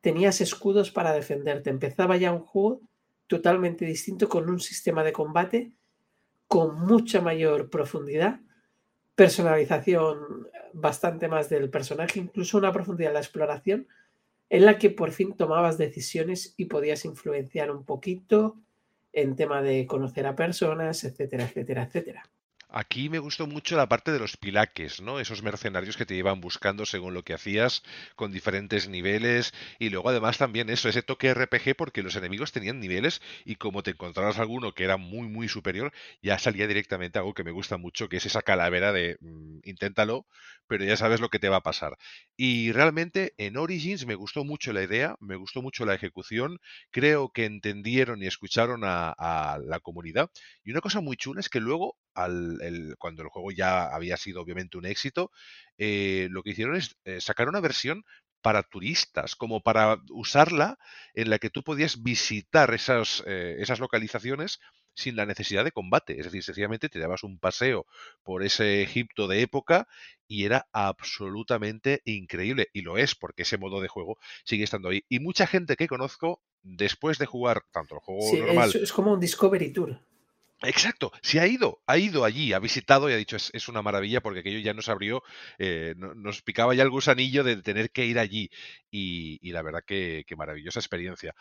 Tenías 0.00 0.40
escudos 0.40 0.90
para 0.90 1.12
defenderte. 1.12 1.70
Empezaba 1.70 2.16
ya 2.16 2.32
un 2.32 2.40
juego 2.40 2.80
totalmente 3.28 3.84
distinto 3.84 4.28
con 4.28 4.50
un 4.50 4.58
sistema 4.58 5.04
de 5.04 5.12
combate 5.12 5.72
con 6.52 6.78
mucha 6.78 7.22
mayor 7.22 7.70
profundidad 7.70 8.40
personalización 9.14 10.48
bastante 10.74 11.26
más 11.26 11.48
del 11.48 11.70
personaje, 11.70 12.20
incluso 12.20 12.58
una 12.58 12.74
profundidad 12.74 13.08
de 13.08 13.14
la 13.14 13.20
exploración 13.20 13.88
en 14.50 14.66
la 14.66 14.76
que 14.76 14.90
por 14.90 15.12
fin 15.12 15.34
tomabas 15.34 15.78
decisiones 15.78 16.52
y 16.58 16.66
podías 16.66 17.06
influenciar 17.06 17.70
un 17.70 17.86
poquito 17.86 18.60
en 19.14 19.34
tema 19.34 19.62
de 19.62 19.86
conocer 19.86 20.26
a 20.26 20.36
personas, 20.36 21.04
etcétera, 21.04 21.44
etcétera, 21.44 21.84
etcétera. 21.84 22.22
Aquí 22.74 23.10
me 23.10 23.18
gustó 23.18 23.46
mucho 23.46 23.76
la 23.76 23.86
parte 23.86 24.12
de 24.12 24.18
los 24.18 24.38
pilaques, 24.38 25.02
¿no? 25.02 25.20
Esos 25.20 25.42
mercenarios 25.42 25.98
que 25.98 26.06
te 26.06 26.14
iban 26.14 26.40
buscando 26.40 26.86
según 26.86 27.12
lo 27.12 27.22
que 27.22 27.34
hacías, 27.34 27.82
con 28.16 28.32
diferentes 28.32 28.88
niveles. 28.88 29.52
Y 29.78 29.90
luego 29.90 30.08
además 30.08 30.38
también 30.38 30.70
eso, 30.70 30.88
ese 30.88 31.02
toque 31.02 31.28
RPG, 31.34 31.76
porque 31.76 32.02
los 32.02 32.16
enemigos 32.16 32.50
tenían 32.50 32.80
niveles 32.80 33.20
y 33.44 33.56
como 33.56 33.82
te 33.82 33.90
encontrabas 33.90 34.38
alguno 34.38 34.72
que 34.72 34.84
era 34.84 34.96
muy, 34.96 35.28
muy 35.28 35.48
superior, 35.48 35.92
ya 36.22 36.38
salía 36.38 36.66
directamente 36.66 37.18
algo 37.18 37.34
que 37.34 37.44
me 37.44 37.50
gusta 37.50 37.76
mucho, 37.76 38.08
que 38.08 38.16
es 38.16 38.24
esa 38.24 38.40
calavera 38.40 38.90
de 38.92 39.18
mm, 39.20 39.58
inténtalo, 39.64 40.26
pero 40.66 40.82
ya 40.84 40.96
sabes 40.96 41.20
lo 41.20 41.28
que 41.28 41.38
te 41.38 41.50
va 41.50 41.56
a 41.58 41.62
pasar. 41.62 41.98
Y 42.38 42.72
realmente 42.72 43.34
en 43.36 43.58
Origins 43.58 44.06
me 44.06 44.14
gustó 44.14 44.44
mucho 44.44 44.72
la 44.72 44.82
idea, 44.82 45.16
me 45.20 45.36
gustó 45.36 45.60
mucho 45.60 45.84
la 45.84 45.94
ejecución, 45.94 46.58
creo 46.90 47.30
que 47.32 47.44
entendieron 47.44 48.22
y 48.22 48.26
escucharon 48.26 48.80
a 48.84 49.58
la 49.62 49.80
comunidad. 49.80 50.30
Y 50.64 50.70
una 50.70 50.80
cosa 50.80 51.02
muy 51.02 51.16
chula 51.16 51.40
es 51.40 51.50
que 51.50 51.60
luego 51.60 51.98
cuando 52.14 53.22
el 53.22 53.28
juego 53.28 53.50
ya 53.50 53.86
había 53.86 54.16
sido 54.16 54.42
obviamente 54.42 54.78
un 54.78 54.86
éxito, 54.86 55.30
eh, 55.78 56.28
lo 56.30 56.42
que 56.42 56.50
hicieron 56.50 56.76
es 56.76 56.96
eh, 57.04 57.20
sacar 57.20 57.48
una 57.48 57.60
versión 57.60 58.04
para 58.42 58.64
turistas, 58.64 59.36
como 59.36 59.62
para 59.62 60.02
usarla 60.10 60.78
en 61.14 61.30
la 61.30 61.38
que 61.38 61.48
tú 61.48 61.62
podías 61.62 62.02
visitar 62.02 62.74
esas, 62.74 63.22
eh, 63.26 63.56
esas 63.60 63.78
localizaciones 63.78 64.58
sin 64.94 65.16
la 65.16 65.24
necesidad 65.24 65.64
de 65.64 65.72
combate. 65.72 66.18
Es 66.18 66.26
decir, 66.26 66.42
sencillamente 66.42 66.88
te 66.88 66.98
dabas 66.98 67.22
un 67.22 67.38
paseo 67.38 67.86
por 68.22 68.42
ese 68.42 68.82
Egipto 68.82 69.26
de 69.28 69.40
época 69.40 69.88
y 70.26 70.44
era 70.44 70.66
absolutamente 70.72 72.02
increíble. 72.04 72.68
Y 72.72 72.82
lo 72.82 72.98
es, 72.98 73.14
porque 73.14 73.42
ese 73.42 73.58
modo 73.58 73.80
de 73.80 73.88
juego 73.88 74.18
sigue 74.44 74.64
estando 74.64 74.88
ahí. 74.88 75.04
Y 75.08 75.20
mucha 75.20 75.46
gente 75.46 75.76
que 75.76 75.88
conozco, 75.88 76.42
después 76.62 77.18
de 77.18 77.26
jugar 77.26 77.62
tanto 77.70 77.94
el 77.94 78.00
juego 78.00 78.36
normal. 78.46 78.68
Es, 78.70 78.74
es 78.74 78.92
como 78.92 79.12
un 79.12 79.20
Discovery 79.20 79.72
Tour. 79.72 79.98
Exacto, 80.64 81.10
se 81.22 81.40
ha 81.40 81.46
ido, 81.48 81.82
ha 81.86 81.98
ido 81.98 82.24
allí, 82.24 82.52
ha 82.52 82.60
visitado 82.60 83.10
y 83.10 83.12
ha 83.12 83.16
dicho 83.16 83.36
es, 83.36 83.68
una 83.68 83.82
maravilla 83.82 84.20
porque 84.20 84.40
aquello 84.40 84.60
ya 84.60 84.72
nos 84.74 84.88
abrió, 84.88 85.22
eh, 85.58 85.94
nos 85.96 86.42
picaba 86.42 86.72
ya 86.74 86.84
el 86.84 86.90
gusanillo 86.90 87.42
de 87.42 87.56
tener 87.62 87.90
que 87.90 88.06
ir 88.06 88.18
allí 88.18 88.48
y, 88.90 89.50
la 89.50 89.62
verdad 89.62 89.82
que, 89.84 90.24
maravillosa 90.36 90.78
experiencia. 90.78 91.34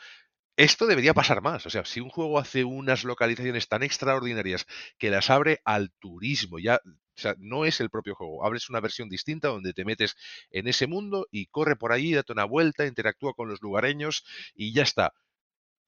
Esto 0.58 0.88
debería 0.88 1.14
pasar 1.14 1.42
más, 1.42 1.66
o 1.66 1.70
sea, 1.72 1.86
si 1.86 2.02
un 2.02 2.10
juego 2.10 2.40
hace 2.40 2.64
unas 2.66 3.04
localizaciones 3.06 3.68
tan 3.70 3.84
extraordinarias 3.84 4.66
que 4.98 5.12
las 5.12 5.30
abre 5.30 5.62
al 5.66 5.92
turismo, 6.00 6.60
ya, 6.60 6.78
o 6.86 7.22
sea, 7.22 7.36
no 7.40 7.66
es 7.66 7.82
el 7.82 7.90
propio 7.92 8.16
juego, 8.16 8.46
abres 8.46 8.70
una 8.70 8.82
versión 8.82 9.10
distinta 9.10 9.50
donde 9.50 9.74
te 9.74 9.86
metes 9.86 10.16
en 10.52 10.68
ese 10.68 10.88
mundo 10.88 11.28
y 11.32 11.48
corre 11.48 11.76
por 11.76 11.92
allí, 11.94 12.14
date 12.14 12.34
una 12.34 12.46
vuelta, 12.46 12.88
interactúa 12.88 13.34
con 13.34 13.50
los 13.50 13.62
lugareños 13.62 14.24
y 14.56 14.74
ya 14.74 14.84
está 14.84 15.14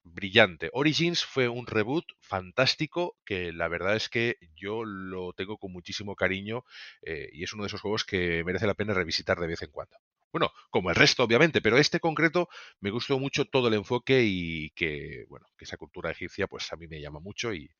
brillante. 0.04 0.70
Origins 0.72 1.24
fue 1.24 1.48
un 1.48 1.66
reboot 1.66 2.04
fantástico 2.20 3.16
que 3.24 3.52
la 3.52 3.68
verdad 3.68 3.96
es 3.96 4.08
que 4.08 4.36
yo 4.54 4.84
lo 4.84 5.32
tengo 5.32 5.56
con 5.58 5.72
muchísimo 5.72 6.14
cariño 6.14 6.64
eh, 7.02 7.28
y 7.32 7.42
es 7.42 7.52
uno 7.52 7.64
de 7.64 7.68
esos 7.68 7.80
juegos 7.80 8.04
que 8.04 8.44
merece 8.44 8.66
la 8.66 8.74
pena 8.74 8.94
revisitar 8.94 9.40
de 9.40 9.46
vez 9.46 9.62
en 9.62 9.70
cuando. 9.70 9.96
Bueno, 10.30 10.52
como 10.70 10.90
el 10.90 10.96
resto 10.96 11.24
obviamente, 11.24 11.62
pero 11.62 11.78
este 11.78 12.00
concreto 12.00 12.48
me 12.80 12.90
gustó 12.90 13.18
mucho 13.18 13.44
todo 13.46 13.68
el 13.68 13.74
enfoque 13.74 14.22
y 14.24 14.70
que, 14.70 15.24
bueno, 15.28 15.46
que 15.56 15.64
esa 15.64 15.76
cultura 15.76 16.10
egipcia 16.10 16.46
pues 16.46 16.72
a 16.72 16.76
mí 16.76 16.86
me 16.86 17.00
llama 17.00 17.20
mucho 17.20 17.54
y, 17.54 17.70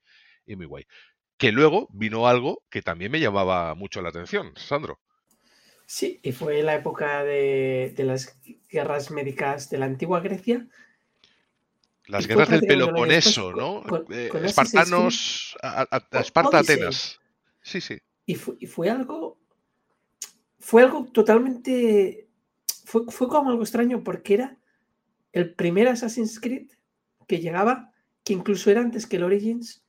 muy 0.46 0.66
guay. 0.66 0.86
Que 1.36 1.52
luego 1.52 1.88
vino 1.92 2.26
algo 2.26 2.62
que 2.70 2.80
también 2.80 3.12
me 3.12 3.20
llamaba 3.20 3.74
mucho 3.74 4.00
la 4.02 4.10
atención, 4.10 4.52
Sandro. 4.56 5.00
Sí, 5.86 6.20
y 6.22 6.32
fue 6.32 6.62
la 6.62 6.76
época 6.76 7.24
de 7.24 7.92
las 7.98 8.40
guerras 8.70 9.10
médicas 9.10 9.68
de 9.68 9.78
la 9.78 9.86
antigua 9.86 10.20
Grecia, 10.20 10.66
las 12.06 12.26
guerras 12.26 12.50
del 12.50 12.60
Peloponeso, 12.62 13.52
¿no? 13.52 13.82
Eh, 14.10 14.30
espartanos, 14.42 15.56
a, 15.62 15.86
Esparta, 16.12 16.58
Atenas. 16.58 17.20
Sí, 17.62 17.80
sí. 17.80 17.98
Y 18.26 18.34
fue, 18.34 18.90
algo. 18.90 19.38
Fue 20.58 20.82
algo 20.82 21.06
totalmente. 21.06 22.28
Fue, 22.84 23.02
fue 23.08 23.28
como 23.28 23.50
algo 23.50 23.62
extraño 23.62 24.02
porque 24.02 24.34
era 24.34 24.58
el 25.32 25.54
primer 25.54 25.88
Assassin's 25.88 26.38
Creed 26.38 26.70
que 27.26 27.40
llegaba, 27.40 27.92
que 28.22 28.34
incluso 28.34 28.70
era 28.70 28.80
antes 28.80 29.06
que 29.06 29.16
el 29.16 29.24
Origins, 29.24 29.82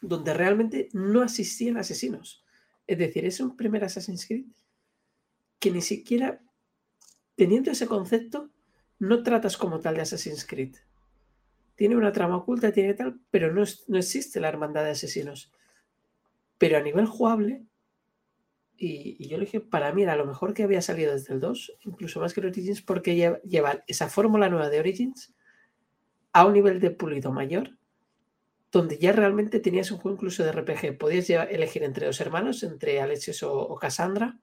donde 0.00 0.34
realmente 0.34 0.88
no 0.92 1.22
asistían 1.22 1.76
asesinos. 1.76 2.44
Es 2.86 2.98
decir, 2.98 3.24
es 3.24 3.40
un 3.40 3.56
primer 3.56 3.84
Assassin's 3.84 4.26
Creed 4.26 4.46
que 5.58 5.70
ni 5.70 5.80
siquiera, 5.80 6.40
teniendo 7.34 7.70
ese 7.70 7.86
concepto, 7.86 8.50
no 8.98 9.22
tratas 9.22 9.56
como 9.56 9.80
tal 9.80 9.96
de 9.96 10.02
Assassin's 10.02 10.44
Creed 10.44 10.76
tiene 11.74 11.96
una 11.96 12.12
trama 12.12 12.36
oculta, 12.36 12.72
tiene 12.72 12.94
tal, 12.94 13.20
pero 13.30 13.52
no, 13.52 13.64
no 13.88 13.98
existe 13.98 14.40
la 14.40 14.48
hermandad 14.48 14.84
de 14.84 14.90
asesinos. 14.90 15.52
Pero 16.58 16.78
a 16.78 16.80
nivel 16.80 17.06
jugable, 17.06 17.64
y, 18.76 19.28
yo 19.28 19.38
le 19.38 19.44
dije, 19.44 19.60
para 19.60 19.92
mí 19.92 20.02
era 20.02 20.16
lo 20.16 20.26
mejor 20.26 20.54
que 20.54 20.62
había 20.62 20.82
salido 20.82 21.12
desde 21.12 21.34
el 21.34 21.40
2, 21.40 21.78
incluso 21.84 22.20
más 22.20 22.34
que 22.34 22.40
el 22.40 22.46
Origins, 22.46 22.82
porque 22.82 23.14
lleva, 23.44 23.84
esa 23.86 24.08
fórmula 24.08 24.48
nueva 24.48 24.68
de 24.68 24.80
Origins 24.80 25.34
a 26.32 26.44
un 26.44 26.52
nivel 26.52 26.80
de 26.80 26.90
pulido 26.90 27.32
mayor, 27.32 27.76
donde 28.72 28.98
ya 28.98 29.12
realmente 29.12 29.60
tenías 29.60 29.92
un 29.92 29.98
juego 29.98 30.16
incluso 30.16 30.42
de 30.42 30.50
RPG. 30.50 30.98
Podías 30.98 31.30
elegir 31.30 31.84
entre 31.84 32.06
dos 32.06 32.20
hermanos, 32.20 32.64
entre 32.64 33.00
Alexis 33.00 33.42
o, 33.44 33.56
o 33.56 33.76
Cassandra, 33.76 34.38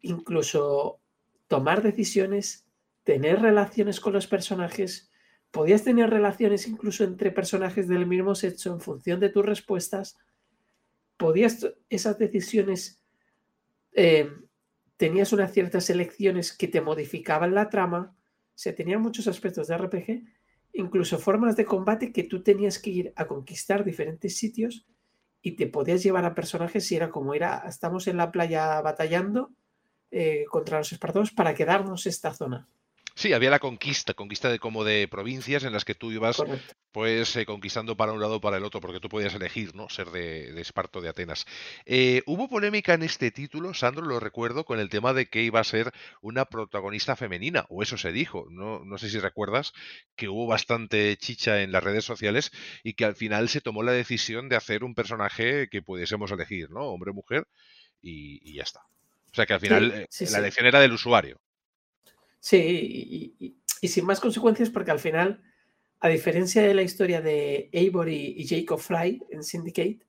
incluso 0.00 0.98
tomar 1.46 1.82
decisiones, 1.82 2.64
tener 3.04 3.42
relaciones 3.42 4.00
con 4.00 4.14
los 4.14 4.26
personajes, 4.26 5.11
podías 5.52 5.84
tener 5.84 6.10
relaciones 6.10 6.66
incluso 6.66 7.04
entre 7.04 7.30
personajes 7.30 7.86
del 7.86 8.06
mismo 8.06 8.34
sexo 8.34 8.72
en 8.72 8.80
función 8.80 9.20
de 9.20 9.28
tus 9.28 9.44
respuestas, 9.44 10.18
podías 11.16 11.68
esas 11.88 12.18
decisiones, 12.18 13.04
eh, 13.92 14.32
tenías 14.96 15.32
unas 15.32 15.52
ciertas 15.52 15.88
elecciones 15.90 16.56
que 16.56 16.68
te 16.68 16.80
modificaban 16.80 17.54
la 17.54 17.68
trama, 17.68 18.16
se 18.54 18.72
tenían 18.72 19.02
muchos 19.02 19.28
aspectos 19.28 19.68
de 19.68 19.76
RPG, 19.76 20.24
incluso 20.72 21.18
formas 21.18 21.54
de 21.54 21.66
combate 21.66 22.12
que 22.12 22.24
tú 22.24 22.42
tenías 22.42 22.78
que 22.78 22.90
ir 22.90 23.12
a 23.14 23.26
conquistar 23.26 23.84
diferentes 23.84 24.36
sitios 24.36 24.86
y 25.42 25.52
te 25.52 25.66
podías 25.66 26.02
llevar 26.02 26.24
a 26.24 26.34
personajes 26.34 26.86
si 26.86 26.96
era 26.96 27.10
como 27.10 27.34
era, 27.34 27.64
estamos 27.68 28.06
en 28.08 28.16
la 28.16 28.32
playa 28.32 28.80
batallando 28.80 29.52
eh, 30.10 30.46
contra 30.50 30.78
los 30.78 30.92
espartanos 30.92 31.30
para 31.30 31.54
quedarnos 31.54 32.06
esta 32.06 32.32
zona. 32.32 32.68
Sí, 33.14 33.32
había 33.32 33.50
la 33.50 33.58
conquista, 33.58 34.14
conquista 34.14 34.50
de 34.50 34.58
como 34.58 34.84
de 34.84 35.08
provincias 35.08 35.64
en 35.64 35.72
las 35.72 35.84
que 35.84 35.94
tú 35.94 36.10
ibas 36.12 36.42
pues 36.92 37.34
eh, 37.36 37.46
conquistando 37.46 37.96
para 37.96 38.12
un 38.12 38.20
lado 38.20 38.36
o 38.36 38.40
para 38.40 38.58
el 38.58 38.64
otro, 38.64 38.80
porque 38.80 39.00
tú 39.00 39.08
podías 39.08 39.34
elegir, 39.34 39.74
¿no? 39.74 39.88
Ser 39.88 40.10
de, 40.10 40.60
Esparto 40.60 41.00
de 41.00 41.08
Atenas. 41.08 41.46
Eh, 41.86 42.22
hubo 42.26 42.48
polémica 42.48 42.94
en 42.94 43.02
este 43.02 43.30
título, 43.30 43.72
Sandro, 43.72 44.04
lo 44.04 44.20
recuerdo, 44.20 44.64
con 44.64 44.78
el 44.78 44.90
tema 44.90 45.14
de 45.14 45.26
que 45.26 45.42
iba 45.42 45.58
a 45.58 45.64
ser 45.64 45.90
una 46.20 46.44
protagonista 46.44 47.16
femenina, 47.16 47.64
o 47.70 47.82
eso 47.82 47.96
se 47.96 48.12
dijo. 48.12 48.46
No, 48.50 48.84
no 48.84 48.98
sé 48.98 49.08
si 49.08 49.18
recuerdas 49.18 49.72
que 50.16 50.28
hubo 50.28 50.46
bastante 50.46 51.16
chicha 51.16 51.62
en 51.62 51.72
las 51.72 51.82
redes 51.82 52.04
sociales 52.04 52.52
y 52.84 52.92
que 52.92 53.06
al 53.06 53.16
final 53.16 53.48
se 53.48 53.62
tomó 53.62 53.82
la 53.82 53.92
decisión 53.92 54.48
de 54.50 54.56
hacer 54.56 54.84
un 54.84 54.94
personaje 54.94 55.68
que 55.70 55.82
pudiésemos 55.82 56.30
elegir, 56.30 56.70
¿no? 56.70 56.82
Hombre 56.82 57.10
o 57.10 57.14
mujer, 57.14 57.46
y, 58.02 58.54
ya 58.54 58.64
está. 58.64 58.80
O 58.80 59.34
sea 59.34 59.46
que 59.46 59.54
al 59.54 59.60
final 59.60 59.92
eh, 59.92 60.08
la 60.30 60.38
elección 60.38 60.66
era 60.66 60.80
del 60.80 60.92
usuario. 60.92 61.40
Sí, 62.42 63.36
y, 63.38 63.88
sin 63.88 64.04
más 64.04 64.18
consecuencias, 64.18 64.68
porque 64.68 64.90
al 64.90 64.98
final, 64.98 65.40
a 66.00 66.08
diferencia 66.08 66.62
de 66.62 66.74
la 66.74 66.82
historia 66.82 67.20
de 67.20 67.70
Eivor 67.72 68.08
y, 68.08 68.44
Jacob 68.48 68.80
Fry 68.80 69.22
en 69.30 69.44
Syndicate, 69.44 70.00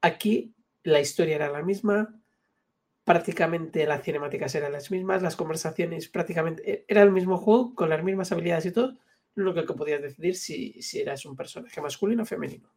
aquí 0.00 0.54
la 0.84 1.00
historia 1.00 1.36
era 1.36 1.50
la 1.50 1.62
misma, 1.62 2.18
prácticamente 3.04 3.86
las 3.86 4.02
cinemáticas 4.02 4.54
eran 4.54 4.72
las 4.72 4.90
mismas, 4.90 5.20
las 5.20 5.36
conversaciones 5.36 6.08
prácticamente 6.08 6.62
e, 6.70 6.84
era 6.88 7.02
el 7.02 7.12
mismo 7.12 7.36
juego 7.36 7.74
con 7.74 7.90
las 7.90 8.02
mismas 8.02 8.32
habilidades 8.32 8.66
y 8.66 8.72
todo, 8.72 8.96
lo 9.34 9.54
que 9.54 9.62
podías 9.74 10.00
decidir 10.00 10.34
si, 10.34 10.80
si 10.80 11.00
eras 11.00 11.26
un 11.26 11.36
personaje 11.36 11.78
masculino 11.82 12.22
o 12.22 12.26
femenino. 12.26 12.70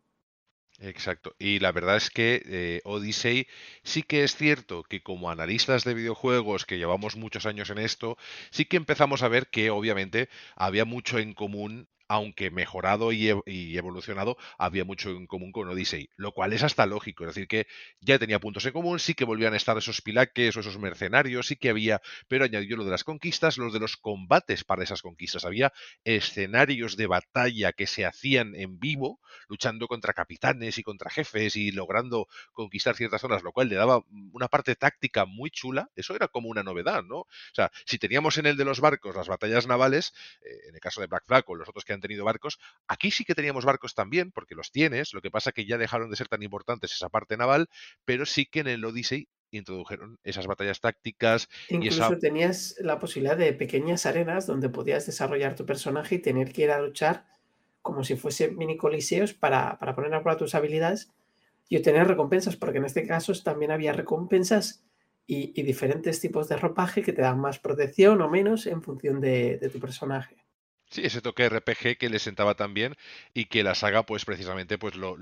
Exacto. 0.81 1.35
Y 1.39 1.59
la 1.59 1.71
verdad 1.73 1.97
es 1.97 2.09
que 2.09 2.41
eh, 2.45 2.81
Odyssey 2.85 3.47
sí 3.83 4.01
que 4.03 4.23
es 4.23 4.35
cierto 4.35 4.83
que 4.83 5.03
como 5.03 5.29
analistas 5.29 5.83
de 5.83 5.93
videojuegos 5.93 6.65
que 6.65 6.77
llevamos 6.77 7.17
muchos 7.17 7.45
años 7.45 7.69
en 7.69 7.79
esto, 7.79 8.17
sí 8.49 8.63
que 8.65 8.77
empezamos 8.77 9.21
a 9.21 9.27
ver 9.27 9.47
que 9.47 9.71
obviamente 9.71 10.29
había 10.55 10.85
mucho 10.85 11.19
en 11.19 11.33
común 11.33 11.89
aunque 12.09 12.49
mejorado 12.49 13.11
y, 13.13 13.29
evolucionado, 13.77 14.35
había 14.57 14.83
mucho 14.83 15.11
en 15.11 15.27
común 15.27 15.51
con 15.51 15.69
Odyssey, 15.69 16.09
lo 16.17 16.33
cual 16.33 16.53
es 16.53 16.63
hasta 16.63 16.87
lógico, 16.87 17.23
es 17.23 17.35
decir, 17.35 17.47
que 17.47 17.67
ya 18.01 18.17
tenía 18.17 18.39
puntos 18.39 18.65
en 18.65 18.73
común, 18.73 18.99
sí 18.99 19.13
que 19.13 19.25
volvían 19.25 19.53
a 19.53 19.57
estar 19.57 19.77
esos 19.77 20.01
pilaques 20.01 20.57
o 20.57 20.61
esos 20.61 20.79
mercenarios, 20.79 21.45
sí 21.45 21.55
que 21.55 21.69
había, 21.69 22.01
pero 22.27 22.45
añadió 22.45 22.77
lo 22.77 22.83
de 22.83 22.89
las 22.89 23.03
conquistas, 23.03 23.59
los 23.59 23.71
de 23.73 23.79
los 23.79 23.95
combates 23.95 24.63
para 24.63 24.83
esas 24.83 25.03
conquistas, 25.03 25.45
había 25.45 25.71
escenarios 26.03 26.97
de 26.97 27.05
batalla 27.05 27.73
que 27.73 27.85
se 27.85 28.05
hacían 28.05 28.55
en 28.55 28.79
vivo, 28.79 29.19
luchando 29.47 29.87
contra 29.87 30.13
capitanes 30.13 30.79
y 30.79 30.83
contra 30.83 31.11
jefes 31.11 31.55
y 31.55 31.71
logrando 31.71 32.27
conquistar 32.53 32.95
ciertas 32.95 33.21
zonas, 33.21 33.43
lo 33.43 33.51
cual 33.51 33.69
le 33.69 33.75
daba 33.75 34.03
una 34.33 34.47
parte 34.47 34.75
táctica 34.75 35.25
muy 35.25 35.51
chula, 35.51 35.91
eso 35.95 36.15
era 36.15 36.27
como 36.27 36.49
una 36.49 36.63
novedad, 36.63 37.03
¿no? 37.03 37.19
O 37.19 37.53
sea, 37.53 37.71
si 37.85 37.99
teníamos 37.99 38.39
en 38.39 38.47
el 38.47 38.57
de 38.57 38.65
los 38.65 38.79
barcos 38.79 39.15
las 39.15 39.27
batallas 39.27 39.67
navales, 39.67 40.13
eh, 40.41 40.69
en 40.69 40.73
el 40.73 40.81
caso 40.81 41.01
de 41.01 41.07
Black 41.07 41.25
Flag 41.27 41.43
o 41.47 41.55
los 41.55 41.69
otros 41.69 41.85
que 41.85 41.93
han 41.93 41.98
tenido 42.01 42.25
barcos. 42.25 42.59
Aquí 42.87 43.11
sí 43.11 43.25
que 43.25 43.35
teníamos 43.35 43.65
barcos 43.65 43.93
también, 43.95 44.31
porque 44.31 44.55
los 44.55 44.71
tienes, 44.71 45.13
lo 45.13 45.21
que 45.21 45.31
pasa 45.31 45.51
que 45.51 45.65
ya 45.65 45.77
dejaron 45.77 46.09
de 46.09 46.15
ser 46.15 46.27
tan 46.27 46.43
importantes 46.43 46.93
esa 46.93 47.09
parte 47.09 47.37
naval, 47.37 47.67
pero 48.05 48.25
sí 48.25 48.45
que 48.45 48.61
en 48.61 48.67
el 48.67 48.85
Odyssey 48.85 49.27
introdujeron 49.51 50.19
esas 50.23 50.47
batallas 50.47 50.79
tácticas. 50.79 51.47
Incluso 51.69 52.17
tenías 52.17 52.75
la 52.79 52.99
posibilidad 52.99 53.37
de 53.37 53.53
pequeñas 53.53 54.05
arenas 54.05 54.45
donde 54.45 54.69
podías 54.69 55.05
desarrollar 55.05 55.55
tu 55.55 55.65
personaje 55.65 56.15
y 56.15 56.19
tener 56.19 56.53
que 56.53 56.63
ir 56.63 56.71
a 56.71 56.81
luchar 56.81 57.25
como 57.81 58.03
si 58.03 58.15
fuese 58.15 58.51
mini 58.51 58.77
coliseos 58.77 59.33
para, 59.33 59.79
para 59.79 59.95
poner 59.95 60.13
a 60.13 60.21
prueba 60.21 60.37
tus 60.37 60.53
habilidades 60.53 61.11
y 61.69 61.77
obtener 61.77 62.07
recompensas, 62.07 62.55
porque 62.55 62.79
en 62.79 62.85
este 62.85 63.05
caso 63.07 63.31
también 63.43 63.71
había 63.71 63.93
recompensas 63.93 64.83
y, 65.25 65.61
diferentes 65.61 66.19
tipos 66.19 66.49
de 66.49 66.57
ropaje 66.57 67.03
que 67.03 67.13
te 67.13 67.21
dan 67.21 67.39
más 67.39 67.59
protección 67.59 68.21
o 68.21 68.29
menos 68.29 68.65
en 68.65 68.81
función 68.81 69.21
de 69.21 69.69
tu 69.71 69.79
personaje. 69.79 70.37
Sí, 70.89 71.01
ese 71.05 71.21
toque 71.21 71.47
RPG 71.49 71.97
que 71.97 72.09
le 72.09 72.19
sentaba 72.19 72.55
tan 72.55 72.73
bien 72.73 72.95
y 73.33 73.45
que 73.45 73.63
la 73.63 73.75
saga, 73.75 74.03
pues 74.05 74.25
precisamente, 74.25 74.77
pues 74.77 74.95
lo 74.95 75.17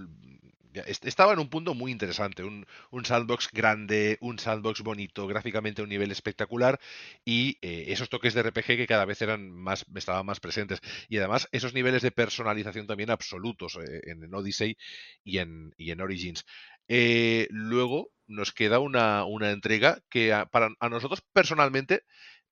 estaba 0.86 1.34
en 1.34 1.40
un 1.40 1.50
punto 1.50 1.74
muy 1.74 1.92
interesante, 1.92 2.44
un, 2.44 2.66
sandbox 3.04 3.50
grande, 3.52 4.18
un 4.22 4.40
sandbox 4.40 4.82
bonito, 4.82 5.28
gráficamente 5.28 5.82
un 5.82 5.90
nivel 5.90 6.12
espectacular 6.12 6.80
y 7.26 7.58
eh, 7.62 7.86
esos 7.88 8.10
toques 8.10 8.34
de 8.34 8.44
RPG 8.44 8.66
que 8.66 8.88
cada 8.88 9.06
vez 9.06 9.22
eran 9.22 9.52
más, 9.52 9.86
estaban 9.96 10.26
más 10.26 10.40
presentes. 10.40 10.80
Y 11.10 11.18
además 11.18 11.48
esos 11.52 11.74
niveles 11.74 12.02
de 12.02 12.12
personalización 12.12 12.88
también 12.88 13.10
absolutos 13.10 13.78
eh, 13.78 14.02
en, 14.06 14.34
Odyssey 14.34 14.78
y 15.24 15.40
en, 15.40 15.74
y 15.78 15.92
en 15.92 16.02
Origins. 16.02 16.46
Eh, 16.88 17.48
luego 17.50 18.12
nos 18.28 18.52
queda 18.52 18.80
una, 18.80 19.26
una 19.26 19.52
entrega 19.52 20.02
que 20.10 20.34
para 20.52 20.70
a 20.80 20.90
nosotros 20.90 21.22
personalmente 21.34 22.04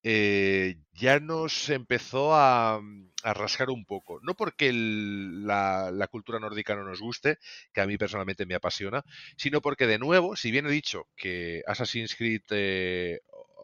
eh, 0.07 0.75
ya 0.93 1.19
nos 1.19 1.67
empezó 1.69 2.35
a, 2.35 2.79
rascar 3.23 3.71
un 3.71 3.85
poco. 3.85 4.19
No 4.21 4.35
porque 4.35 4.71
la, 4.71 6.07
cultura 6.11 6.39
nórdica 6.39 6.75
no 6.75 6.83
nos 6.83 7.01
guste, 7.01 7.39
que 7.73 7.81
a 7.81 7.87
mí 7.87 7.97
personalmente 7.97 8.45
me 8.45 8.53
apasiona, 8.53 9.03
sino 9.35 9.61
porque 9.61 9.87
de 9.87 9.97
nuevo, 9.97 10.35
si 10.35 10.51
bien 10.51 10.67
he 10.67 10.69
dicho 10.69 11.07
que 11.15 11.63
Assassin's 11.65 12.15
Creed 12.15 12.43
eh, 12.51 13.21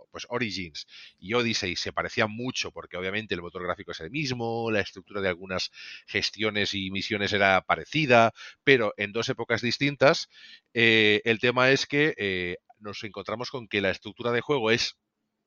pues 0.10 0.26
Origins 0.30 0.88
y 1.20 1.36
Odyssey 1.36 1.76
se 1.76 1.94
parecían 1.94 2.32
mucho 2.32 2.72
porque 2.72 2.98
obviamente 2.98 3.36
el 3.36 3.44
motor 3.44 3.62
gráfico 3.64 3.92
es 3.92 4.00
el 4.00 4.10
mismo, 4.10 4.72
la 4.72 4.82
estructura 4.82 5.22
de 5.22 5.30
algunas 5.30 5.70
gestiones 6.08 6.74
y 6.74 6.90
misiones 6.90 7.34
era 7.34 7.62
parecida, 7.62 8.34
pero 8.64 8.96
en 8.98 9.12
dos 9.12 9.30
épocas 9.30 9.62
distintas, 9.62 10.28
eh, 10.74 11.22
el 11.24 11.40
tema 11.40 11.70
es 11.70 11.86
que 11.86 12.58
nos 12.80 13.04
encontramos 13.04 13.52
con 13.52 13.68
que 13.68 13.80
la 13.80 13.92
estructura 13.92 14.32
de 14.32 14.42
juego 14.42 14.72
es 14.72 14.98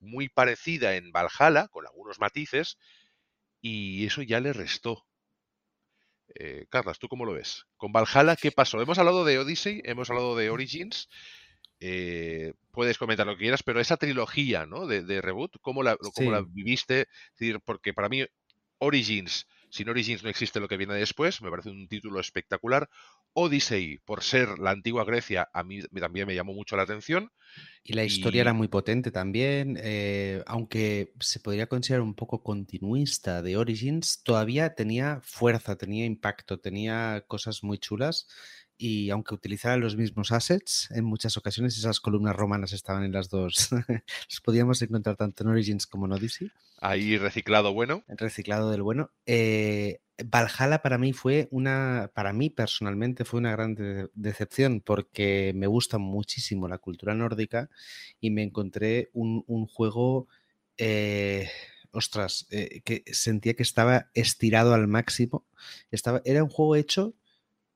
muy 0.05 0.29
parecida 0.29 0.97
en 0.97 1.13
Valhalla, 1.13 1.69
con 1.69 1.87
algunos 1.87 2.19
matices, 2.21 2.79
y 3.61 4.07
eso 4.07 4.23
ya 4.23 4.41
le 4.41 4.53
restó. 4.53 5.07
Eh, 6.35 6.67
Carlas, 6.69 6.99
¿tú 6.99 7.09
cómo 7.09 7.25
lo 7.25 7.33
ves? 7.33 7.67
Con 7.77 7.93
Valhalla, 7.93 8.37
¿qué 8.37 8.53
pasó? 8.53 8.81
Hemos 8.81 8.99
hablado 8.99 9.25
de 9.25 9.39
Odyssey, 9.39 9.83
hemos 9.85 10.11
hablado 10.11 10.37
de 10.37 10.51
Origins. 10.51 11.09
Eh, 11.81 12.55
puedes 12.71 12.99
comentar 12.99 13.27
lo 13.27 13.35
que 13.37 13.43
quieras, 13.43 13.63
pero 13.63 13.81
esa 13.81 13.97
trilogía 13.97 14.67
¿no? 14.67 14.87
de, 14.87 15.21
reboot, 15.21 15.57
¿cómo 15.61 15.83
la, 15.83 15.97
cómo 15.97 16.31
la 16.31 16.43
viviste? 16.47 17.09
decir, 17.39 17.61
porque 17.65 17.93
para 17.93 18.09
mí 18.09 18.25
Origins, 18.79 19.47
sin 19.75 19.89
Origins 19.89 20.23
no 20.23 20.31
existe 20.31 20.61
lo 20.61 20.69
que 20.69 20.77
viene 20.77 20.95
después, 20.95 21.43
me 21.43 21.51
parece 21.51 21.69
un 21.69 21.89
título 21.89 22.21
espectacular. 22.21 22.89
Odyssey, 23.33 23.99
por 24.05 24.23
ser 24.23 24.61
la 24.61 24.71
antigua 24.71 25.05
Grecia, 25.05 25.49
a 25.53 25.65
mí 25.65 25.81
también 25.99 26.29
me 26.29 26.35
llamó 26.37 26.55
mucho 26.55 26.77
la 26.77 26.85
atención. 26.85 27.33
Y 27.83 27.95
la 27.95 28.05
historia 28.05 28.43
era 28.43 28.53
muy 28.53 28.69
potente 28.69 29.11
también, 29.11 29.77
eh, 29.83 30.45
aunque 30.47 31.13
se 31.19 31.41
podría 31.41 31.67
considerar 31.67 32.03
un 32.03 32.15
poco 32.15 32.45
continuista 32.45 33.43
de 33.43 33.57
Origins, 33.57 34.23
todavía 34.23 34.77
tenía 34.77 35.19
fuerza, 35.25 35.75
tenía 35.75 36.07
impacto, 36.07 36.61
tenía 36.61 37.25
cosas 37.27 37.65
muy 37.65 37.79
chulas 37.79 38.29
y 38.77 39.11
aunque 39.11 39.35
utilizara 39.35 39.77
los 39.77 39.97
mismos 39.97 40.33
assets, 40.33 40.89
en 40.91 41.05
muchas 41.05 41.37
ocasiones 41.37 41.77
esas 41.79 42.01
columnas 42.01 42.35
romanas 42.35 42.73
estaban 42.73 43.05
en 43.05 43.13
las 43.13 43.29
dos. 43.29 43.71
Los 44.31 44.41
podíamos 44.43 44.83
encontrar 44.83 45.17
tanto 45.17 45.43
en 45.43 45.51
Origins 45.51 45.87
como 45.87 46.07
en 46.07 46.13
Odyssey. 46.13 46.51
Ahí 46.81 47.17
reciclado 47.17 47.73
bueno. 47.73 48.03
Reciclado 48.09 48.71
del 48.71 48.83
bueno. 48.83 49.11
Eh, 49.27 50.01
Valhalla 50.25 50.83
para 50.83 50.99
mí 50.99 51.13
fue 51.13 51.49
una, 51.51 52.11
para 52.15 52.33
mí 52.33 52.51
personalmente 52.51 53.25
fue 53.25 53.41
una 53.41 53.53
gran 53.53 53.77
decepción 54.15 54.81
porque 54.81 55.53
me 55.55 55.67
gusta 55.67 55.99
muchísimo 55.99 56.69
la 56.69 56.79
cultura 56.79 57.15
nórdica 57.15 57.71
y 58.21 58.31
me 58.31 58.43
encontré 58.43 59.11
un, 59.13 59.67
juego 59.67 60.29
eh, 60.79 61.49
ostras, 61.91 62.47
eh, 62.51 62.81
que 62.85 63.05
sentía 63.13 63.55
que 63.55 63.63
estaba 63.63 64.11
estirado 64.15 64.75
al 64.75 64.89
máximo. 64.89 65.47
Estaba, 65.91 66.21
era 66.25 66.43
un 66.43 66.51
juego 66.51 66.77
hecho 66.77 67.15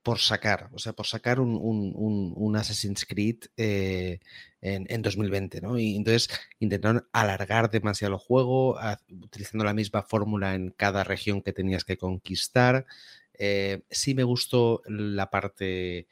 por 0.09 0.21
sacar, 0.21 0.71
o 0.73 0.79
sea, 0.79 0.95
por 0.95 1.07
sacar 1.07 1.39
un, 1.39 1.55
un, 1.55 2.33
un, 2.35 2.57
Assassin's 2.57 3.05
Creed 3.05 3.41
eh, 3.59 4.21
en, 4.63 4.87
en, 4.89 5.03
2020, 5.03 5.61
¿no? 5.61 5.79
Y 5.79 5.97
entonces 5.97 6.31
intentaron 6.61 7.07
alargar 7.13 7.71
demasiado 7.71 8.15
el 8.15 8.19
juego, 8.19 8.79
utilizando 9.11 9.67
la 9.67 9.75
misma 9.75 10.03
fórmula 10.03 10.55
en 10.55 10.71
cada 10.71 11.05
región 11.05 11.43
que 11.43 11.53
tenías 11.53 11.85
que 11.85 11.99
conquistar. 11.99 12.87
Eh, 13.35 13.83
sí 13.91 14.15
me 14.15 14.23
gustó 14.25 14.81
la 14.87 15.29
parte 15.29 16.07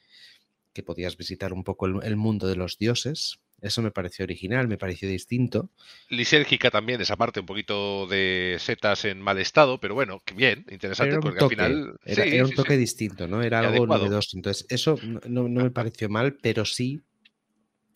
que 0.73 0.83
podías 0.83 1.17
visitar 1.17 1.51
un 1.51 1.63
poco 1.63 1.87
el, 1.87 2.03
el 2.03 2.17
mundo 2.17 2.47
de 2.47 2.55
los 2.55 2.77
dioses, 2.77 3.39
eso 3.61 3.81
me 3.81 3.91
pareció 3.91 4.23
original, 4.23 4.67
me 4.67 4.77
pareció 4.77 5.09
distinto. 5.09 5.71
Lisérgica 6.09 6.69
también, 6.69 7.01
esa 7.01 7.15
parte, 7.15 7.39
un 7.39 7.45
poquito 7.45 8.05
de 8.05 8.57
setas 8.59 9.05
en 9.05 9.19
mal 9.19 9.39
estado, 9.39 9.79
pero 9.79 9.95
bueno, 9.95 10.21
bien, 10.35 10.65
interesante, 10.69 11.17
porque 11.19 11.43
al 11.43 11.49
final. 11.49 11.99
Era, 12.05 12.45
un 12.45 12.53
toque 12.53 12.77
distinto, 12.77 13.27
¿no? 13.27 13.41
Era 13.41 13.59
algo 13.59 13.87
novedoso. 13.87 14.37
Entonces, 14.37 14.65
eso 14.69 14.99
no, 15.27 15.47
me 15.47 15.71
pareció 15.71 16.07
mal, 16.07 16.37
pero 16.41 16.65
sí 16.65 17.01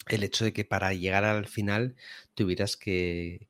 el 0.08 0.24
hecho 0.24 0.44
de 0.44 0.52
que 0.52 0.66
para 0.66 0.94
llegar 0.94 1.24
al 1.26 1.48
final 1.48 1.96
tuvieras 2.34 2.76
que, 2.76 3.48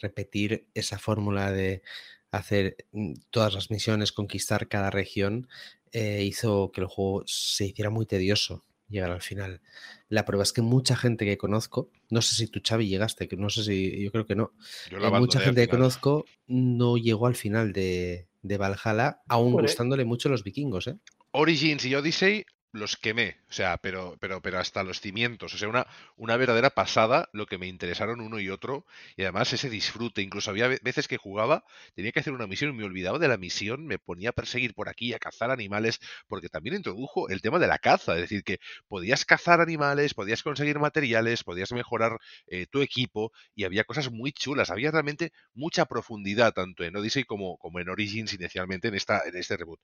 repetir 0.00 0.68
esa 0.74 0.98
fórmula 0.98 1.50
de 1.50 1.82
hacer 2.30 2.76
mm, 2.92 3.14
todas 3.30 3.52
las 3.54 3.70
misiones, 3.70 4.12
conquistar 4.12 4.68
cada 4.68 4.90
región, 4.90 5.48
eh, 5.90 6.22
hizo 6.22 6.70
que 6.70 6.82
el 6.82 6.86
juego 6.86 7.24
se 7.26 7.66
hiciera 7.66 7.90
muy 7.90 8.06
tedioso 8.06 8.64
llegar 8.90 9.10
al 9.10 9.22
final. 9.22 9.60
La 10.08 10.24
prueba 10.24 10.42
es 10.42 10.52
que 10.52 10.62
mucha 10.62 10.96
gente 10.96 11.24
que 11.24 11.38
conozco, 11.38 11.90
no 12.10 12.20
sé 12.20 12.34
si 12.34 12.46
tú, 12.48 12.60
Xavi, 12.66 12.88
llegaste, 12.88 13.28
que 13.28 13.36
no 13.36 13.48
sé 13.48 13.64
si, 13.64 14.02
yo 14.02 14.12
creo 14.12 14.26
que 14.26 14.34
no. 14.36 14.52
Eh, 14.90 15.10
mucha 15.18 15.40
gente 15.40 15.62
que 15.62 15.68
conozco 15.68 16.24
no 16.46 16.96
llegó 16.96 17.26
al 17.26 17.36
final 17.36 17.72
de, 17.72 18.28
de 18.42 18.58
Valhalla, 18.58 19.20
aún 19.28 19.52
gustándole 19.52 20.04
mucho 20.04 20.28
los 20.28 20.44
vikingos, 20.44 20.88
¿eh? 20.88 20.98
Origins 21.32 21.84
y 21.84 21.94
Odyssey 21.94 22.44
los 22.72 22.96
quemé, 22.96 23.36
o 23.48 23.52
sea, 23.52 23.78
pero, 23.78 24.16
pero, 24.20 24.40
pero 24.40 24.58
hasta 24.58 24.84
los 24.84 25.00
cimientos, 25.00 25.52
o 25.54 25.58
sea, 25.58 25.68
una, 25.68 25.86
una 26.16 26.36
verdadera 26.36 26.70
pasada 26.70 27.28
lo 27.32 27.46
que 27.46 27.58
me 27.58 27.66
interesaron 27.66 28.20
uno 28.20 28.38
y 28.38 28.48
otro, 28.48 28.86
y 29.16 29.22
además 29.22 29.52
ese 29.52 29.68
disfrute, 29.68 30.22
incluso 30.22 30.50
había 30.50 30.68
veces 30.68 31.08
que 31.08 31.16
jugaba, 31.16 31.64
tenía 31.94 32.12
que 32.12 32.20
hacer 32.20 32.32
una 32.32 32.46
misión 32.46 32.70
y 32.70 32.74
me 32.74 32.84
olvidaba 32.84 33.18
de 33.18 33.26
la 33.26 33.38
misión, 33.38 33.86
me 33.86 33.98
ponía 33.98 34.30
a 34.30 34.32
perseguir 34.32 34.74
por 34.74 34.88
aquí, 34.88 35.12
a 35.14 35.18
cazar 35.18 35.50
animales, 35.50 35.98
porque 36.28 36.48
también 36.48 36.76
introdujo 36.76 37.28
el 37.28 37.40
tema 37.42 37.58
de 37.58 37.66
la 37.66 37.78
caza, 37.78 38.14
es 38.14 38.20
decir, 38.22 38.44
que 38.44 38.60
podías 38.86 39.24
cazar 39.24 39.60
animales, 39.60 40.14
podías 40.14 40.42
conseguir 40.42 40.78
materiales, 40.78 41.42
podías 41.42 41.72
mejorar 41.72 42.18
eh, 42.46 42.66
tu 42.66 42.82
equipo, 42.82 43.32
y 43.54 43.64
había 43.64 43.82
cosas 43.84 44.10
muy 44.12 44.32
chulas, 44.32 44.70
había 44.70 44.92
realmente 44.92 45.32
mucha 45.54 45.86
profundidad, 45.86 46.52
tanto 46.52 46.84
en 46.84 46.96
Odyssey 46.96 47.24
como, 47.24 47.58
como 47.58 47.80
en 47.80 47.88
Origins 47.88 48.32
inicialmente 48.32 48.88
en, 48.88 48.94
esta, 48.94 49.22
en 49.26 49.36
este 49.36 49.56
reboot. 49.56 49.80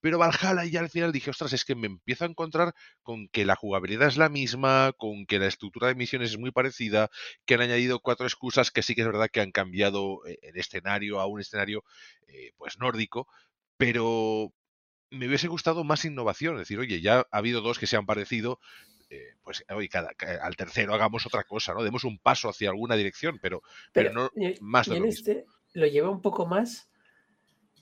Pero 0.00 0.18
Valhalla 0.18 0.64
ya 0.64 0.80
al 0.80 0.90
final 0.90 1.12
dije, 1.12 1.30
ostras, 1.30 1.52
es 1.52 1.64
que 1.64 1.74
me 1.74 1.86
empieza 1.86 2.29
encontrar 2.30 2.74
con 3.02 3.28
que 3.28 3.44
la 3.44 3.56
jugabilidad 3.56 4.08
es 4.08 4.16
la 4.16 4.28
misma, 4.28 4.92
con 4.96 5.26
que 5.26 5.38
la 5.38 5.46
estructura 5.46 5.88
de 5.88 5.94
misiones 5.94 6.30
es 6.30 6.38
muy 6.38 6.50
parecida, 6.50 7.10
que 7.44 7.54
han 7.54 7.60
añadido 7.60 8.00
cuatro 8.00 8.26
excusas 8.26 8.70
que 8.70 8.82
sí 8.82 8.94
que 8.94 9.02
es 9.02 9.06
verdad 9.06 9.28
que 9.30 9.40
han 9.40 9.52
cambiado 9.52 10.26
eh, 10.26 10.38
el 10.42 10.56
escenario 10.56 11.20
a 11.20 11.26
un 11.26 11.40
escenario 11.40 11.84
eh, 12.28 12.52
pues 12.56 12.78
nórdico, 12.78 13.26
pero 13.76 14.52
me 15.10 15.26
hubiese 15.26 15.48
gustado 15.48 15.84
más 15.84 16.04
innovación, 16.04 16.54
es 16.54 16.60
decir, 16.60 16.78
oye, 16.78 17.00
ya 17.00 17.26
ha 17.30 17.38
habido 17.38 17.60
dos 17.60 17.78
que 17.78 17.86
se 17.86 17.96
han 17.96 18.06
parecido, 18.06 18.60
eh, 19.10 19.34
pues 19.42 19.64
oye, 19.68 19.88
cada, 19.88 20.12
al 20.42 20.56
tercero 20.56 20.94
hagamos 20.94 21.26
otra 21.26 21.44
cosa, 21.44 21.74
¿no? 21.74 21.82
Demos 21.82 22.04
un 22.04 22.18
paso 22.18 22.48
hacia 22.48 22.70
alguna 22.70 22.94
dirección, 22.94 23.38
pero, 23.42 23.62
pero, 23.92 24.12
no 24.12 24.30
más 24.60 24.88
de 24.88 25.00
lo 25.00 25.06
este 25.06 25.46
lo 25.72 25.86
lleva 25.86 26.10
un 26.10 26.20
poco 26.20 26.46
más 26.46 26.89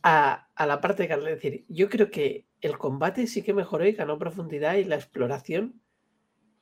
a, 0.03 0.49
la 0.59 0.81
parte 0.81 1.07
de 1.07 1.15
es 1.15 1.25
decir, 1.25 1.65
yo 1.69 1.89
creo 1.89 2.11
que 2.11 2.47
el 2.61 2.79
combate 2.79 3.27
sí 3.27 3.43
que 3.43 3.55
mejoró 3.55 3.87
y 3.87 3.93
ganó 3.93 4.19
profundidad 4.19 4.75
y 4.75 4.85
la 4.85 4.97
exploración 4.97 5.81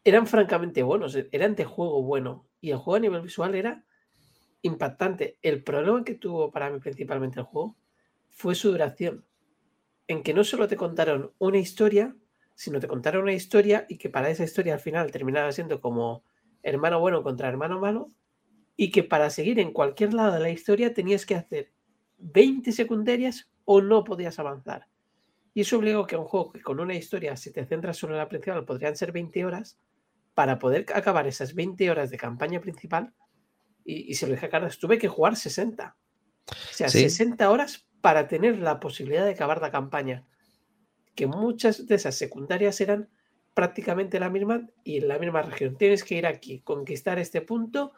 eran 0.05 0.27
francamente 0.27 0.83
buenos, 0.83 1.15
e, 1.17 1.29
eran 1.33 1.55
de 1.55 1.65
juego 1.65 2.03
bueno 2.03 2.49
y 2.61 2.71
el 2.71 2.79
juego 2.79 2.97
a 2.97 3.01
nivel 3.01 3.23
visual 3.23 3.55
era 3.55 3.85
impactante. 4.63 5.39
El 5.43 5.63
problema 5.63 6.05
que 6.05 6.15
tuvo 6.15 6.51
para 6.51 6.71
mí 6.71 6.79
principalmente 6.81 7.41
el 7.41 7.47
juego 7.47 7.77
fue 8.29 8.55
su 8.55 8.71
duración, 8.71 9.25
en 10.09 10.23
que 10.23 10.35
no 10.35 10.45
solo 10.45 10.69
te 10.69 10.77
contaron 10.77 11.33
una 11.39 11.59
historia, 11.59 12.15
sino 12.55 12.81
te 12.81 12.89
contaron 12.89 13.23
una 13.23 13.33
historia 13.33 13.87
y 13.89 13.99
que 13.99 14.09
para 14.09 14.31
esa 14.31 14.45
historia 14.45 14.75
al 14.75 14.81
final 14.81 15.11
terminaba 15.11 15.53
siendo 15.53 15.81
como 15.81 16.25
hermano 16.63 17.01
bueno 17.01 17.23
contra 17.23 17.49
hermano 17.49 17.79
malo 17.79 18.11
y 18.77 18.91
que 18.91 19.05
para 19.05 19.31
seguir 19.31 19.59
en 19.59 19.73
cualquier 19.73 20.15
lado 20.15 20.33
de 20.33 20.41
la 20.41 20.51
historia 20.51 20.95
tenías 20.95 21.27
que 21.27 21.35
hacer 21.35 21.73
20 22.19 22.73
secundarias 22.73 23.49
o 23.65 23.81
no 23.81 24.05
podías 24.05 24.39
avanzar. 24.39 24.89
Y 25.55 25.63
eso 25.63 25.79
obligó 25.79 26.07
que 26.07 26.17
un 26.17 26.25
juego 26.25 26.53
que 26.53 26.61
con 26.61 26.81
una 26.81 26.95
historia, 26.95 27.37
si 27.37 27.51
te 27.51 27.65
centras 27.65 27.97
solo 27.97 28.15
en 28.15 28.19
la 28.19 28.29
principal, 28.29 28.65
podrían 28.65 28.97
ser 28.97 29.13
20 29.13 29.45
horas, 29.45 29.79
para 30.35 30.59
poder 30.59 30.85
acabar 30.95 31.27
esas 31.27 31.55
20 31.55 31.91
horas 31.91 32.11
de 32.11 32.19
campaña 32.19 32.61
principal, 32.61 33.15
y, 33.87 34.15
se 34.15 34.27
lo 34.27 34.35
dije 34.35 34.47
a 34.47 34.51
Carlos, 34.51 34.79
tuve 34.79 34.99
que 34.99 35.09
jugar 35.09 35.37
60. 35.37 35.97
O 36.49 36.55
sea, 36.73 36.89
60 36.89 37.49
horas 37.51 37.87
para 38.01 38.27
tener 38.27 38.59
la 38.59 38.81
posibilidad 38.81 39.25
de 39.25 39.31
acabar 39.31 39.61
la 39.61 39.71
campaña. 39.71 40.27
Que 41.15 41.27
muchas 41.27 41.87
de 41.87 41.95
esas 41.95 42.17
secundarias 42.17 42.81
eran 42.81 43.09
prácticamente 43.55 44.21
la 44.21 44.29
misma 44.29 44.69
y 44.85 44.99
en 44.99 45.09
la 45.09 45.19
misma 45.19 45.43
región. 45.43 45.77
Tienes 45.77 46.05
que 46.05 46.17
ir 46.17 46.27
aquí, 46.27 46.61
conquistar 46.61 47.19
este 47.19 47.41
punto, 47.41 47.93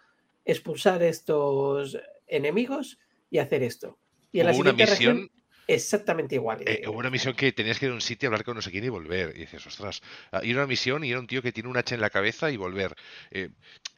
expulsar 0.44 1.02
estos 1.02 1.98
enemigos 2.26 3.00
y 3.30 3.38
hacer 3.38 3.62
esto. 3.62 3.98
Y 4.32 4.40
en 4.40 4.46
la 4.46 4.54
siguiente 4.54 4.86
región 4.86 5.30
Exactamente 5.68 6.34
igual. 6.34 6.62
Eh, 6.64 6.84
hubo 6.86 6.98
una 6.98 7.10
misión 7.10 7.34
que 7.34 7.52
tenías 7.52 7.78
que 7.78 7.84
ir 7.84 7.92
a 7.92 7.94
un 7.94 8.00
sitio, 8.00 8.28
hablar 8.28 8.42
con 8.42 8.54
no 8.54 8.62
sé 8.62 8.70
quién 8.70 8.84
y 8.84 8.88
volver. 8.88 9.36
Y 9.36 9.40
dices, 9.40 9.66
ostras, 9.66 10.00
ah, 10.32 10.40
ir 10.42 10.56
a 10.56 10.60
una 10.60 10.66
misión 10.66 11.04
y 11.04 11.10
era 11.10 11.20
un 11.20 11.26
tío 11.26 11.42
que 11.42 11.52
tiene 11.52 11.68
un 11.68 11.76
hacha 11.76 11.94
en 11.94 12.00
la 12.00 12.08
cabeza 12.08 12.50
y 12.50 12.56
volver. 12.56 12.94
Eh, 13.30 13.50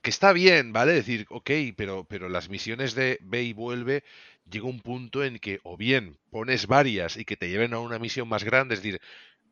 que 0.02 0.10
está 0.10 0.32
bien, 0.32 0.72
¿vale? 0.72 0.92
Decir, 0.92 1.26
ok, 1.30 1.50
pero, 1.76 2.04
pero 2.04 2.28
las 2.28 2.48
misiones 2.48 2.96
de 2.96 3.18
ve 3.22 3.44
y 3.44 3.52
vuelve 3.52 4.02
llega 4.50 4.66
un 4.66 4.80
punto 4.80 5.22
en 5.22 5.38
que 5.38 5.60
o 5.62 5.76
bien 5.76 6.18
pones 6.30 6.66
varias 6.66 7.16
y 7.16 7.24
que 7.24 7.36
te 7.36 7.48
lleven 7.48 7.72
a 7.72 7.78
una 7.78 8.00
misión 8.00 8.28
más 8.28 8.42
grande, 8.42 8.74
es 8.74 8.82
decir, 8.82 9.00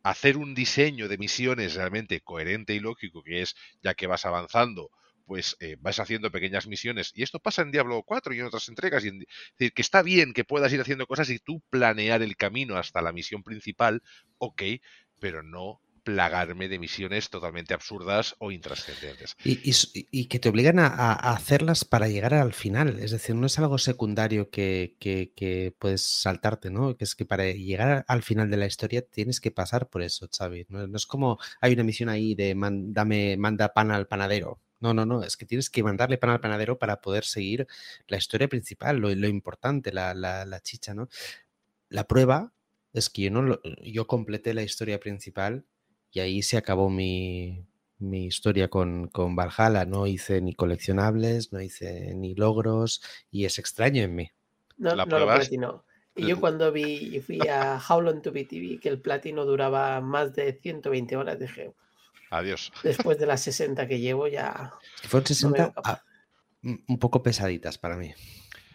hacer 0.03 0.37
un 0.39 0.57
diseño 0.57 1.07
de 1.07 1.19
misiones 1.19 1.77
realmente 1.77 2.21
coherente 2.21 2.75
y 2.75 2.81
lógico, 2.81 3.23
que 3.23 3.43
es 3.43 3.55
ya 3.81 3.95
que 3.95 4.09
vas 4.09 4.27
avanzando, 4.27 4.91
pues 5.29 5.57
eh, 5.61 5.77
vas 5.79 6.01
haciendo 6.01 6.33
pequeñas 6.33 6.67
misiones. 6.67 7.13
Y 7.15 7.23
esto 7.23 7.39
pasa 7.39 7.63
en 7.63 7.71
Diablo 7.71 8.03
4 8.03 8.35
y 8.35 8.41
en 8.41 8.47
otras 8.47 8.69
entregas. 8.69 9.05
Y 9.05 9.11
decir, 9.11 9.73
que 9.73 9.83
está 9.83 10.03
bien 10.03 10.33
que 10.33 10.45
puedas 10.45 10.73
ir 10.73 10.81
haciendo 10.81 11.07
cosas 11.07 11.31
y 11.31 11.39
tú 11.39 11.63
planear 11.71 12.23
el 12.23 12.37
camino 12.37 12.77
hasta 12.77 13.03
la 13.03 13.13
misión 13.13 13.45
principal, 13.45 14.03
ok, 14.39 14.63
pero 15.21 15.43
no 15.43 15.81
plagarme 16.03 16.71
de 16.71 16.79
misiones 16.79 17.29
totalmente 17.29 17.75
absurdas 17.75 18.35
o 18.39 18.51
intrascendentes. 18.51 19.37
Y, 19.45 20.25
que 20.25 20.39
te 20.39 20.49
obligan 20.49 20.79
a, 20.79 21.13
hacerlas 21.13 21.85
para 21.85 22.09
llegar 22.09 22.33
al 22.33 22.55
final. 22.55 22.99
Es 22.99 23.11
decir, 23.11 23.35
no 23.35 23.47
es 23.47 23.59
algo 23.59 23.77
secundario 23.77 24.49
que, 24.49 24.97
puedes 25.79 26.01
saltarte, 26.01 26.71
¿no? 26.71 26.97
Que 26.97 27.05
es 27.05 27.15
que 27.15 27.27
para 27.27 27.45
llegar 27.45 28.07
al 28.09 28.23
final 28.23 28.51
de 28.51 28.57
la 28.57 28.65
historia 28.65 29.03
tienes 29.03 29.39
que 29.39 29.51
pasar 29.51 29.91
por 29.91 30.01
eso, 30.01 30.27
Xavi. 30.35 30.65
No, 30.71 30.97
es 30.97 31.05
como 31.05 31.39
hay 31.61 31.75
una 31.75 31.85
misión 31.85 32.09
ahí 32.09 32.35
de 32.35 32.55
dame, 32.57 33.37
manda 33.37 33.75
pan 33.75 33.91
al 33.91 34.07
panadero. 34.07 34.63
No, 34.81 34.95
no, 34.95 35.05
no, 35.05 35.23
es 35.23 35.37
que 35.37 35.45
tienes 35.45 35.71
que 35.71 35.83
mandarle 35.83 36.19
pan 36.19 36.31
al 36.31 36.41
panadero 36.41 36.79
para 36.79 37.01
poder 37.01 37.25
seguir 37.25 37.67
la 38.07 38.17
historia 38.17 38.49
principal, 38.49 38.99
lo, 38.99 39.11
importante, 39.11 39.93
la, 39.93 40.15
la, 40.15 40.61
chicha, 40.61 40.95
¿no? 40.95 41.09
La 41.89 42.05
prueba 42.05 42.53
es 42.93 43.11
que 43.11 43.23
yo, 43.23 43.31
no 43.31 43.61
yo 43.83 44.07
completé 44.07 44.55
la 44.55 44.63
historia 44.63 45.01
principal 45.01 45.65
y 46.13 46.21
ahí 46.21 46.43
se 46.43 46.57
acabó 46.57 46.91
mi, 46.91 47.67
mi 47.99 48.27
historia 48.27 48.69
con, 48.69 49.09
con, 49.09 49.37
Valhalla. 49.37 49.85
No 49.85 50.07
hice 50.07 50.41
ni 50.41 50.55
coleccionables, 50.55 51.53
no 51.53 51.61
hice 51.61 52.15
ni 52.15 52.35
logros 52.35 53.03
y 53.31 53.45
es 53.45 53.59
extraño 53.59 54.03
en 54.03 54.15
mí. 54.15 54.31
No, 54.77 54.95
no 54.95 55.19
lo 55.19 55.27
platino. 55.27 55.85
Y 56.15 56.27
yo 56.27 56.41
cuando 56.41 56.73
vi, 56.73 56.83
y 57.17 57.21
fui 57.21 57.41
a 57.49 57.81
How 57.81 58.01
Long 58.01 58.23
to 58.23 58.33
Be 58.33 58.45
TV, 58.45 58.79
que 58.81 58.89
el 58.89 59.01
platino 59.01 59.45
duraba 59.45 60.01
más 60.01 60.35
de 60.35 60.53
120 60.53 61.17
horas, 61.17 61.39
dije, 61.39 61.73
Adiós. 62.31 62.73
Después 62.83 63.19
de 63.19 63.27
las 63.27 63.41
60 63.43 63.87
que 63.87 64.01
llevo 64.01 64.29
ya... 64.29 64.73
Fueron 65.03 65.27
60 65.27 65.73
un 66.63 66.99
poco 66.99 67.23
pesaditas 67.23 67.79
para 67.79 67.97
mí. 67.97 68.13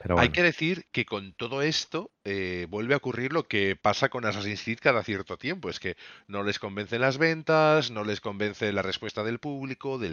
Pero 0.04 0.20
Hay 0.20 0.30
que 0.30 0.44
decir 0.44 0.86
que 0.92 1.06
con 1.06 1.34
todo 1.34 1.62
esto 1.62 2.12
eh, 2.26 2.68
vuelve 2.70 2.94
a 2.94 2.98
ocurrir 2.98 3.32
lo 3.32 3.44
que 3.48 3.78
pasa 3.78 4.10
con 4.10 4.26
Assassin's 4.26 4.62
Creed 4.62 4.80
cada 4.82 5.02
cierto 5.02 5.38
tiempo. 5.38 5.70
Es 5.70 5.80
que 5.80 5.96
no 6.28 6.44
les 6.44 6.60
convencen 6.60 7.00
las 7.00 7.18
ventas, 7.18 7.90
no 7.90 8.04
les 8.04 8.20
convence 8.20 8.74
la 8.74 8.82
respuesta 8.82 9.24
del 9.24 9.40
público, 9.40 9.98
de, 9.98 10.10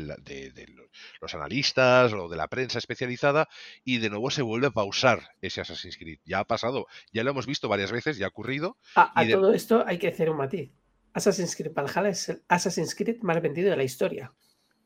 los 1.21 1.35
analistas 1.35 2.13
o 2.13 2.29
de 2.29 2.37
la 2.37 2.47
prensa 2.47 2.79
especializada 2.79 3.49
y 3.85 3.99
de 3.99 4.11
nuevo 4.11 4.31
se 4.31 4.43
vuelve 4.43 4.69
a 4.69 4.71
pausar 4.71 5.31
ese 5.41 5.61
Assassin's 5.61 5.97
Creed. 5.97 6.21
Ya 6.25 6.39
ha 6.39 6.45
pasado, 6.45 6.87
ya 7.13 7.25
lo 7.25 7.33
hemos 7.33 7.47
visto 7.47 7.69
varias 7.69 7.91
veces, 7.91 8.17
ya 8.17 8.27
ha 8.27 8.29
ocurrido. 8.29 8.77
A, 8.95 9.13
todo 9.29 9.53
esto 9.53 9.83
hay 9.85 9.99
que 9.99 10.07
hacer 10.07 10.31
un 10.31 10.37
matiz. 10.37 10.71
Assassin's 11.13 11.57
Creed 11.57 11.73
Valhalla 11.73 12.09
es 12.09 12.29
el 12.29 12.43
Assassin's 12.49 12.95
Creed 12.95 13.23
más 13.23 13.41
vendido 13.43 13.71
de 13.71 13.77
la 13.77 13.85
historia. 13.85 14.33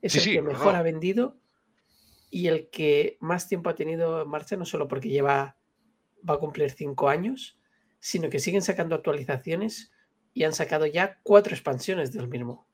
Es 0.00 0.14
el 0.16 0.34
que 0.34 0.42
mejor 0.42 0.74
ha 0.74 0.82
vendido 0.82 1.38
y 2.30 2.48
el 2.48 2.68
que 2.70 3.16
más 3.20 3.48
tiempo 3.48 3.70
ha 3.70 3.74
tenido 3.74 4.22
en 4.22 4.28
marcha, 4.28 4.56
no 4.56 4.64
solo 4.64 4.88
porque 4.88 5.08
lleva 5.08 5.56
va 6.28 6.34
a 6.34 6.38
cumplir 6.38 6.70
cinco 6.70 7.08
años, 7.08 7.58
sino 8.00 8.30
que 8.30 8.38
siguen 8.38 8.62
sacando 8.62 8.94
actualizaciones 8.94 9.92
y 10.32 10.44
han 10.44 10.52
sacado 10.52 10.86
ya 10.86 11.20
cuatro 11.22 11.54
expansiones 11.54 12.12
del 12.12 12.28
mismo. 12.28 12.66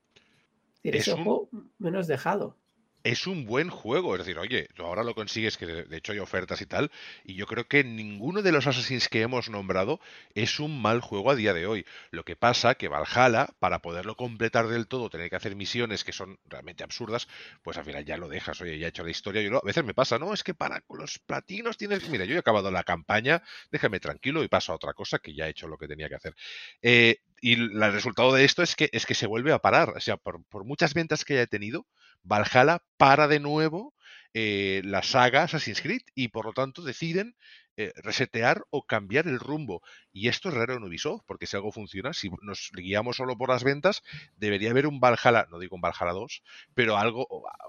Es, 0.83 1.09
un 1.09 1.73
menos 1.79 2.07
dejado 2.07 2.60
es 3.05 3.27
un 3.27 3.47
buen 3.47 3.71
juego. 3.71 4.15
Es 4.15 4.21
decir, 4.21 4.39
oye, 4.39 4.69
ahora 4.79 5.03
lo 5.03 5.15
consigues, 5.15 5.57
que 5.57 5.67
de 5.67 5.97
hecho 5.97 6.13
hay 6.13 6.19
ofertas 6.19 6.61
y 6.61 6.67
tal, 6.67 6.91
y 7.25 7.35
yo 7.35 7.47
creo 7.47 7.67
que 7.67 7.85
ninguno 7.85 8.43
de 8.43 8.53
los 8.53 8.67
Assassins 8.67 9.09
que 9.09 9.23
hemos 9.23 9.49
nombrado 9.49 10.01
es 10.35 10.61
un 10.61 10.81
mal 10.81 11.01
juego 11.01 11.31
a 11.31 11.35
día 11.35 11.55
de 11.55 11.67
hoy. 11.67 11.87
Lo 12.11 12.25
que 12.25 12.37
pasa 12.37 12.75
que 12.75 12.89
Valhalla, 12.89 13.49
para 13.59 13.81
poderlo 13.81 14.17
completar 14.17 14.69
del 14.69 14.87
todo, 14.87 15.11
tener 15.11 15.31
que 15.31 15.37
hacer 15.37 15.57
misiones 15.57 16.05
que 16.05 16.13
son 16.13 16.39
realmente 16.47 16.85
absurdas, 16.85 17.29
pues 17.63 17.77
al 17.77 17.85
final 17.85 18.05
ya 18.05 18.17
lo 18.17 18.29
dejas, 18.29 18.61
oye, 18.61 18.79
ya 18.79 18.87
he 18.87 18.91
hecho 18.91 19.05
la 19.05 19.11
historia. 19.11 19.43
Yo, 19.43 19.57
a 19.57 19.67
veces 19.67 19.85
me 19.85 19.95
pasa, 19.95 20.19
no, 20.19 20.33
es 20.35 20.45
que 20.45 20.55
para 20.55 20.83
los 20.89 21.19
platinos 21.19 21.77
tienes... 21.77 22.09
Mira, 22.09 22.25
yo 22.25 22.35
he 22.35 22.39
acabado 22.39 22.71
la 22.71 22.85
campaña, 22.85 23.43
déjame 23.71 24.01
tranquilo 24.01 24.43
y 24.43 24.49
paso 24.49 24.73
a 24.73 24.77
otra 24.77 24.95
cosa 24.95 25.19
que 25.19 25.35
ya 25.35 25.47
he 25.47 25.51
hecho 25.51 25.69
lo 25.69 25.79
que 25.79 25.89
tenía 25.89 26.09
que 26.09 26.15
hacer. 26.17 26.35
Eh, 26.83 27.19
y 27.41 27.55
el 27.55 27.93
resultado 27.93 28.33
de 28.35 28.45
esto 28.45 28.63
es 28.63 28.77
que, 28.77 28.91
es 28.93 29.07
que 29.07 29.15
se 29.15 29.27
vuelve 29.27 29.53
a 29.53 29.59
parar. 29.61 29.91
O 29.97 30.01
sea, 30.01 30.17
por, 30.17 30.43
muchas 30.65 30.95
ventas 30.95 31.25
que 31.25 31.35
haya 31.35 31.47
tenido, 31.47 31.87
Valhalla 32.23 32.83
para 32.97 33.29
de 33.29 33.41
nuevo 33.41 33.95
eh, 34.33 34.83
la 34.85 35.03
saga 35.03 35.43
Assassin's 35.43 35.81
Creed 35.81 36.03
y 36.15 36.29
por 36.29 36.47
lo 36.47 36.53
tanto 36.53 36.83
deciden 36.83 37.35
eh, 37.77 37.93
resetear 37.97 38.65
o 38.71 38.83
cambiar 38.83 39.27
el 39.27 39.41
rumbo. 39.41 39.83
Y 40.13 40.29
esto 40.29 40.51
es 40.51 40.55
raro 40.55 40.75
en 40.75 40.85
Ubisoft, 40.85 41.23
porque 41.27 41.47
si 41.47 41.57
algo 41.57 41.73
funciona, 41.73 42.13
si 42.13 42.31
nos 42.43 42.71
guiamos 42.75 43.17
solo 43.17 43.39
por 43.39 43.49
las 43.49 43.65
ventas, 43.65 44.03
debería 44.37 44.71
haber 44.71 44.87
un 44.87 45.01
Valhalla, 45.01 45.47
no 45.51 45.59
digo 45.59 45.77
un 45.77 45.81
Valhalla 45.81 46.13
2, 46.13 46.43
pero 46.75 46.97
algo, 46.97 47.27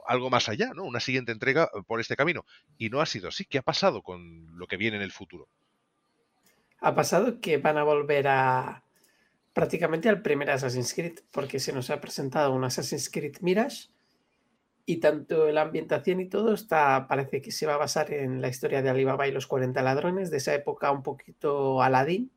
algo 0.08 0.30
más 0.30 0.50
allá, 0.50 0.74
¿no? 0.76 0.84
Una 0.84 1.00
siguiente 1.00 1.32
entrega 1.32 1.70
por 1.88 2.00
este 2.00 2.16
camino. 2.16 2.46
Y 2.78 2.90
no 2.90 3.00
ha 3.00 3.06
sido 3.06 3.30
así. 3.30 3.46
¿Qué 3.46 3.58
ha 3.58 3.64
pasado 3.64 4.04
con 4.04 4.58
lo 4.58 4.68
que 4.68 4.78
viene 4.78 4.98
en 4.98 5.04
el 5.04 5.12
futuro? 5.12 5.48
Ha 6.80 6.94
pasado 6.94 7.40
que 7.40 7.58
van 7.58 7.78
a 7.78 7.84
volver 7.84 8.28
a 8.28 8.84
prácticamente 9.54 10.10
al 10.10 10.22
primer 10.22 10.50
Assassin's 10.50 10.94
Creed, 10.94 11.20
porque 11.32 11.60
se 11.60 11.74
nos 11.74 11.90
ha 11.90 12.02
presentado 12.02 12.54
un 12.54 12.64
Assassin's 12.64 13.10
Creed 13.10 13.38
Mirage 13.42 13.88
y 14.92 14.98
tanto 14.98 15.50
la 15.52 15.62
ambientación 15.62 16.20
y 16.20 16.28
todo 16.28 16.54
está, 16.54 17.08
parece 17.08 17.42
que 17.42 17.54
se 17.54 17.66
va 17.66 17.76
a 17.76 17.78
basar 17.78 18.12
en 18.12 18.42
la 18.42 18.50
historia 18.50 18.82
de 18.82 18.90
Alibaba 18.90 19.26
y 19.26 19.32
los 19.32 19.48
40 19.48 19.82
ladrones, 19.82 20.30
de 20.30 20.36
esa 20.36 20.54
época 20.54 20.92
un 20.92 21.02
poquito 21.02 21.82
Aladdin. 21.82 22.30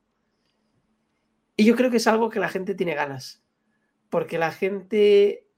Y 1.57 1.65
yo 1.65 1.75
creo 1.75 1.91
que 1.91 1.97
es 1.97 2.07
algo 2.07 2.29
que 2.29 2.39
la 2.39 2.47
gente 2.47 2.73
tiene 2.73 2.95
ganas, 2.95 3.43
porque 4.09 4.37
la 4.37 4.53
gente, 4.53 5.49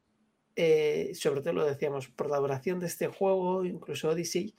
eh, 0.55 1.11
sobre 1.13 1.41
todo 1.41 1.53
lo 1.53 1.65
decíamos, 1.65 2.07
por 2.07 2.31
la 2.31 2.37
duración 2.37 2.79
de 2.79 2.87
este 2.87 3.05
juego, 3.05 3.63
incluso 3.63 4.09
Odyssey, 4.09 4.55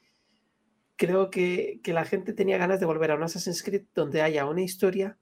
creo 0.94 1.30
que, 1.30 1.80
que 1.82 1.92
la 1.92 2.04
gente 2.04 2.34
tenía 2.34 2.56
ganas 2.56 2.78
de 2.78 2.86
volver 2.86 3.10
a 3.10 3.16
un 3.16 3.24
Assassin's 3.24 3.64
Creed 3.64 3.86
donde 3.96 4.22
haya 4.22 4.46
una 4.46 4.62
historia 4.62 5.18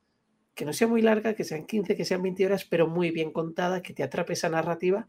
que 0.54 0.66
no 0.66 0.74
sea 0.74 0.86
muy 0.86 1.00
larga, 1.00 1.32
que 1.32 1.44
sean 1.44 1.64
15, 1.64 1.96
que 1.96 2.04
sean 2.04 2.22
20 2.22 2.44
horas, 2.44 2.66
pero 2.66 2.86
muy 2.86 3.10
bien 3.10 3.32
contada, 3.32 3.80
que 3.80 3.94
te 3.94 4.02
atrape 4.02 4.34
esa 4.34 4.50
narrativa 4.50 5.08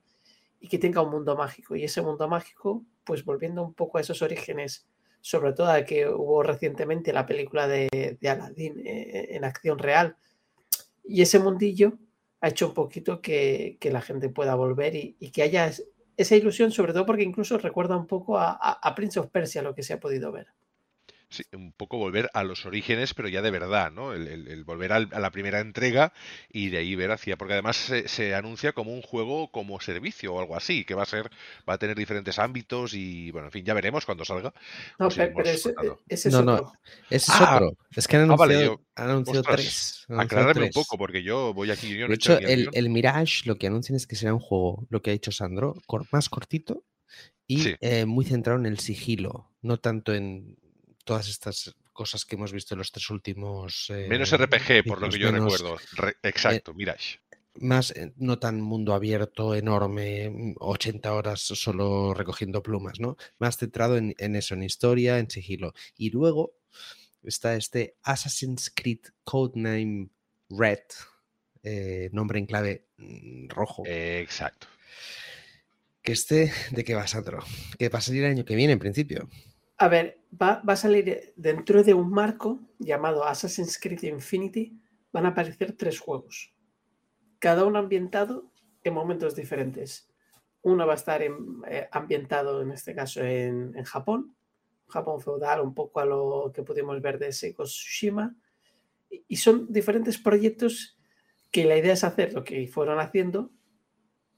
y 0.60 0.68
que 0.68 0.80
tenga 0.80 1.02
un 1.02 1.12
mundo 1.12 1.36
mágico. 1.36 1.76
Y 1.76 1.84
ese 1.84 2.02
mundo 2.02 2.28
mágico, 2.28 2.84
pues 3.04 3.24
volviendo 3.24 3.64
un 3.64 3.74
poco 3.74 3.98
a 3.98 4.02
esos 4.02 4.22
orígenes, 4.22 4.88
sobre 5.22 5.54
todo 5.54 5.72
a 5.72 5.84
que 5.84 6.08
hubo 6.08 6.44
recientemente 6.44 7.14
la 7.14 7.26
película 7.26 7.68
de, 7.68 8.18
de 8.20 8.30
Aladdin 8.30 8.80
eh, 8.86 9.36
en 9.36 9.44
acción 9.44 9.78
real. 9.78 10.16
Y 11.04 11.22
ese 11.22 11.40
mundillo 11.40 11.98
ha 12.42 12.50
hecho 12.50 12.68
un 12.68 12.74
poquito 12.74 13.22
que, 13.22 13.78
la 13.82 14.02
gente 14.02 14.30
pueda 14.30 14.56
volver 14.56 14.96
y, 14.96 15.14
que 15.32 15.44
haya 15.44 15.72
esa 16.18 16.36
ilusión, 16.36 16.72
sobre 16.72 16.94
todo 16.94 17.06
porque 17.06 17.24
incluso 17.24 17.58
recuerda 17.58 17.98
un 17.98 18.08
poco 18.08 18.38
a 18.40 18.94
Prince 18.96 19.20
of 19.20 19.30
Persia 19.30 19.62
lo 19.62 19.74
que 19.74 19.84
se 19.84 19.94
ha 19.94 20.00
podido 20.00 20.32
ver 20.32 20.48
un 21.54 21.74
poco 21.74 21.98
volver 21.98 22.30
a 22.34 22.44
los 22.44 22.66
orígenes, 22.66 23.14
pero 23.14 23.28
ya 23.28 23.42
de 23.42 23.52
verdad, 23.52 23.92
¿no? 23.92 24.14
El, 24.14 24.64
volver 24.64 24.94
a 24.94 25.00
la 25.00 25.32
primera 25.32 25.60
entrega 25.60 26.14
y 26.50 26.70
de 26.70 26.78
ahí 26.78 26.96
ver 26.96 27.12
hacia. 27.12 27.38
Porque 27.38 27.54
además 27.54 27.76
se, 27.78 28.36
anuncia 28.36 28.74
como 28.74 28.94
un 28.94 29.02
juego 29.02 29.52
como 29.52 29.80
servicio 29.80 30.34
o 30.34 30.40
algo 30.40 30.56
así, 30.56 30.86
que 30.86 30.96
va 30.96 31.04
a 31.04 31.06
ser, 31.08 31.30
va 31.68 31.74
a 31.74 31.78
tener 31.78 31.98
diferentes 31.98 32.40
ámbitos 32.40 32.94
y 32.94 33.32
bueno, 33.32 33.48
en 33.48 33.52
fin, 33.52 33.66
ya 33.66 33.74
veremos 33.74 34.06
cuando 34.06 34.26
salga. 34.26 34.54
No, 35.00 35.10
pero, 35.10 35.44
ese, 35.44 35.74
es 36.08 36.26
no, 36.32 36.40
otro. 36.40 36.56
No, 36.56 36.74
ese 37.10 37.32
es 37.32 37.42
ah, 37.42 37.56
otro. 37.56 37.78
Es 37.96 38.08
que 38.08 38.16
han 38.16 38.24
anunciado, 38.24 38.82
han 38.96 39.10
anunciado 39.10 39.44
tres. 39.44 40.06
aclararme 40.10 40.66
un 40.66 40.72
poco, 40.72 40.98
porque 40.98 41.24
yo 41.24 41.54
voy 41.54 41.72
aquí. 41.72 41.94
de 41.94 42.14
hecho, 42.14 42.38
el, 42.40 42.70
el, 42.74 42.90
Mirage 42.90 43.44
lo 43.46 43.58
que 43.58 43.68
anuncian 43.68 43.96
es 43.96 44.08
que 44.08 44.16
será 44.16 44.34
un 44.34 44.40
juego, 44.40 44.88
lo 44.90 45.02
que 45.02 45.10
ha 45.10 45.14
dicho 45.14 45.32
Sandro, 45.32 45.76
más 46.12 46.30
cortito 46.30 46.84
y 47.48 47.76
eh, 47.80 48.06
muy 48.06 48.26
centrado 48.26 48.60
en 48.60 48.66
el 48.66 48.80
sigilo, 48.80 49.52
no 49.62 49.78
tanto 49.78 50.14
en 50.14 50.58
todas 51.08 51.30
estas 51.30 51.74
cosas 51.94 52.26
que 52.26 52.36
hemos 52.36 52.52
visto 52.52 52.76
en 52.76 52.80
los 52.80 52.92
tres 52.92 53.10
últimos. 53.10 53.88
menos 54.08 54.32
eh, 54.32 54.38
RPG, 54.38 54.86
por 54.86 55.02
lo 55.02 55.10
que 55.10 55.18
yo 55.18 55.32
recuerdo. 55.32 55.78
exacto, 56.22 56.72
eh, 56.72 56.74
Mirage. 56.76 57.20
Más, 57.60 57.90
eh, 57.92 58.14
no 58.18 58.38
tan 58.38 58.62
mundo 58.62 58.94
abierto, 58.94 59.56
enorme, 59.56 60.54
80 60.60 61.14
horas 61.14 61.42
solo 61.42 62.14
recogiendo 62.14 62.62
plumas, 62.62 63.00
¿no? 63.00 63.18
Más 63.40 63.58
centrado 63.58 63.98
en, 63.98 64.14
eso, 64.36 64.54
en 64.54 64.64
historia, 64.64 65.18
en 65.18 65.32
sigilo. 65.32 65.74
Y 65.98 66.12
luego 66.12 66.54
está 67.24 67.56
este 67.56 67.96
Assassin's 68.04 68.72
Creed 68.76 69.00
Codename 69.24 70.10
Red, 70.50 70.84
nombre 72.12 72.38
en 72.38 72.46
clave 72.46 72.86
mm, 72.98 73.48
rojo. 73.48 73.84
exacto. 73.88 74.68
Que 76.04 76.12
este, 76.12 76.54
¿de 76.72 76.84
qué 76.84 76.96
va, 76.96 77.08
Sandro? 77.08 77.44
Que 77.80 77.90
va 77.90 78.00
a 78.00 78.02
salir 78.02 78.24
el 78.24 78.32
año 78.32 78.46
que 78.46 78.56
viene, 78.56 78.74
en 78.74 78.80
principio. 78.80 79.28
A 79.80 79.88
ver, 79.90 80.20
va, 80.32 80.64
a 80.66 80.76
salir 80.76 81.34
dentro 81.36 81.84
de 81.84 81.94
un 81.94 82.10
marco 82.10 82.60
llamado 82.80 83.24
Assassin's 83.24 83.78
Creed 83.80 84.02
Infinity. 84.04 84.82
Van 85.12 85.26
a 85.26 85.30
aparecer 85.30 85.74
tres 85.74 86.00
juegos, 86.00 86.54
cada 87.40 87.66
uno 87.66 87.80
ambientado 87.80 88.52
en 88.84 88.94
momentos 88.94 89.36
diferentes. 89.36 90.10
Uno 90.64 90.86
va 90.86 90.94
a 90.94 90.96
estar 90.96 91.22
eh, 91.22 91.88
ambientado, 91.92 92.62
en 92.62 92.72
este 92.72 92.96
caso, 92.96 93.22
en, 93.22 93.72
Japón, 93.84 94.36
Japón 94.88 95.22
feudal, 95.22 95.62
un 95.62 95.74
poco 95.74 96.00
a 96.00 96.06
lo 96.06 96.52
que 96.54 96.64
pudimos 96.64 97.00
ver 97.02 97.20
de 97.20 97.32
Seiko 97.32 97.64
Tsushima. 97.64 98.36
Y, 99.28 99.38
son 99.38 99.72
diferentes 99.72 100.18
proyectos 100.18 100.98
que 101.52 101.66
la 101.66 101.78
idea 101.78 101.94
es 101.94 102.04
hacer 102.04 102.34
lo 102.34 102.44
que 102.44 102.68
fueron 102.68 103.00
haciendo. 103.00 103.52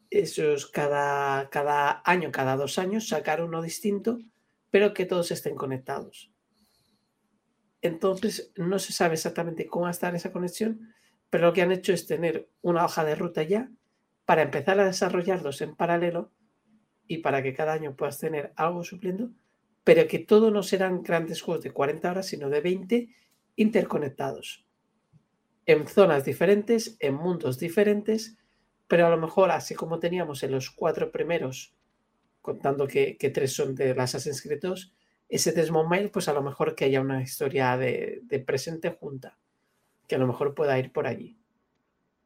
Esos 0.09 0.67
cada, 0.67 1.49
cada 1.49 2.01
año, 2.05 2.31
cada 2.31 2.57
dos 2.57 2.77
años, 2.77 3.07
sacar 3.07 3.41
uno 3.41 3.61
distinto 3.61 4.19
pero 4.71 4.93
que 4.93 5.05
todos 5.05 5.31
estén 5.31 5.55
conectados. 5.55 6.31
Entonces, 7.81 8.51
no 8.55 8.79
se 8.79 8.93
sabe 8.93 9.13
exactamente 9.13 9.67
cómo 9.67 9.83
va 9.83 9.89
a 9.89 9.91
estar 9.91 10.13
esa 10.15 10.31
conexión, 10.31 10.93
pero 11.29 11.47
lo 11.47 11.53
que 11.53 11.61
han 11.61 11.71
hecho 11.71 11.93
es 11.93 12.07
tener 12.07 12.49
una 12.61 12.85
hoja 12.85 13.03
de 13.03 13.15
ruta 13.15 13.43
ya 13.43 13.69
para 14.25 14.41
empezar 14.41 14.79
a 14.79 14.85
desarrollarlos 14.85 15.61
en 15.61 15.75
paralelo 15.75 16.31
y 17.07 17.19
para 17.19 17.41
que 17.41 17.53
cada 17.53 17.73
año 17.73 17.95
puedas 17.95 18.19
tener 18.19 18.53
algo 18.55 18.83
supliendo, 18.83 19.31
pero 19.83 20.07
que 20.07 20.19
todo 20.19 20.51
no 20.51 20.61
serán 20.61 21.01
grandes 21.01 21.41
juegos 21.41 21.63
de 21.63 21.71
40 21.71 22.11
horas, 22.11 22.27
sino 22.27 22.49
de 22.49 22.61
20 22.61 23.09
interconectados. 23.55 24.65
En 25.65 25.87
zonas 25.87 26.25
diferentes, 26.25 26.97
en 26.99 27.15
mundos 27.15 27.59
diferentes, 27.59 28.37
pero 28.87 29.07
a 29.07 29.09
lo 29.09 29.17
mejor 29.17 29.51
así 29.51 29.75
como 29.75 29.99
teníamos 29.99 30.43
en 30.43 30.51
los 30.51 30.69
cuatro 30.71 31.11
primeros 31.11 31.75
contando 32.49 32.87
que, 32.87 33.15
tres 33.33 33.53
son 33.53 33.75
de 33.75 33.93
las 33.93 34.15
Assassin's 34.15 34.41
Creed 34.41 34.59
2, 34.61 34.93
ese 35.29 35.51
Desmond 35.51 35.89
Mail, 35.89 36.09
pues 36.09 36.27
a 36.27 36.33
lo 36.33 36.41
mejor 36.41 36.73
que 36.73 36.85
haya 36.85 37.01
una 37.01 37.21
historia 37.21 37.77
de, 37.77 38.21
de 38.23 38.39
presente 38.39 38.89
junta, 38.89 39.37
que 40.07 40.15
a 40.15 40.17
lo 40.17 40.25
mejor 40.25 40.55
pueda 40.55 40.79
ir 40.79 40.91
por 40.91 41.05
allí. 41.05 41.38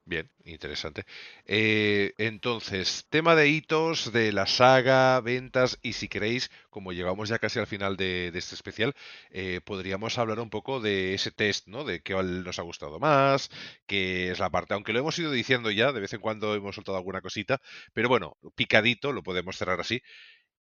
Bien, 0.06 0.30
interesante. 0.44 1.06
Eh, 1.46 2.14
entonces, 2.18 3.06
tema 3.10 3.36
de 3.36 3.48
hitos 3.48 4.12
de 4.12 4.34
la 4.34 4.46
saga, 4.46 5.22
ventas 5.22 5.80
y 5.82 5.94
si 5.94 6.10
queréis, 6.10 6.52
como 6.70 6.92
llegamos 6.92 7.30
ya 7.30 7.40
casi 7.40 7.60
al 7.60 7.68
final 7.68 7.96
de, 7.96 8.28
este 8.36 8.56
especial, 8.56 8.94
eh, 9.32 9.62
podríamos 9.64 10.18
hablar 10.18 10.42
un 10.42 10.50
poco 10.50 10.82
de 10.82 11.14
ese 11.14 11.32
test, 11.32 11.68
¿no? 11.68 11.86
De 11.86 12.02
qué 12.02 12.16
nos 12.16 12.60
ha 12.60 12.64
gustado 12.64 13.00
más, 13.00 13.50
qué 13.88 14.30
es 14.32 14.40
la 14.40 14.50
parte, 14.50 14.74
aunque 14.74 14.92
lo 14.92 15.00
hemos 15.00 15.18
ido 15.20 15.32
diciendo 15.32 15.72
ya, 15.72 15.94
de 15.94 16.02
vez 16.02 16.12
en 16.14 16.20
cuando 16.20 16.54
hemos 16.54 16.76
soltado 16.76 16.98
alguna 16.98 17.22
cosita, 17.22 17.62
pero 17.94 18.10
bueno, 18.10 18.38
picadito, 18.56 19.14
lo 19.14 19.24
podemos 19.24 19.58
cerrar 19.58 19.80
así. 19.80 20.02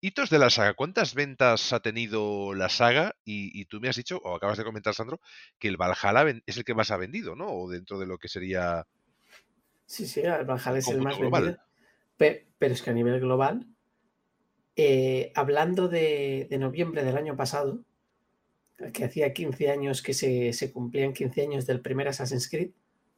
Hitos 0.02 0.30
de 0.30 0.40
la 0.40 0.50
saga, 0.52 0.74
¿cuántas 0.76 1.14
ventas 1.16 1.74
ha 1.74 1.80
tenido 1.80 2.54
la 2.56 2.70
saga? 2.70 3.16
Y, 3.26 3.60
y, 3.60 3.66
tú 3.66 3.80
me 3.80 3.90
has 3.90 3.96
dicho, 3.96 4.18
o 4.24 4.36
acabas 4.36 4.58
de 4.58 4.64
comentar, 4.64 4.94
Sandro, 4.96 5.20
que 5.60 5.68
el 5.68 5.78
Valhalla 5.78 6.42
es 6.46 6.58
el 6.58 6.64
que 6.64 6.74
más 6.76 6.92
ha 6.92 6.98
vendido, 6.98 7.36
¿no? 7.36 7.48
O 7.50 7.70
dentro 7.70 8.00
de 8.00 8.08
lo 8.08 8.18
que 8.18 8.28
sería 8.28 8.86
Sí, 9.92 10.08
sí, 10.08 10.22
el 10.22 10.46
Valhalla 10.46 10.78
es 10.78 10.88
el 10.88 11.02
más 11.02 11.20
vendido. 11.20 11.58
Pero, 12.16 12.74
es 12.74 12.82
que 12.82 12.92
a 12.92 12.94
nivel 12.94 13.20
global, 13.20 13.68
eh, 14.78 15.34
hablando 15.36 15.90
de, 15.90 16.48
noviembre 16.58 17.04
del 17.04 17.18
año 17.18 17.36
pasado, 17.36 17.84
que 18.94 19.04
hacía 19.04 19.34
15 19.34 19.70
años 19.70 20.02
que 20.02 20.14
se, 20.14 20.72
cumplían 20.72 21.12
15 21.12 21.42
años 21.42 21.66
del 21.66 21.82
primer 21.82 22.08
Assassin's 22.08 22.50
Creed, 22.50 22.72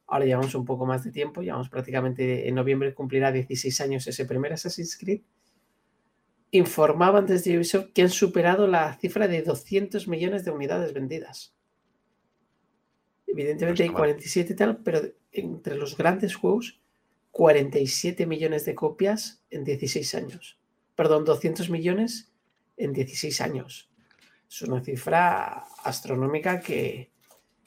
ahora 0.08 0.26
llevamos 0.26 0.56
un 0.56 0.66
poco 0.66 0.88
más 0.88 1.04
de 1.04 1.12
tiempo, 1.12 1.44
llevamos 1.44 1.70
prácticamente 1.70 2.48
en 2.48 2.56
noviembre 2.56 2.96
cumplirá 2.96 3.32
16 3.32 3.80
años 3.82 4.08
ese 4.08 4.26
primer 4.26 4.54
Assassin's 4.54 4.98
Creed, 4.98 5.22
informaban 6.50 7.28
desde 7.28 7.56
Ubisoft 7.56 7.92
que 7.94 8.02
han 8.02 8.10
superado 8.10 8.66
la 8.66 8.98
cifra 8.98 9.28
de 9.28 9.44
200 9.44 10.08
millones 10.08 10.44
de 10.44 10.50
unidades 10.50 10.92
vendidas. 10.92 11.54
Evidentemente 13.28 13.84
hay 13.84 13.90
47 13.90 14.54
y 14.54 14.56
tal, 14.56 14.78
pero 14.78 15.02
entre 15.34 15.76
los 15.76 15.98
grandes 15.98 16.36
juegos, 16.36 16.80
47 17.32 18.26
millones 18.26 18.66
de 18.66 18.76
copias 18.76 19.44
en 19.50 19.64
16 19.64 20.16
años. 20.16 20.60
Perdón, 20.96 21.26
200 21.26 21.70
millones 21.70 22.32
en 22.78 22.94
16 22.94 23.42
años. 23.42 23.90
Es 24.48 24.62
una 24.62 24.84
cifra 24.84 25.66
astronómica 25.84 26.60
que, 26.60 27.12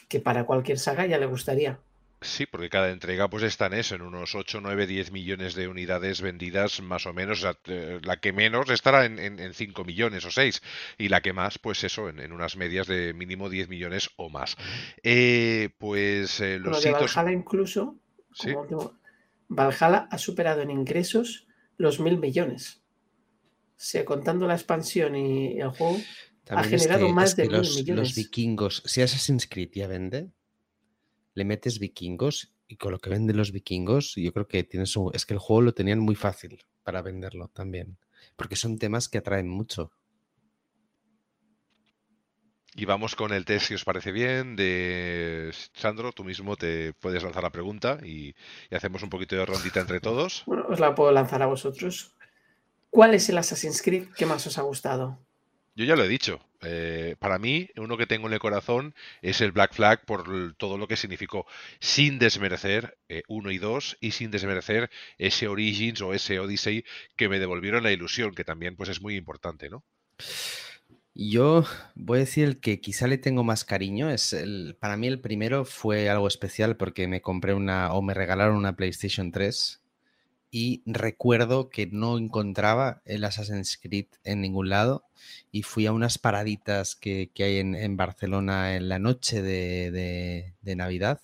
que 0.08 0.20
para 0.20 0.46
cualquier 0.46 0.78
saga 0.78 1.06
ya 1.06 1.18
le 1.18 1.26
gustaría. 1.26 1.80
Sí, 2.22 2.46
porque 2.46 2.70
cada 2.70 2.90
entrega 2.90 3.28
pues 3.28 3.42
está 3.42 3.66
en 3.66 3.74
eso, 3.74 3.94
en 3.94 4.00
unos 4.00 4.34
8, 4.34 4.60
9, 4.62 4.86
10 4.86 5.12
millones 5.12 5.54
de 5.54 5.68
unidades 5.68 6.22
vendidas 6.22 6.80
más 6.80 7.04
o 7.04 7.12
menos. 7.12 7.46
la 7.66 8.16
que 8.16 8.32
menos 8.32 8.70
estará 8.70 9.04
en, 9.04 9.18
en, 9.18 9.52
5 9.52 9.84
millones 9.84 10.24
o 10.24 10.30
6 10.30 10.62
y 10.96 11.08
la 11.10 11.20
que 11.20 11.34
más 11.34 11.58
pues 11.58 11.84
eso, 11.84 12.08
en, 12.08 12.32
unas 12.32 12.56
medias 12.56 12.86
de 12.86 13.12
mínimo 13.12 13.50
10 13.50 13.68
millones 13.68 14.10
o 14.16 14.30
más. 14.30 14.56
Eh, 15.02 15.70
pues 15.78 16.40
eh, 16.40 16.58
los 16.58 16.82
bueno, 16.82 16.98
Valhalla 17.00 17.32
incluso, 17.32 17.96
Valhalla 19.48 20.08
ha 20.10 20.18
superado 20.18 20.62
en 20.62 20.70
ingresos 20.70 21.46
los 21.76 22.00
mil 22.00 22.16
millones. 22.16 22.82
O 23.72 23.78
sea, 23.78 24.06
contando 24.06 24.46
la 24.46 24.54
expansión 24.54 25.16
y 25.16 25.60
el 25.60 25.68
juego, 25.68 25.98
ha 26.48 26.64
generado 26.64 27.10
más 27.10 27.36
de 27.36 27.46
mil 27.46 27.60
millones. 27.60 28.08
Los 28.08 28.14
vikingos, 28.14 28.82
si 28.86 29.02
Assassin's 29.02 29.46
Creed 29.46 29.70
ya 29.74 29.86
vende, 29.86 30.30
le 31.36 31.44
metes 31.44 31.78
vikingos 31.78 32.52
y 32.66 32.76
con 32.76 32.90
lo 32.90 32.98
que 32.98 33.10
venden 33.10 33.36
los 33.36 33.52
vikingos, 33.52 34.14
yo 34.16 34.32
creo 34.32 34.48
que 34.48 34.64
tienes 34.64 34.96
un, 34.96 35.14
es 35.14 35.26
que 35.26 35.34
el 35.34 35.38
juego 35.38 35.62
lo 35.62 35.74
tenían 35.74 36.00
muy 36.00 36.16
fácil 36.16 36.64
para 36.82 37.02
venderlo 37.02 37.48
también, 37.48 37.98
porque 38.36 38.56
son 38.56 38.78
temas 38.78 39.08
que 39.08 39.18
atraen 39.18 39.46
mucho. 39.46 39.92
Y 42.74 42.84
vamos 42.84 43.14
con 43.14 43.32
el 43.32 43.44
test, 43.44 43.68
si 43.68 43.74
os 43.74 43.84
parece 43.84 44.12
bien, 44.12 44.56
de 44.56 45.50
Sandro. 45.74 46.12
Tú 46.12 46.24
mismo 46.24 46.56
te 46.56 46.92
puedes 46.94 47.22
lanzar 47.22 47.42
la 47.42 47.50
pregunta 47.50 47.98
y, 48.02 48.34
y 48.70 48.74
hacemos 48.74 49.02
un 49.02 49.08
poquito 49.08 49.36
de 49.36 49.46
rondita 49.46 49.80
entre 49.80 50.00
todos. 50.00 50.42
Bueno, 50.46 50.66
os 50.68 50.80
la 50.80 50.94
puedo 50.94 51.12
lanzar 51.12 51.42
a 51.42 51.46
vosotros. 51.46 52.14
¿Cuál 52.90 53.14
es 53.14 53.28
el 53.28 53.38
Assassin's 53.38 53.82
Creed 53.82 54.08
que 54.16 54.26
más 54.26 54.46
os 54.46 54.58
ha 54.58 54.62
gustado? 54.62 55.18
Yo 55.74 55.84
ya 55.84 55.96
lo 55.96 56.04
he 56.04 56.08
dicho. 56.08 56.45
Eh, 56.62 57.16
para 57.18 57.38
mí, 57.38 57.68
uno 57.76 57.96
que 57.96 58.06
tengo 58.06 58.26
en 58.26 58.32
el 58.34 58.38
corazón 58.38 58.94
es 59.22 59.40
el 59.40 59.52
Black 59.52 59.74
Flag 59.74 60.04
por 60.04 60.54
todo 60.56 60.78
lo 60.78 60.88
que 60.88 60.96
significó, 60.96 61.46
sin 61.80 62.18
desmerecer 62.18 62.98
eh, 63.08 63.22
uno 63.28 63.50
y 63.50 63.58
dos 63.58 63.96
y 64.00 64.12
sin 64.12 64.30
desmerecer 64.30 64.90
ese 65.18 65.48
Origins 65.48 66.00
o 66.00 66.14
ese 66.14 66.38
Odyssey 66.38 66.84
que 67.16 67.28
me 67.28 67.38
devolvieron 67.38 67.82
la 67.82 67.92
ilusión, 67.92 68.34
que 68.34 68.44
también 68.44 68.76
pues 68.76 68.88
es 68.88 69.00
muy 69.00 69.16
importante, 69.16 69.68
¿no? 69.68 69.84
Yo 71.14 71.64
voy 71.94 72.18
a 72.18 72.20
decir 72.20 72.44
el 72.44 72.60
que 72.60 72.80
quizá 72.80 73.06
le 73.06 73.16
tengo 73.16 73.42
más 73.42 73.64
cariño. 73.64 74.10
Es 74.10 74.34
el, 74.34 74.76
para 74.78 74.98
mí 74.98 75.06
el 75.06 75.20
primero 75.20 75.64
fue 75.64 76.10
algo 76.10 76.28
especial 76.28 76.76
porque 76.76 77.08
me 77.08 77.22
compré 77.22 77.54
una 77.54 77.92
o 77.94 78.02
me 78.02 78.12
regalaron 78.12 78.56
una 78.56 78.76
PlayStation 78.76 79.32
3 79.32 79.80
y 80.50 80.82
recuerdo 80.86 81.68
que 81.68 81.86
no 81.86 82.18
encontraba 82.18 83.02
el 83.04 83.24
Assassin's 83.24 83.78
Creed 83.80 84.06
en 84.24 84.40
ningún 84.40 84.68
lado 84.68 85.04
y 85.50 85.62
fui 85.62 85.86
a 85.86 85.92
unas 85.92 86.18
paraditas 86.18 86.94
que, 86.94 87.30
hay 87.38 87.58
en, 87.58 87.96
Barcelona 87.96 88.76
en 88.76 88.88
la 88.88 88.98
noche 88.98 89.42
de, 89.42 90.54
Navidad 90.62 91.20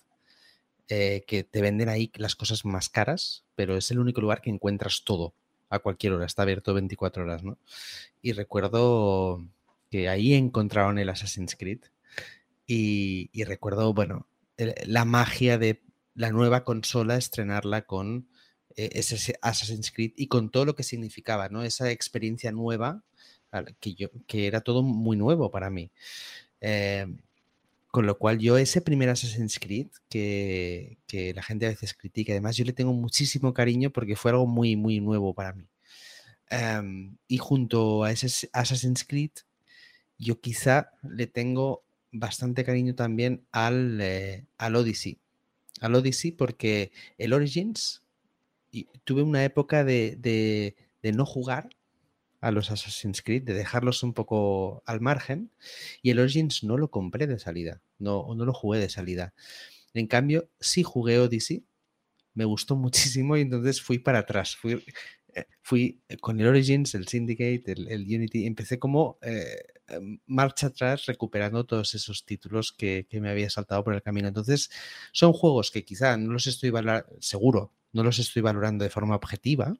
eh, 0.89 1.23
que 1.27 1.43
te 1.43 1.61
venden 1.61 1.89
ahí 1.89 2.11
las 2.15 2.35
cosas 2.35 2.65
más 2.65 2.89
caras, 2.89 3.45
pero 3.55 3.77
es 3.77 3.89
el 3.91 3.99
único 3.99 4.21
lugar 4.21 4.41
que 4.41 4.49
encuentras 4.49 5.03
todo 5.03 5.33
a 5.69 5.79
cualquier 5.79 6.13
hora, 6.13 6.25
está 6.25 6.43
abierto 6.43 6.73
24 6.73 7.23
horas, 7.23 7.43
¿no? 7.43 7.57
Y 8.21 8.33
recuerdo 8.33 9.43
que 9.89 10.09
ahí 10.09 10.33
encontraron 10.33 10.99
el 10.99 11.09
Assassin's 11.09 11.55
Creed 11.55 11.79
y 12.65 13.43
recuerdo, 13.43 13.93
bueno, 13.93 14.27
la 14.57 15.05
magia 15.05 15.57
de 15.57 15.81
la 16.15 16.31
nueva 16.31 16.63
consola, 16.63 17.17
estrenarla 17.17 17.83
con 17.83 18.27
eh, 18.75 18.89
ese 18.93 19.35
Assassin's 19.41 19.91
Creed 19.91 20.13
y 20.15 20.27
con 20.27 20.49
todo 20.49 20.65
lo 20.65 20.75
que 20.75 20.83
significaba, 20.83 21.49
¿no? 21.49 21.63
Esa 21.63 21.91
experiencia 21.91 22.51
nueva, 22.51 23.03
que, 23.79 23.93
yo, 23.93 24.09
que 24.27 24.47
era 24.47 24.61
todo 24.61 24.81
muy 24.83 25.17
nuevo 25.17 25.51
para 25.51 25.69
mí. 25.69 25.91
Em, 26.61 27.17
con 27.89 28.07
lo 28.07 28.17
cual 28.17 28.39
yo 28.39 28.57
ese 28.57 28.81
primer 28.81 29.09
Assassin's 29.09 29.59
Creed 29.59 29.87
que, 30.09 30.97
que, 31.07 31.33
la 31.33 31.43
gente 31.43 31.67
a 31.67 31.69
veces 31.69 31.93
critica, 31.93 32.33
además 32.33 32.57
yo 32.57 32.65
le 32.65 32.73
tengo 32.73 32.93
muchísimo 32.93 33.53
cariño 33.53 33.91
porque 33.91 34.15
fue 34.15 34.31
algo 34.31 34.47
muy, 34.47 34.75
muy 34.75 34.99
nuevo 34.99 35.33
para 35.33 35.53
mí. 35.53 35.67
Em, 36.49 37.17
y 37.27 37.37
junto 37.37 38.03
a 38.03 38.11
ese 38.11 38.49
Assassin's 38.53 39.03
Creed, 39.03 39.31
yo 40.19 40.39
quizá 40.39 40.91
le 41.03 41.27
tengo 41.27 41.83
bastante 42.11 42.63
cariño 42.63 42.95
también 42.95 43.43
al, 43.51 43.99
eh, 44.01 44.45
al 44.57 44.75
Odyssey. 44.75 45.17
Al 45.81 45.95
Odyssey 45.95 46.31
porque 46.31 46.91
el 47.17 47.33
Origins 47.33 48.02
tuve 49.03 49.21
una 49.21 49.43
época 49.43 49.83
de, 49.83 50.75
no 51.01 51.25
jugar 51.25 51.69
a 52.41 52.51
los 52.51 52.71
Assassin's 52.71 53.21
Creed, 53.21 53.43
de 53.43 53.53
dejarlos 53.53 54.03
un 54.03 54.13
poco 54.13 54.83
al 54.85 54.99
margen, 54.99 55.51
y 56.01 56.09
el 56.09 56.19
Origins 56.19 56.63
no 56.63 56.77
lo 56.77 56.91
compré 56.91 57.27
de 57.27 57.39
salida, 57.39 57.81
no, 57.99 58.33
no 58.35 58.45
lo 58.45 58.53
jugué 58.53 58.79
de 58.79 58.89
salida. 58.89 59.33
En 59.93 60.07
cambio, 60.07 60.49
sí 60.59 60.83
jugué 60.83 61.19
Odyssey, 61.19 61.65
me 62.33 62.45
gustó 62.45 62.75
muchísimo 62.75 63.37
y 63.37 63.41
entonces 63.41 63.81
fui 63.81 63.99
para 63.99 64.19
atrás, 64.19 64.55
fui, 64.55 64.83
eh, 65.35 65.45
fui 65.61 66.01
con 66.19 66.39
el 66.39 66.47
Origins, 66.47 66.95
el 66.95 67.07
Syndicate, 67.07 67.63
el, 67.71 68.03
Unity, 68.03 68.45
empecé 68.45 68.79
como 68.79 69.19
eh, 69.21 69.63
marcha 70.25 70.67
atrás 70.67 71.05
recuperando 71.05 71.65
todos 71.65 71.93
esos 71.93 72.25
títulos 72.25 72.71
que, 72.71 73.05
que, 73.09 73.21
me 73.21 73.29
había 73.29 73.49
saltado 73.49 73.83
por 73.83 73.93
el 73.93 74.01
camino. 74.01 74.27
Entonces, 74.27 74.69
son 75.11 75.33
juegos 75.33 75.71
que 75.71 75.85
quizá 75.85 76.17
no 76.17 76.33
los 76.33 76.47
estoy 76.47 76.71
seguro, 77.19 77.73
no 77.93 78.03
los 78.03 78.19
estoy 78.19 78.41
valorando 78.41 78.83
de 78.83 78.89
forma 78.89 79.15
objetiva, 79.15 79.73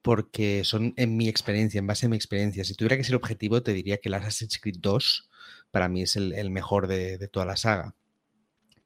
porque 0.00 0.64
son 0.64 0.94
en 0.96 1.16
mi 1.16 1.28
experiencia, 1.28 1.78
en 1.78 1.86
base 1.86 2.06
a 2.06 2.08
mi 2.08 2.16
experiencia. 2.16 2.64
Si 2.64 2.74
tuviera 2.74 2.96
que 2.96 3.04
ser 3.04 3.16
objetivo, 3.16 3.62
te 3.62 3.72
diría 3.72 3.98
que 3.98 4.08
el 4.08 4.14
Assassin's 4.14 4.58
Creed 4.58 4.76
2 4.78 5.30
para 5.70 5.88
mí 5.88 6.02
es 6.02 6.16
el, 6.16 6.50
mejor 6.50 6.86
de, 6.86 7.28
toda 7.28 7.46
la 7.46 7.56
saga. 7.56 7.94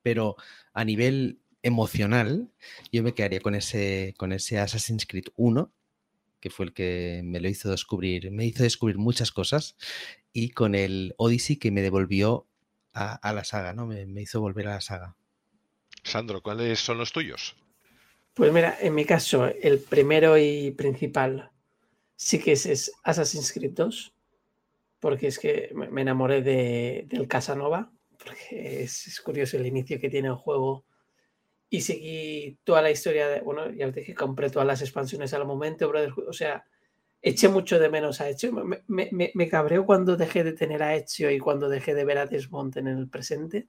Pero 0.03 0.37
a 0.73 0.85
nivel 0.85 1.41
emocional, 1.63 2.51
yo 2.93 3.03
me 3.03 3.15
quedaría 3.15 3.41
con 3.41 3.55
ese, 3.55 4.15
con 4.17 4.33
ese 4.33 4.59
Assassin's 4.59 5.07
Creed 5.07 5.27
1, 5.37 5.73
que 6.41 6.51
fue 6.51 6.67
el 6.67 6.73
que 6.73 7.21
me 7.25 7.41
lo 7.41 7.49
hizo 7.49 7.71
descubrir, 7.71 8.31
me 8.31 8.47
hizo 8.47 8.63
descubrir 8.63 8.97
muchas 8.97 9.33
cosas, 9.33 9.77
y 10.33 10.51
con 10.51 10.75
el 10.75 11.15
Odyssey 11.19 11.57
que 11.57 11.73
me 11.73 11.83
devolvió 11.83 12.47
a, 12.93 13.33
la 13.33 13.45
saga, 13.45 13.75
¿no? 13.75 13.87
me 13.87 14.23
hizo 14.23 14.41
volver 14.41 14.69
a 14.69 14.75
la 14.75 14.81
saga. 14.81 15.17
Sandro, 16.05 16.43
¿cuáles 16.43 16.79
son 16.79 16.99
los 16.99 17.13
tuyos? 17.13 17.57
Pues 18.39 18.53
mira, 18.53 18.79
en 18.81 18.95
mi 18.95 19.05
caso, 19.05 19.47
el 19.47 19.81
primero 19.81 20.39
y 20.39 20.71
principal 20.71 21.51
sí 22.15 22.39
que 22.39 22.53
es, 22.53 22.93
Assassin's 23.03 23.53
Creed 23.53 23.73
2, 23.73 24.15
porque 25.01 25.27
es 25.27 25.41
que 25.41 25.73
me 25.75 26.03
enamoré 26.03 26.41
de, 26.43 27.07
del 27.09 27.27
Casanova, 27.27 27.91
porque 28.17 28.85
es, 28.85 29.21
curioso 29.25 29.57
el 29.57 29.67
inicio 29.67 29.99
que 29.99 30.09
tiene 30.09 30.29
el 30.29 30.37
juego. 30.37 30.85
Y 31.69 31.81
seguí 31.81 32.61
toda 32.63 32.81
la 32.81 32.93
historia 32.93 33.27
de, 33.27 33.41
bueno, 33.41 33.73
ya 33.73 33.89
os 33.89 33.95
dije, 33.95 34.15
compré 34.15 34.51
todas 34.51 34.69
las 34.69 34.83
expansiones 34.83 35.35
al 35.35 35.45
momento, 35.45 35.93
o 36.29 36.33
sea, 36.33 36.65
eché 37.21 37.49
mucho 37.49 37.81
de 37.81 37.91
menos 37.91 38.21
a 38.21 38.29
Ezio. 38.29 38.53
Me, 38.53 38.85
me, 38.87 39.33
me, 39.35 39.49
cabreó 39.49 39.85
cuando 39.85 40.17
dejé 40.17 40.45
de 40.45 40.53
tener 40.53 40.85
a 40.85 40.95
Ezio 40.95 41.29
y 41.33 41.41
cuando 41.41 41.69
dejé 41.69 41.93
de 41.93 42.05
ver 42.05 42.19
a 42.19 42.27
Desmond 42.27 42.79
en 42.79 42.87
el 42.87 43.09
presente. 43.09 43.67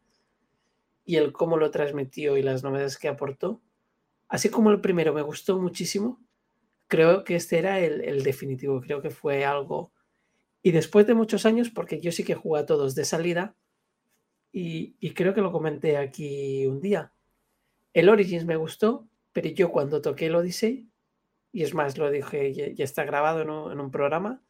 Y 1.05 1.15
el 1.15 1.31
cómo 1.31 1.57
lo 1.57 1.71
transmitió 1.71 2.37
y 2.37 2.43
las 2.43 2.63
novedades 2.63 2.99
que 2.99 3.07
aportó. 3.07 3.63
Así 4.29 4.49
como 4.49 4.71
el 4.71 4.79
primero 4.79 5.13
me 5.13 5.23
gustó 5.23 5.59
muchísimo, 5.59 6.21
creo 6.87 7.23
que 7.23 7.35
este 7.35 7.57
era 7.57 7.79
el, 7.79 8.23
definitivo, 8.23 8.79
creo 8.81 9.01
que 9.01 9.09
fue 9.09 9.43
algo... 9.43 9.91
Y 10.61 10.71
después 10.71 11.07
de 11.07 11.13
muchos 11.13 11.45
años, 11.45 11.69
porque 11.69 12.01
yo 12.01 12.11
sí 12.11 12.23
que 12.23 12.35
jugué 12.35 12.61
a 12.61 12.65
todos 12.65 12.95
de 12.95 13.05
salida, 13.05 13.55
y, 14.51 15.13
creo 15.13 15.33
que 15.33 15.41
lo 15.41 15.51
comenté 15.51 15.97
aquí 15.97 16.65
un 16.65 16.81
día, 16.81 17.13
el 17.93 18.09
Origins 18.09 18.45
me 18.45 18.55
gustó, 18.55 19.07
pero 19.31 19.49
yo 19.49 19.71
cuando 19.71 20.01
toqué 20.01 20.25
el 20.25 20.35
Odyssey, 20.35 20.89
y 21.51 21.63
es 21.63 21.73
más, 21.73 21.97
lo 21.97 22.11
dije, 22.11 22.53
ya, 22.53 22.83
está 22.83 23.03
grabado 23.05 23.71
en 23.71 23.79
un 23.79 23.91
programa, 23.91 24.41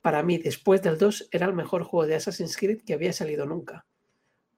para 0.00 0.22
mí 0.22 0.38
después 0.38 0.80
del 0.80 0.96
2 0.96 1.28
era 1.32 1.44
el 1.44 1.52
mejor 1.52 1.82
juego 1.82 2.06
de 2.06 2.14
Assassin's 2.14 2.56
Creed 2.56 2.82
que 2.82 2.94
había 2.94 3.12
salido 3.12 3.44
nunca. 3.44 3.84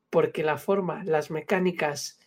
Porque 0.08 0.44
la 0.44 0.58
forma, 0.58 1.02
las 1.02 1.32
mecánicas, 1.32 2.19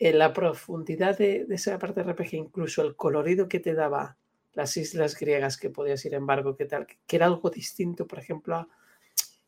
en 0.00 0.18
la 0.18 0.32
profundidad 0.32 1.18
de, 1.18 1.46
esa 1.50 1.78
parte 1.78 2.02
de 2.02 2.10
RPG, 2.10 2.32
incluso 2.32 2.82
el 2.82 2.96
colorido 2.96 3.48
que 3.48 3.60
te 3.60 3.74
daba 3.74 4.16
las 4.54 4.76
islas 4.78 5.16
griegas 5.16 5.58
que 5.58 5.68
podías 5.68 6.02
ir 6.06 6.14
en 6.14 6.26
barco, 6.26 6.56
que 6.56 6.64
tal, 6.64 6.86
que 6.86 7.16
era 7.16 7.26
algo 7.26 7.50
distinto, 7.50 8.06
por 8.06 8.18
ejemplo, 8.18 8.56
a 8.56 8.68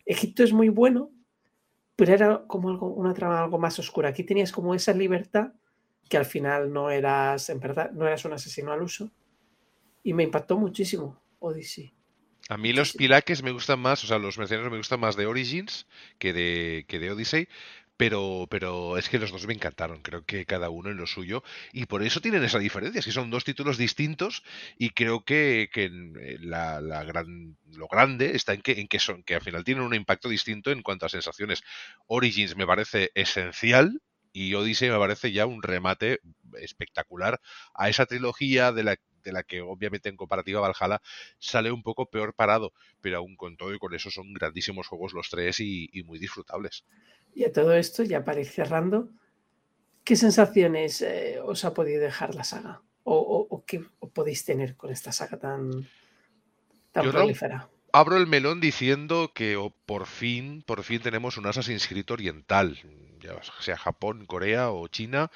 Egipto 0.05 0.45
es 0.45 0.53
muy 0.53 0.69
bueno, 0.69 1.11
pero 1.97 2.13
era 2.13 2.45
como 2.47 2.69
algo, 2.69 2.89
una 2.89 3.15
trama 3.15 3.43
algo 3.43 3.59
más 3.59 3.79
oscura. 3.79 4.11
Aquí 4.11 4.25
tenías 4.25 4.53
como 4.53 4.75
esa 4.75 4.93
libertad 4.93 5.53
que 6.09 6.19
al 6.19 6.27
final 6.27 6.71
no 6.71 6.91
eras, 6.91 7.49
en 7.49 7.59
verdad, 7.59 7.91
no 7.93 8.07
eras 8.07 8.25
un 8.27 8.35
asesino 8.35 8.73
al 8.73 8.83
uso. 8.83 9.11
Y 10.03 10.13
me 10.13 10.23
impactó 10.23 10.59
muchísimo 10.59 11.23
Odyssey. 11.39 11.95
A 12.49 12.59
mí 12.59 12.73
los 12.73 12.93
pilaques 12.93 13.43
me 13.43 13.53
gustan 13.53 13.81
más, 13.81 14.03
o 14.05 14.07
sea, 14.07 14.19
los 14.19 14.37
mercenarios 14.37 14.71
me 14.71 14.79
gustan 14.79 15.01
más 15.01 15.17
de 15.17 15.27
Origins 15.27 15.87
que 16.19 16.33
de, 16.33 16.85
que 16.89 16.99
de 16.99 17.11
Odyssey, 17.11 17.49
Pero, 17.97 18.47
pero 18.51 18.97
es 18.99 19.09
que 19.09 19.19
los 19.19 19.31
dos 19.31 19.47
me 19.47 19.55
encantaron, 19.55 20.03
creo 20.03 20.25
que 20.25 20.45
cada 20.47 20.71
uno 20.71 20.91
en 20.91 20.97
lo 20.97 21.07
suyo, 21.07 21.43
y 21.73 21.87
por 21.87 22.03
eso 22.03 22.21
tienen 22.21 22.43
esa 22.43 22.59
diferencia, 22.59 22.99
es 22.99 23.05
que 23.05 23.13
son 23.13 23.31
dos 23.31 23.45
títulos 23.45 23.79
distintos, 23.79 24.43
y 24.79 24.91
creo 24.91 25.25
que, 25.25 25.69
que 25.73 25.85
eh, 25.85 26.39
la, 26.41 26.81
la 26.81 27.05
gran, 27.05 27.57
lo 27.77 27.87
grande 27.89 28.35
está 28.35 28.55
en 28.55 28.63
que, 28.63 28.81
en 28.81 28.89
que 28.89 28.99
son, 28.99 29.23
que 29.23 29.35
al 29.37 29.43
final 29.43 29.63
tienen 29.65 29.85
un 29.85 29.95
impacto 29.95 30.29
distinto 30.29 30.71
en 30.73 30.83
cuanto 30.83 31.07
a 31.07 31.11
sensaciones. 31.11 31.63
Origins 32.09 32.57
me 32.57 32.67
parece 32.67 33.11
esencial, 33.15 34.01
y 34.33 34.55
Odyssey 34.55 34.91
me 34.91 34.99
parece 34.99 35.31
ya 35.33 35.47
un 35.47 35.63
remate 35.63 36.21
espectacular 36.59 37.41
a 37.75 37.89
esa 37.89 38.07
trilogía 38.07 38.73
de 38.73 38.85
la 38.85 38.97
de 39.23 39.33
la 39.33 39.45
que 39.45 39.61
obviamente 39.61 40.09
en 40.09 40.17
comparativa 40.17 40.61
Valhalla 40.61 41.01
sale 41.39 41.71
un 41.71 41.85
poco 41.85 42.11
peor 42.11 42.35
parado, 42.35 42.73
pero 43.01 43.19
aún 43.19 43.37
con 43.37 43.57
todo 43.57 43.73
y 43.73 43.79
con 43.79 43.95
eso 43.95 44.11
son 44.11 44.33
grandísimos 44.33 44.89
juegos 44.89 45.13
los 45.13 45.29
tres 45.31 45.61
y, 45.61 45.89
muy 46.05 46.19
disfrutables. 46.19 46.85
Y 47.35 47.45
a 47.45 47.53
todo 47.53 47.73
esto, 47.75 48.03
ya 48.03 48.25
para 48.25 48.41
ir 48.41 48.49
cerrando, 48.49 49.11
¿qué 50.05 50.17
sensaciones 50.17 51.03
eh, 51.03 51.39
os 51.43 51.65
ha 51.65 51.75
podido 51.75 52.01
dejar 52.01 52.35
la 52.35 52.45
saga? 52.45 52.83
¿O, 53.05 53.65
qué 53.67 53.85
podéis 54.13 54.45
tener 54.45 54.77
con 54.77 54.91
esta 54.91 55.11
saga 55.11 55.39
tan, 55.39 55.89
tan 56.93 57.11
prolífera? 57.11 57.69
Abro 57.93 58.17
el 58.17 58.27
melón 58.27 58.61
diciendo 58.61 59.33
que 59.35 59.57
por 59.93 60.07
fin, 60.07 60.63
por 60.63 60.83
fin 60.85 61.03
tenemos 61.03 61.37
un 61.37 61.47
Assassin's 61.47 61.87
Creed 61.87 62.11
oriental 62.11 62.79
ya 63.23 63.41
sea 63.61 63.77
Japón, 63.77 64.27
Corea 64.27 64.71
o 64.71 64.89
China, 64.89 65.31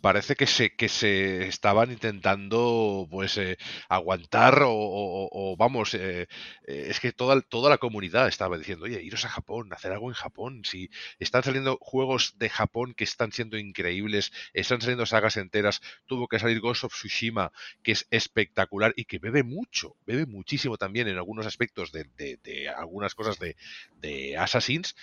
parece 0.00 0.34
que 0.34 0.46
se, 0.46 0.74
que 0.74 0.88
se 0.88 1.46
estaban 1.46 1.90
intentando 1.92 3.06
pues 3.10 3.36
eh, 3.38 3.58
aguantar 3.88 4.62
o, 4.64 5.54
vamos, 5.58 5.94
eh, 5.94 6.26
eh, 6.66 6.86
es 6.88 7.00
que 7.00 7.12
toda, 7.12 7.40
toda 7.42 7.70
la 7.70 7.78
comunidad 7.78 8.28
estaba 8.28 8.56
diciendo, 8.56 8.86
oye, 8.86 9.02
iros 9.02 9.24
a 9.24 9.28
Japón, 9.28 9.72
hacer 9.72 9.92
algo 9.92 10.08
en 10.08 10.14
Japón, 10.14 10.62
si 10.64 10.90
están 11.18 11.42
saliendo 11.42 11.78
juegos 11.80 12.38
de 12.38 12.48
Japón 12.48 12.94
que 12.94 13.04
están 13.04 13.32
siendo 13.32 13.58
increíbles, 13.58 14.32
están 14.54 14.80
saliendo 14.80 15.06
sagas 15.06 15.36
enteras, 15.36 15.82
tuvo 16.06 16.28
que 16.28 16.38
salir 16.38 16.60
Ghost 16.60 16.84
of 16.84 16.94
Tsushima, 16.94 17.52
que 17.82 17.92
es 17.92 18.06
espectacular 18.10 18.94
y 18.96 19.04
que 19.04 19.18
bebe 19.18 19.42
mucho, 19.42 19.96
bebe 20.06 20.26
muchísimo 20.26 20.78
también 20.78 21.08
en 21.08 21.16
algunos 21.16 21.46
aspectos 21.46 21.92
de, 21.92 22.06
de, 22.16 22.68
algunas 22.68 23.14
cosas 23.14 23.38
de, 23.38 23.56
de 24.00 24.36
Assassins, 24.36 24.94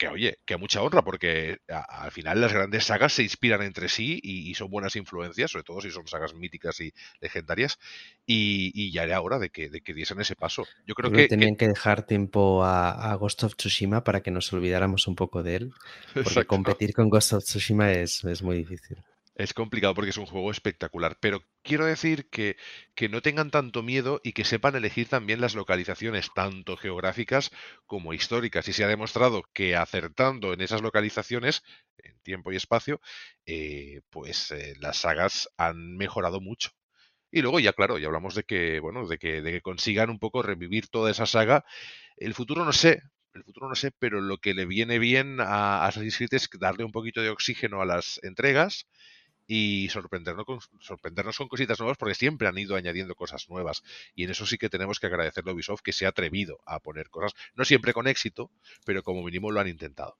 que 0.00 0.08
oye, 0.08 0.38
que 0.46 0.54
a 0.54 0.58
mucha 0.58 0.82
honra, 0.82 1.02
porque 1.02 1.58
al 1.68 2.10
final 2.10 2.40
las 2.40 2.54
grandes 2.54 2.84
sagas 2.84 3.12
se 3.12 3.22
inspiran 3.22 3.60
entre 3.60 3.90
sí 3.90 4.18
y, 4.22 4.54
son 4.54 4.70
buenas 4.70 4.96
influencias, 4.96 5.50
sobre 5.50 5.62
todo 5.62 5.82
si 5.82 5.90
son 5.90 6.06
sagas 6.06 6.34
míticas 6.34 6.80
y 6.80 6.94
legendarias, 7.20 7.78
y, 8.24 8.90
ya 8.92 9.04
era 9.04 9.20
hora 9.20 9.38
de 9.38 9.50
que, 9.50 9.68
de 9.68 9.82
que 9.82 9.92
diesen 9.92 10.18
ese 10.18 10.36
paso. 10.36 10.66
Yo 10.86 10.94
creo, 10.94 11.12
que, 11.12 11.28
tenían 11.28 11.54
que... 11.54 11.68
dejar 11.68 12.06
tiempo 12.06 12.64
a, 12.64 13.14
Ghost 13.16 13.44
of 13.44 13.56
Tsushima 13.56 14.02
para 14.02 14.22
que 14.22 14.30
nos 14.30 14.50
olvidáramos 14.54 15.06
un 15.06 15.16
poco 15.16 15.42
de 15.42 15.56
él, 15.56 15.72
porque 16.14 16.46
competir 16.46 16.94
con 16.94 17.10
Ghost 17.10 17.34
of 17.34 17.44
Tsushima 17.44 17.92
es, 17.92 18.24
es 18.24 18.42
muy 18.42 18.56
difícil. 18.56 18.96
Es 19.34 19.52
complicado 19.52 19.94
porque 19.94 20.10
es 20.10 20.18
un 20.18 20.26
juego 20.26 20.50
espectacular, 20.50 21.18
pero 21.20 21.42
quiero 21.62 21.86
decir 21.86 22.28
que, 22.30 22.56
que, 22.94 23.08
no 23.08 23.22
tengan 23.22 23.50
tanto 23.50 23.82
miedo 23.82 24.20
y 24.24 24.32
que 24.32 24.44
sepan 24.44 24.76
elegir 24.76 25.08
también 25.08 25.40
las 25.40 25.54
localizaciones, 25.54 26.30
tanto 26.34 26.76
geográficas 26.76 27.50
como 27.86 28.12
históricas. 28.12 28.68
Y 28.68 28.72
se 28.72 28.84
ha 28.84 28.88
demostrado 28.88 29.42
que 29.52 29.76
acertando 29.76 30.52
en 30.52 30.60
esas 30.60 30.82
localizaciones, 30.82 31.62
en 31.98 32.18
tiempo 32.20 32.52
y 32.52 32.56
espacio, 32.56 33.00
eh, 33.46 34.00
pues 34.10 34.50
eh, 34.52 34.74
las 34.80 34.98
sagas 34.98 35.48
han 35.56 35.96
mejorado 35.96 36.40
mucho. 36.40 36.70
Y 37.32 37.42
luego 37.42 37.60
ya, 37.60 37.72
claro, 37.72 37.98
ya 37.98 38.08
hablamos 38.08 38.34
de 38.34 38.44
que, 38.44 38.80
bueno, 38.80 39.06
de 39.06 39.18
que, 39.18 39.42
de 39.42 39.52
que 39.52 39.62
consigan 39.62 40.10
un 40.10 40.18
poco 40.18 40.42
revivir 40.42 40.88
toda 40.88 41.10
esa 41.10 41.26
saga. 41.26 41.64
El 42.16 42.34
futuro 42.34 42.64
no 42.64 42.72
sé, 42.72 43.02
el 43.34 43.44
futuro 43.44 43.68
no 43.68 43.74
sé, 43.76 43.92
pero 43.92 44.20
lo 44.20 44.38
que 44.38 44.54
le 44.54 44.66
viene 44.66 44.98
bien 44.98 45.40
a 45.40 45.86
Assassin's 45.86 46.16
Creed 46.16 46.34
es 46.34 46.48
darle 46.58 46.84
un 46.84 46.92
poquito 46.92 47.22
de 47.22 47.30
oxígeno 47.30 47.80
a 47.80 47.86
las 47.86 48.20
entregas 48.24 48.88
y 49.52 49.88
sorprendernos 49.88 50.46
con, 50.46 50.60
sorprendernos 50.78 51.36
con 51.36 51.48
cositas 51.48 51.80
nuevas 51.80 51.98
porque 51.98 52.14
siempre 52.14 52.46
han 52.46 52.56
ido 52.56 52.76
añadiendo 52.76 53.16
cosas 53.16 53.50
nuevas. 53.50 53.82
Y 54.14 54.22
en 54.22 54.30
eso 54.30 54.46
sí 54.46 54.58
que 54.58 54.68
tenemos 54.68 55.00
que 55.00 55.08
agradecerle 55.08 55.50
a 55.50 55.54
Ubisoft 55.54 55.80
que 55.82 55.92
se 55.92 56.06
ha 56.06 56.10
atrevido 56.10 56.60
a 56.66 56.78
poner 56.78 57.10
cosas, 57.10 57.32
no 57.56 57.64
siempre 57.64 57.92
con 57.92 58.06
éxito, 58.06 58.52
pero 58.84 59.02
como 59.02 59.24
mínimo 59.24 59.50
lo 59.50 59.58
han 59.58 59.66
intentado. 59.66 60.16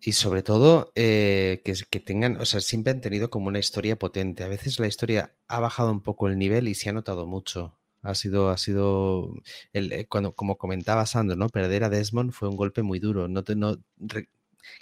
Y 0.00 0.12
sobre 0.12 0.44
todo 0.44 0.92
eh, 0.94 1.60
que, 1.64 1.74
que, 1.90 1.98
tengan, 1.98 2.40
o 2.40 2.44
sea, 2.44 2.60
siempre 2.60 2.92
han 2.92 3.00
tenido 3.00 3.30
como 3.30 3.48
una 3.48 3.58
historia 3.58 3.98
potente. 3.98 4.44
A 4.44 4.48
veces 4.48 4.78
la 4.78 4.86
historia 4.86 5.34
ha 5.48 5.58
bajado 5.58 5.90
un 5.90 6.02
poco 6.02 6.28
el 6.28 6.38
nivel 6.38 6.68
y 6.68 6.76
se 6.76 6.88
ha 6.88 6.92
notado 6.92 7.26
mucho. 7.26 7.76
Ha 8.02 8.14
sido, 8.14 8.50
ha 8.50 8.58
sido, 8.58 9.34
eh, 9.72 10.06
cuando, 10.08 10.36
como 10.36 10.56
comentaba 10.56 11.04
Sandro, 11.06 11.34
¿no? 11.34 11.48
Perder 11.48 11.82
a 11.82 11.90
Desmond 11.90 12.30
fue 12.30 12.48
un 12.48 12.56
golpe 12.56 12.82
muy 12.82 13.00
duro. 13.00 13.26
No, 13.26 13.42
te, 13.42 13.56
no 13.56 13.76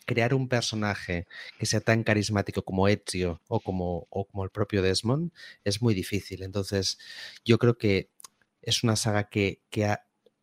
crear 0.07 0.35
un 0.35 0.49
personaje 0.49 1.27
que 1.59 1.67
sea 1.67 1.81
tan 1.81 2.05
carismático 2.05 2.63
como 2.63 2.89
Ezio 2.89 3.41
o 3.49 3.61
como, 3.61 4.07
o 4.11 4.27
como 4.27 4.45
el 4.45 4.51
propio 4.51 4.83
Desmond 4.83 5.33
es 5.65 5.83
muy 5.83 5.95
difícil. 5.95 6.43
Entonces, 6.43 6.99
yo 7.45 7.59
creo 7.59 7.79
que 7.79 8.11
es 8.63 8.83
una 8.85 8.97
saga 8.97 9.29
que, 9.29 9.63
que 9.71 9.97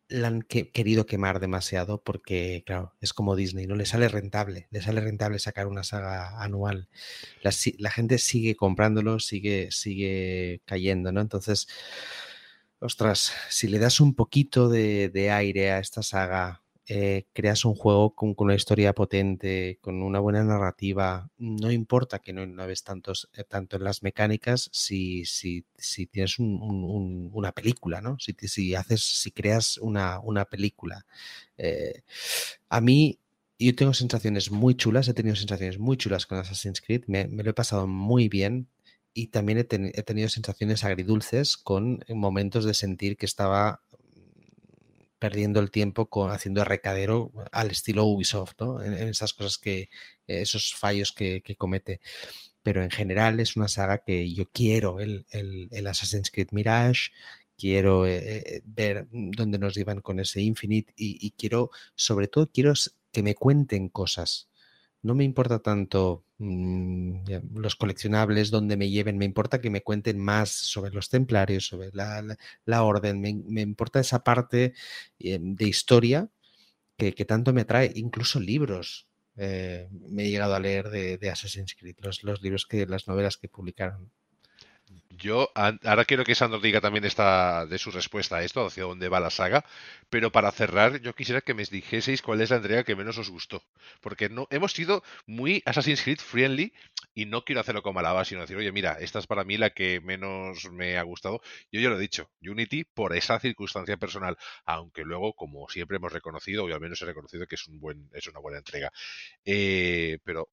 la 0.08 0.28
han 0.28 0.42
querido 0.42 1.06
quemar 1.06 1.38
demasiado 1.38 2.02
porque, 2.02 2.62
claro, 2.66 2.94
es 3.00 3.12
como 3.12 3.36
Disney, 3.36 3.66
no 3.66 3.74
le 3.76 3.86
sale 3.86 4.08
rentable, 4.08 4.66
le 4.70 4.80
sale 4.80 5.00
rentable 5.00 5.38
sacar 5.38 5.66
una 5.66 5.84
saga 5.84 6.42
anual. 6.42 6.88
La, 7.42 7.90
gente 7.90 8.18
sigue 8.18 8.56
comprándolo, 8.56 9.20
sigue, 9.20 9.70
sigue 9.70 10.62
cayendo, 10.64 11.12
¿no? 11.12 11.20
Entonces, 11.20 11.68
ostras, 12.80 13.32
si 13.50 13.68
le 13.68 13.78
das 13.78 14.00
un 14.00 14.14
poquito 14.14 14.68
de, 14.68 15.10
de 15.10 15.30
aire 15.30 15.72
a 15.72 15.78
esta 15.78 16.02
saga 16.02 16.62
eh, 16.90 17.26
creas 17.34 17.66
un 17.66 17.74
juego 17.74 18.14
con, 18.14 18.34
una 18.38 18.54
historia 18.54 18.94
potente, 18.94 19.78
con 19.82 20.02
una 20.02 20.20
buena 20.20 20.42
narrativa, 20.42 21.28
no 21.36 21.70
importa 21.70 22.18
que 22.18 22.32
no 22.32 22.42
innoves 22.42 22.82
tantos, 22.82 23.28
eh, 23.34 23.44
tanto 23.44 23.76
en 23.76 23.84
las 23.84 24.02
mecánicas 24.02 24.70
si, 24.72 25.26
si, 25.26 25.66
si 25.76 26.06
tienes 26.06 26.38
una 26.38 27.52
película, 27.52 28.00
¿no? 28.00 28.18
Si, 28.18 28.34
si, 28.48 28.74
haces, 28.74 29.02
si 29.02 29.32
creas 29.32 29.76
una, 29.76 30.18
una 30.20 30.46
película. 30.46 31.04
Eh, 31.58 32.04
a 32.70 32.80
mí, 32.80 33.18
yo 33.58 33.74
tengo 33.74 33.92
sensaciones 33.92 34.50
muy 34.50 34.74
chulas, 34.74 35.08
he 35.08 35.14
tenido 35.14 35.36
sensaciones 35.36 35.78
muy 35.78 35.98
chulas 35.98 36.24
con 36.24 36.38
Assassin's 36.38 36.80
Creed, 36.80 37.04
me, 37.06 37.26
lo 37.28 37.50
he 37.50 37.54
pasado 37.54 37.86
muy 37.86 38.30
bien, 38.30 38.68
y 39.12 39.26
también 39.26 39.58
he, 39.58 39.62
he, 39.62 40.02
tenido 40.04 40.30
sensaciones 40.30 40.84
agridulces 40.84 41.58
con 41.58 42.02
momentos 42.08 42.64
de 42.64 42.72
sentir 42.72 43.18
que 43.18 43.26
estaba 43.26 43.82
perdiendo 45.18 45.60
el 45.60 45.70
tiempo 45.70 46.08
con, 46.08 46.30
haciendo 46.30 46.64
recadero 46.64 47.32
al 47.52 47.70
estilo 47.70 48.04
Ubisoft, 48.04 48.54
¿no? 48.60 48.82
En, 48.82 48.94
esas 48.94 49.32
cosas 49.32 49.58
que, 49.58 49.90
esos 50.26 50.74
fallos 50.74 51.12
que, 51.12 51.42
comete. 51.56 52.00
Pero 52.62 52.82
en 52.82 52.90
general 52.90 53.40
es 53.40 53.56
una 53.56 53.68
saga 53.68 53.98
que 53.98 54.32
yo 54.32 54.50
quiero, 54.50 55.00
el, 55.00 55.26
el, 55.30 55.86
Assassin's 55.86 56.30
Creed 56.30 56.48
Mirage, 56.52 57.10
quiero 57.56 58.06
eh, 58.06 58.38
eh, 58.38 58.62
ver 58.64 59.08
dónde 59.10 59.58
nos 59.58 59.74
llevan 59.74 60.00
con 60.00 60.20
ese 60.20 60.40
Infinite 60.40 60.92
y, 60.96 61.18
y, 61.26 61.32
quiero, 61.32 61.70
sobre 61.94 62.28
todo, 62.28 62.50
quiero 62.50 62.72
que 63.12 63.22
me 63.22 63.34
cuenten 63.34 63.88
cosas. 63.88 64.48
No 65.02 65.14
me 65.14 65.24
importa 65.24 65.58
tanto 65.60 66.24
Mm, 66.40 67.24
los 67.54 67.74
coleccionables 67.74 68.50
donde 68.52 68.76
me 68.76 68.90
lleven, 68.90 69.18
me 69.18 69.24
importa 69.24 69.60
que 69.60 69.70
me 69.70 69.82
cuenten 69.82 70.20
más 70.20 70.50
sobre 70.50 70.92
los 70.92 71.08
templarios, 71.08 71.66
sobre 71.66 71.90
la, 71.92 72.82
orden, 72.84 73.20
me, 73.20 73.60
importa 73.60 73.98
esa 73.98 74.22
parte 74.22 74.72
eh, 75.18 75.38
de 75.40 75.66
historia 75.66 76.28
que, 76.96 77.12
tanto 77.26 77.52
me 77.52 77.62
atrae, 77.62 77.92
incluso 77.96 78.40
libros. 78.40 79.08
Eh, 79.36 79.88
me 79.90 80.24
he 80.26 80.30
llegado 80.30 80.54
a 80.54 80.60
leer 80.60 80.90
de, 80.90 81.30
Assassin's 81.30 81.74
Creed, 81.76 81.96
los, 82.00 82.24
los 82.24 82.42
libros 82.42 82.66
que, 82.66 82.86
las 82.86 83.08
novelas 83.08 83.36
que 83.36 83.48
publicaron. 83.48 84.10
Yo 85.10 85.50
ahora 85.54 86.04
quiero 86.04 86.24
que 86.24 86.34
Sandro 86.34 86.60
diga 86.60 86.80
también 86.80 87.04
esta 87.04 87.66
de 87.66 87.78
su 87.78 87.90
respuesta 87.90 88.36
a 88.36 88.42
esto, 88.44 88.64
hacia 88.66 88.84
dónde 88.84 89.08
va 89.08 89.20
la 89.20 89.30
saga, 89.30 89.64
pero 90.08 90.30
para 90.32 90.52
cerrar 90.52 91.00
yo 91.00 91.14
quisiera 91.14 91.40
que 91.40 91.54
me 91.54 91.64
dijeseis 91.64 92.22
cuál 92.22 92.40
es 92.40 92.50
la 92.50 92.56
entrega 92.56 92.84
que 92.84 92.94
menos 92.96 93.18
os 93.18 93.28
gustó, 93.28 93.62
porque 94.00 94.28
no 94.28 94.46
hemos 94.50 94.72
sido 94.72 95.02
muy 95.26 95.62
Assassin's 95.66 96.02
Creed 96.02 96.20
friendly 96.20 96.72
y 97.14 97.26
no 97.26 97.44
quiero 97.44 97.60
hacerlo 97.60 97.82
como 97.82 97.98
alaba, 97.98 98.24
sino 98.24 98.42
decir, 98.42 98.56
oye, 98.56 98.70
mira, 98.72 98.92
esta 99.00 99.18
es 99.18 99.26
para 99.26 99.44
mí 99.44 99.56
la 99.58 99.70
que 99.70 100.00
menos 100.00 100.70
me 100.70 100.96
ha 100.96 101.02
gustado. 101.02 101.40
Yo 101.72 101.80
ya 101.80 101.88
lo 101.90 101.96
he 101.96 102.00
dicho, 102.00 102.30
Unity 102.40 102.84
por 102.84 103.14
esa 103.16 103.40
circunstancia 103.40 103.96
personal, 103.96 104.36
aunque 104.64 105.02
luego, 105.02 105.34
como 105.34 105.68
siempre 105.68 105.96
hemos 105.96 106.12
reconocido, 106.12 106.64
o 106.64 106.72
al 106.72 106.80
menos 106.80 107.02
he 107.02 107.06
reconocido 107.06 107.46
que 107.46 107.56
es 107.56 107.66
un 107.66 107.80
buen, 107.80 108.08
es 108.12 108.26
una 108.28 108.38
buena 108.40 108.58
entrega. 108.58 108.90
Eh, 109.44 110.18
pero 110.24 110.48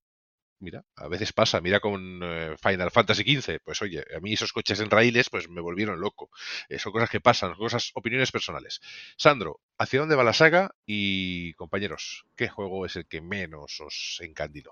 mira, 0.66 0.84
a 0.98 1.08
veces 1.08 1.32
pasa, 1.32 1.62
mira 1.62 1.80
con 1.80 2.20
eh, 2.24 2.56
Final 2.62 2.92
Fantasy 2.92 3.24
XV, 3.24 3.60
pues 3.64 3.82
oye, 3.82 4.04
a 4.16 4.20
mí 4.20 4.34
esos 4.34 4.52
coches 4.52 4.80
en 4.82 4.90
raíles 4.90 5.30
pues 5.30 5.48
me 5.48 5.62
volvieron 5.62 6.02
loco. 6.02 6.30
Eh, 6.68 6.80
son 6.80 6.92
cosas 6.92 7.10
que 7.10 7.22
pasan, 7.22 7.54
cosas, 7.56 7.92
opiniones 7.94 8.32
personales. 8.32 8.82
Sandro, 9.16 9.62
¿hacia 9.78 10.00
dónde 10.02 10.16
va 10.16 10.24
la 10.24 10.34
saga? 10.34 10.76
Y 10.86 11.54
compañeros, 11.54 12.26
¿qué 12.36 12.50
juego 12.50 12.86
es 12.86 12.96
el 12.98 13.06
que 13.06 13.22
menos 13.22 13.80
os 13.80 14.20
encandiló? 14.22 14.72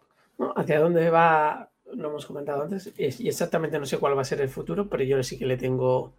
hacia 0.56 0.80
dónde 0.80 1.10
va, 1.12 1.70
lo 1.94 2.10
hemos 2.10 2.26
comentado 2.26 2.64
antes, 2.64 2.92
y 2.98 3.28
exactamente 3.28 3.78
no 3.80 3.86
sé 3.86 3.98
cuál 4.00 4.18
va 4.18 4.22
a 4.24 4.26
ser 4.26 4.42
el 4.42 4.50
futuro, 4.50 4.90
pero 4.90 5.04
yo 5.04 5.22
sí 5.24 5.38
que 5.38 5.46
le 5.46 5.58
tengo, 5.58 6.16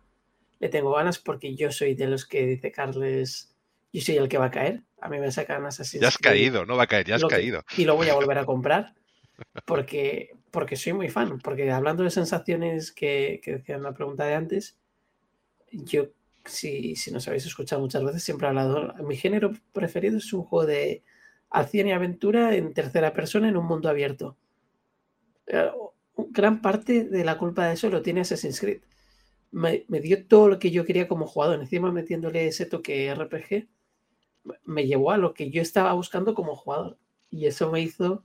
le 0.60 0.68
tengo 0.68 0.92
ganas 0.92 1.18
porque 1.18 1.54
yo 1.56 1.70
soy 1.72 1.94
de 1.94 2.06
los 2.06 2.24
que 2.24 2.46
dice 2.46 2.70
Carles, 2.72 3.54
yo 3.92 4.00
soy 4.00 4.16
el 4.16 4.28
que 4.28 4.38
va 4.38 4.46
a 4.46 4.50
caer. 4.50 4.82
a 5.00 5.08
mí 5.08 5.18
me 5.18 5.30
sacan 5.30 5.66
Assassin's 5.66 6.00
Ya 6.00 6.08
has 6.08 6.16
Creed 6.18 6.30
caído, 6.32 6.64
no 6.64 6.76
va 6.76 6.84
a 6.84 6.86
caer, 6.86 7.06
ya 7.06 7.16
has 7.16 7.22
que- 7.22 7.28
caído. 7.28 7.64
y 7.76 7.84
lo 7.84 7.96
voy 7.96 8.08
a 8.08 8.14
volver 8.14 8.38
a 8.38 8.44
comprar 8.46 8.94
porque, 9.64 10.30
porque 10.50 10.76
soy 10.76 10.92
muy 10.92 11.08
fan. 11.08 11.38
Porque 11.40 11.70
hablando 11.70 12.02
de 12.04 12.10
sensaciones 12.10 12.92
que, 12.92 13.40
que 13.42 13.52
decía 13.54 13.76
en 13.76 13.82
la 13.82 13.94
pregunta 13.94 14.24
de 14.24 14.34
antes, 14.34 14.78
yo, 15.72 16.08
si, 16.44 16.96
si 16.96 17.10
nos 17.10 17.26
habéis 17.28 17.46
escuchado 17.46 17.80
muchas 17.82 18.04
veces, 18.04 18.22
siempre 18.22 18.46
he 18.46 18.50
hablado. 18.50 18.94
Mi 19.04 19.16
género 19.16 19.52
preferido 19.72 20.18
es 20.18 20.32
un 20.32 20.44
juego 20.44 20.66
de 20.66 21.02
acción 21.50 21.88
y 21.88 21.92
aventura 21.92 22.54
en 22.54 22.74
tercera 22.74 23.12
persona 23.12 23.48
en 23.48 23.56
un 23.56 23.66
mundo 23.66 23.88
abierto. 23.88 24.36
Eh, 25.46 25.70
Gran 26.16 26.62
parte 26.62 27.04
de 27.04 27.24
la 27.24 27.38
culpa 27.38 27.66
de 27.66 27.74
eso 27.74 27.90
lo 27.90 28.02
tiene 28.02 28.20
Assassin's 28.20 28.60
Creed. 28.60 28.82
Me, 29.50 29.84
me 29.88 30.00
dio 30.00 30.26
todo 30.26 30.48
lo 30.48 30.58
que 30.58 30.70
yo 30.70 30.84
quería 30.84 31.08
como 31.08 31.26
jugador. 31.26 31.60
Encima 31.60 31.90
metiéndole 31.90 32.46
ese 32.46 32.66
toque 32.66 33.12
RPG, 33.12 33.68
me 34.64 34.86
llevó 34.86 35.10
a 35.10 35.18
lo 35.18 35.34
que 35.34 35.50
yo 35.50 35.60
estaba 35.62 35.92
buscando 35.92 36.34
como 36.34 36.54
jugador. 36.54 36.98
Y 37.30 37.46
eso 37.46 37.70
me 37.70 37.80
hizo 37.80 38.24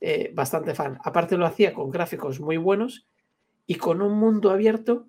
eh, 0.00 0.30
bastante 0.34 0.74
fan. 0.74 0.98
Aparte 1.04 1.36
lo 1.36 1.46
hacía 1.46 1.72
con 1.72 1.90
gráficos 1.90 2.40
muy 2.40 2.56
buenos 2.56 3.06
y 3.66 3.76
con 3.76 4.02
un 4.02 4.18
mundo 4.18 4.50
abierto 4.50 5.08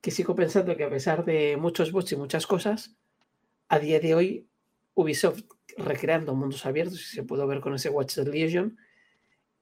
que 0.00 0.10
sigo 0.10 0.34
pensando 0.34 0.76
que 0.76 0.84
a 0.84 0.90
pesar 0.90 1.24
de 1.24 1.56
muchos 1.56 1.92
bots 1.92 2.12
y 2.12 2.16
muchas 2.16 2.46
cosas, 2.46 2.96
a 3.68 3.78
día 3.78 4.00
de 4.00 4.14
hoy 4.14 4.46
Ubisoft 4.94 5.44
recreando 5.76 6.34
mundos 6.34 6.66
abiertos, 6.66 7.00
y 7.00 7.16
se 7.16 7.22
pudo 7.22 7.46
ver 7.46 7.60
con 7.60 7.74
ese 7.74 7.88
Watch 7.88 8.16
the 8.16 8.24
Legion, 8.24 8.76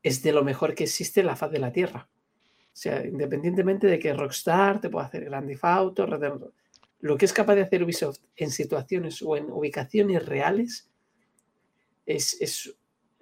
es 0.02 0.22
de 0.22 0.32
lo 0.32 0.42
mejor 0.42 0.74
que 0.74 0.84
existe 0.84 1.20
en 1.20 1.26
la 1.26 1.36
faz 1.36 1.50
de 1.50 1.58
la 1.58 1.72
Tierra. 1.72 2.08
O 2.72 2.76
sea, 2.80 3.04
independientemente 3.04 3.86
de 3.86 3.98
que 3.98 4.14
Rockstar 4.14 4.80
te 4.80 4.88
pueda 4.88 5.06
hacer 5.06 5.24
Grand 5.24 5.46
Theft 5.46 5.64
Auto, 5.64 6.06
lo 7.00 7.16
que 7.18 7.24
es 7.24 7.32
capaz 7.32 7.54
de 7.54 7.62
hacer 7.62 7.82
Ubisoft 7.82 8.20
en 8.36 8.50
situaciones 8.50 9.22
o 9.22 9.36
en 9.36 9.50
ubicaciones 9.50 10.24
reales 10.24 10.88
es, 12.06 12.40
es 12.40 12.74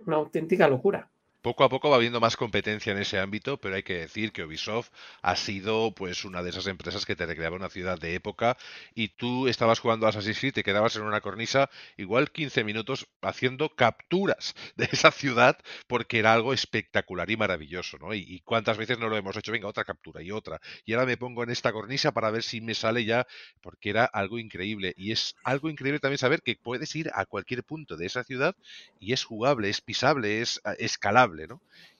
una 0.06 0.16
auténtica 0.16 0.68
locura. 0.68 1.10
Poco 1.40 1.62
a 1.62 1.68
poco 1.68 1.88
va 1.88 1.96
habiendo 1.96 2.18
más 2.20 2.36
competencia 2.36 2.92
en 2.92 2.98
ese 2.98 3.18
ámbito, 3.20 3.58
pero 3.60 3.76
hay 3.76 3.84
que 3.84 3.98
decir 3.98 4.32
que 4.32 4.42
Ubisoft 4.42 4.90
ha 5.22 5.36
sido 5.36 5.94
pues 5.94 6.24
una 6.24 6.42
de 6.42 6.50
esas 6.50 6.66
empresas 6.66 7.06
que 7.06 7.14
te 7.14 7.26
recreaba 7.26 7.54
una 7.54 7.68
ciudad 7.68 7.98
de 7.98 8.14
época 8.14 8.56
y 8.94 9.08
tú 9.10 9.46
estabas 9.46 9.78
jugando 9.78 10.06
a 10.06 10.10
Assassin's 10.10 10.40
Creed, 10.40 10.54
te 10.54 10.64
quedabas 10.64 10.96
en 10.96 11.02
una 11.02 11.20
cornisa 11.20 11.70
igual 11.96 12.32
15 12.32 12.64
minutos 12.64 13.06
haciendo 13.22 13.68
capturas 13.70 14.56
de 14.76 14.88
esa 14.90 15.12
ciudad 15.12 15.58
porque 15.86 16.18
era 16.18 16.32
algo 16.32 16.52
espectacular 16.52 17.30
y 17.30 17.36
maravilloso, 17.36 17.98
¿no? 17.98 18.14
Y, 18.14 18.40
cuántas 18.44 18.76
veces 18.76 18.98
no 18.98 19.08
lo 19.08 19.16
hemos 19.16 19.36
hecho, 19.36 19.52
venga, 19.52 19.68
otra 19.68 19.84
captura 19.84 20.22
y 20.22 20.30
otra. 20.30 20.60
Y 20.84 20.94
ahora 20.94 21.06
me 21.06 21.16
pongo 21.16 21.42
en 21.42 21.50
esta 21.50 21.72
cornisa 21.72 22.12
para 22.12 22.30
ver 22.30 22.42
si 22.42 22.60
me 22.60 22.74
sale 22.74 23.04
ya, 23.04 23.26
porque 23.60 23.90
era 23.90 24.04
algo 24.04 24.38
increíble. 24.38 24.94
Y 24.96 25.12
es 25.12 25.36
algo 25.44 25.68
increíble 25.70 26.00
también 26.00 26.18
saber 26.18 26.42
que 26.42 26.56
puedes 26.56 26.94
ir 26.96 27.10
a 27.14 27.26
cualquier 27.26 27.64
punto 27.64 27.96
de 27.96 28.06
esa 28.06 28.24
ciudad 28.24 28.56
y 28.98 29.12
es 29.12 29.24
jugable, 29.24 29.68
es 29.68 29.80
pisable, 29.80 30.40
es 30.40 30.60
ah, 30.64 30.74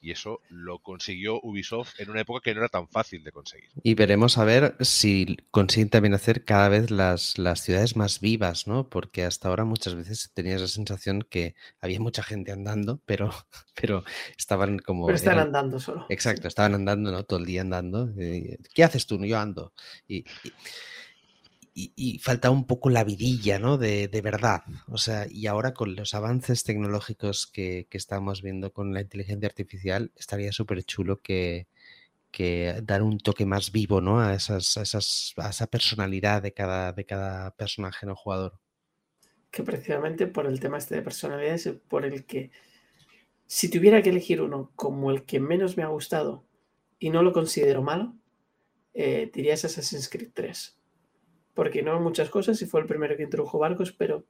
Y 0.00 0.10
eso 0.12 0.40
lo 0.48 0.78
consiguió 0.78 1.40
Ubisoft 1.42 1.98
en 2.00 2.10
una 2.10 2.20
época 2.20 2.40
que 2.42 2.54
no 2.54 2.60
era 2.60 2.68
tan 2.68 2.88
fácil 2.88 3.24
de 3.24 3.32
conseguir. 3.32 3.68
Y 3.82 3.94
veremos 3.94 4.38
a 4.38 4.44
ver 4.44 4.76
si 4.80 5.36
consiguen 5.50 5.88
también 5.90 6.14
hacer 6.14 6.44
cada 6.44 6.68
vez 6.68 6.90
las, 6.90 7.38
las 7.38 7.60
ciudades 7.60 7.96
más 7.96 8.20
vivas, 8.20 8.66
¿no? 8.66 8.88
Porque 8.88 9.24
hasta 9.24 9.48
ahora 9.48 9.64
muchas 9.64 9.94
veces 9.94 10.30
tenías 10.34 10.60
la 10.60 10.68
sensación 10.68 11.22
que 11.28 11.54
había 11.80 12.00
mucha 12.00 12.22
gente 12.22 12.52
andando, 12.52 13.00
pero, 13.06 13.30
pero 13.80 14.04
estaban 14.36 14.78
como... 14.78 15.06
Pero 15.06 15.16
están 15.16 15.34
eran- 15.34 15.46
andando 15.48 15.80
solo. 15.80 16.06
Exacto, 16.08 16.48
estaban 16.48 16.74
andando, 16.74 17.10
¿no? 17.10 17.24
Todo 17.24 17.38
el 17.40 17.46
día 17.46 17.60
andando. 17.62 18.10
eh, 18.18 18.58
¿Qué 18.74 18.84
haces 18.84 19.06
tú? 19.06 19.18
No, 19.18 19.26
yo 19.26 19.38
ando. 19.38 19.72
Y, 20.06 20.18
y- 20.18 20.24
y- 21.96 22.14
y 22.14 22.18
falta 22.20 22.50
un 22.50 22.66
poco 22.66 22.90
la 22.90 23.04
vidilla, 23.04 23.58
¿no? 23.58 23.78
De, 23.78 24.08
de 24.08 24.20
verdad. 24.22 24.62
O 24.88 24.98
sea, 24.98 25.26
y 25.30 25.46
ahora 25.46 25.74
con 25.74 25.94
los 25.96 26.14
avances 26.14 26.64
tecnológicos 26.64 27.46
que, 27.46 27.86
que 27.90 27.98
estamos 27.98 28.42
viendo 28.42 28.72
con 28.72 28.92
la 28.94 29.00
inteligencia 29.02 29.48
artificial, 29.48 30.12
estaría 30.16 30.52
súper 30.52 30.82
chulo 30.84 31.20
que, 31.22 31.68
que 32.32 32.80
dar 32.84 33.02
un 33.02 33.18
toque 33.18 33.46
más 33.46 33.72
vivo, 33.72 34.00
¿no? 34.00 34.20
A, 34.20 34.34
esas, 34.34 34.76
a, 34.78 34.82
esas, 34.82 35.34
a 35.38 35.50
esa 35.50 35.66
personalidad 35.68 36.42
de 36.42 36.52
cada, 36.54 36.92
de 36.92 37.04
cada 37.06 37.52
personaje 37.56 38.06
no 38.06 38.16
jugador. 38.16 38.58
que 39.50 39.62
precisamente 39.62 40.26
por 40.26 40.46
el 40.46 40.60
tema 40.60 40.78
este 40.78 40.94
de 40.96 41.02
personalidades, 41.02 41.66
es 41.66 41.74
por 41.88 42.04
el 42.04 42.24
que 42.26 42.50
si 43.46 43.70
tuviera 43.70 44.02
que 44.02 44.10
elegir 44.10 44.42
uno 44.42 44.72
como 44.76 45.10
el 45.10 45.24
que 45.24 45.40
menos 45.40 45.76
me 45.76 45.82
ha 45.84 45.88
gustado 45.88 46.44
y 46.98 47.10
no 47.10 47.22
lo 47.22 47.32
considero 47.32 47.82
malo, 47.82 48.16
eh, 48.94 49.30
diría 49.34 49.54
es 49.54 49.66
Assassin's 49.66 50.08
Creed 50.10 50.30
3. 50.34 50.77
Porque 51.58 51.82
no 51.82 51.98
muchas 51.98 52.30
cosas 52.30 52.62
y 52.62 52.66
fue 52.66 52.80
el 52.82 52.86
primero 52.86 53.16
que 53.16 53.24
introdujo 53.24 53.58
barcos, 53.58 53.90
pero 53.90 54.22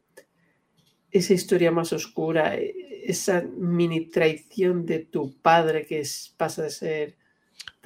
esa 1.11 1.35
historia 1.35 1.71
más 1.71 1.93
oscura, 1.93 2.57
eh, 2.57 3.03
esa 3.05 3.43
mini 3.43 4.07
traición 4.07 4.87
de 4.87 5.01
tu 5.01 5.37
padre 5.43 5.85
que 5.85 6.01
es- 6.01 6.33
pasa 6.39 6.63
de 6.63 6.71
ser 6.71 7.17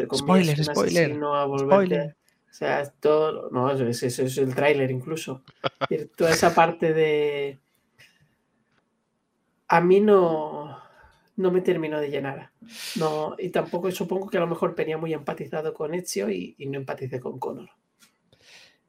comillas, 0.06 0.60
Spoiler, 0.60 0.60
un 0.60 0.64
spoiler, 0.76 1.12
a 1.34 1.58
spoiler. 1.58 2.16
O 2.48 2.54
sea, 2.54 2.88
todo, 3.00 3.50
no, 3.50 3.68
eso 3.72 3.84
es, 3.88 4.00
eso 4.04 4.22
es 4.22 4.38
el 4.38 4.54
tráiler 4.54 4.92
incluso. 4.92 5.42
Toda 6.16 6.30
esa 6.30 6.54
parte 6.54 6.92
de... 6.94 7.58
A 9.66 9.80
mí 9.80 9.98
no, 10.00 10.78
no 11.36 11.50
me 11.50 11.62
terminó 11.62 11.98
de 11.98 12.10
llenar. 12.10 12.50
No, 12.94 13.34
y 13.40 13.48
tampoco 13.48 13.90
supongo 13.90 14.30
que 14.30 14.36
a 14.36 14.40
lo 14.40 14.46
mejor 14.46 14.76
venía 14.76 14.98
muy 14.98 15.12
empatizado 15.14 15.74
con 15.74 15.94
Ezio 15.94 16.30
y, 16.30 16.54
y 16.58 16.66
no 16.66 16.78
empaticé 16.78 17.18
con 17.18 17.40
Connor. 17.40 17.70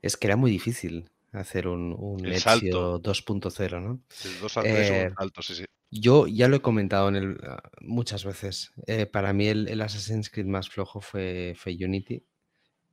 Es 0.04 0.18
que 0.18 0.28
era 0.28 0.36
muy 0.36 0.52
difícil 0.52 1.10
hacer 1.32 1.68
un, 1.68 1.96
un 1.98 2.26
El 2.26 2.34
Ezio 2.34 3.02
2.0, 3.02 3.82
¿no? 3.82 4.02
Del 4.24 4.40
2 4.40 4.58
al 4.58 4.64
3 4.64 4.90
Eh, 4.92 5.14
sí, 5.42 5.56
sí. 5.56 5.66
Yo 5.90 6.28
ya 6.28 6.48
lo 6.48 6.58
he 6.58 6.62
comentado 6.62 7.10
en 7.10 7.16
el, 7.16 7.38
ah, 7.48 7.64
muchas 7.82 8.26
veces. 8.26 8.74
Eh, 8.86 9.06
para 9.06 9.32
mí 9.32 9.48
el, 9.48 9.68
el 9.70 9.82
Assassin's 9.82 10.30
Creed 10.30 10.46
más 10.46 10.70
flojo 10.70 11.02
fue, 11.02 11.54
fue 11.56 11.74
Unity. 11.74 12.26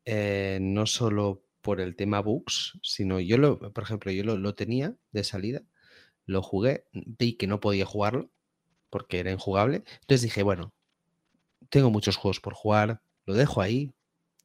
Eh, 0.05 0.59
no 0.63 0.87
solo 0.87 1.43
por 1.61 1.81
el 1.81 1.97
tema 1.97 2.21
bugs, 2.21 2.79
sino 2.83 3.21
yo 3.21 3.37
lo, 3.37 3.59
por 3.59 3.85
ejemplo, 3.85 4.13
yo 4.13 4.25
lo, 4.25 4.39
lo 4.39 4.55
tenía 4.55 4.95
de 5.13 5.25
salida, 5.25 5.63
lo 6.27 6.43
jugué, 6.43 6.87
vi 6.93 7.37
que 7.37 7.47
no 7.47 7.61
podía 7.61 7.85
jugarlo 7.85 8.31
porque 8.89 9.19
era 9.19 9.33
injugable. 9.33 9.83
Entonces 10.03 10.23
dije, 10.23 10.43
bueno, 10.43 10.73
tengo 11.71 11.91
muchos 11.91 12.17
juegos 12.17 12.41
por 12.41 12.55
jugar, 12.55 13.03
lo 13.27 13.35
dejo 13.35 13.61
ahí, 13.61 13.93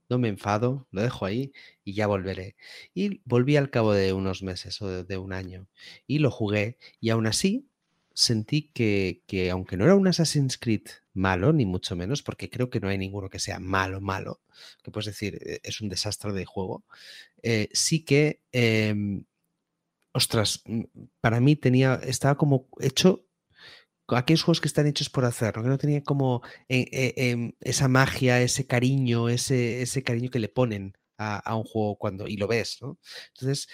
no 0.09 0.17
me 0.19 0.27
enfado, 0.27 0.87
lo 0.91 1.01
dejo 1.01 1.25
ahí 1.25 1.51
y 1.83 1.93
ya 1.93 2.07
volveré. 2.07 2.55
Y 2.93 3.21
volví 3.25 3.57
al 3.57 3.69
cabo 3.69 3.93
de 3.93 4.13
unos 4.13 4.43
meses 4.43 4.81
o 4.81 5.03
de, 5.03 5.17
un 5.17 5.33
año 5.33 5.67
y 6.07 6.19
lo 6.19 6.31
jugué 6.31 6.77
y 6.99 7.09
aún 7.09 7.27
así 7.27 7.69
sentí 8.13 8.71
que, 8.73 9.23
que 9.27 9.51
aunque 9.51 9.77
no 9.77 9.85
era 9.85 9.95
un 9.95 10.07
Assassin's 10.07 10.57
Creed 10.57 10.83
malo, 11.13 11.53
ni 11.53 11.65
mucho 11.65 11.95
menos, 11.95 12.21
porque 12.23 12.49
creo 12.49 12.69
que 12.69 12.79
no 12.79 12.89
hay 12.89 12.97
ninguno 12.97 13.29
que 13.29 13.39
sea 13.39 13.59
malo, 13.59 14.01
malo, 14.01 14.41
que 14.83 14.91
puedes 14.91 15.07
decir 15.07 15.39
eh, 15.41 15.59
es 15.63 15.81
un 15.81 15.89
desastre 15.89 16.33
de 16.33 16.45
juego, 16.45 16.85
eh, 17.43 17.69
sí 17.73 18.05
que, 18.05 18.41
em, 18.51 19.25
ostras, 20.13 20.61
mm, 20.65 20.83
para 21.21 21.39
mí 21.39 21.55
tenía, 21.55 21.95
estaba 22.03 22.35
como 22.37 22.69
hecho 22.79 23.24
aquellos 24.09 24.43
juegos 24.43 24.61
que 24.61 24.67
están 24.67 24.87
hechos 24.87 25.09
por 25.09 25.25
hacer, 25.25 25.55
¿no? 25.57 25.63
que 25.63 25.69
no 25.69 25.77
tenía 25.77 26.03
como 26.03 26.41
eh, 26.69 26.87
eh, 26.91 27.13
em, 27.17 27.53
esa 27.61 27.87
magia, 27.87 28.41
ese 28.41 28.67
cariño, 28.67 29.29
ese, 29.29 29.81
ese 29.81 30.03
cariño 30.03 30.29
que 30.29 30.39
le 30.39 30.49
ponen 30.49 30.93
a, 31.17 31.55
un 31.55 31.63
juego 31.63 31.97
cuando, 31.97 32.27
y 32.27 32.37
lo 32.37 32.47
ves, 32.47 32.79
¿no? 32.81 32.99
Entonces, 33.33 33.67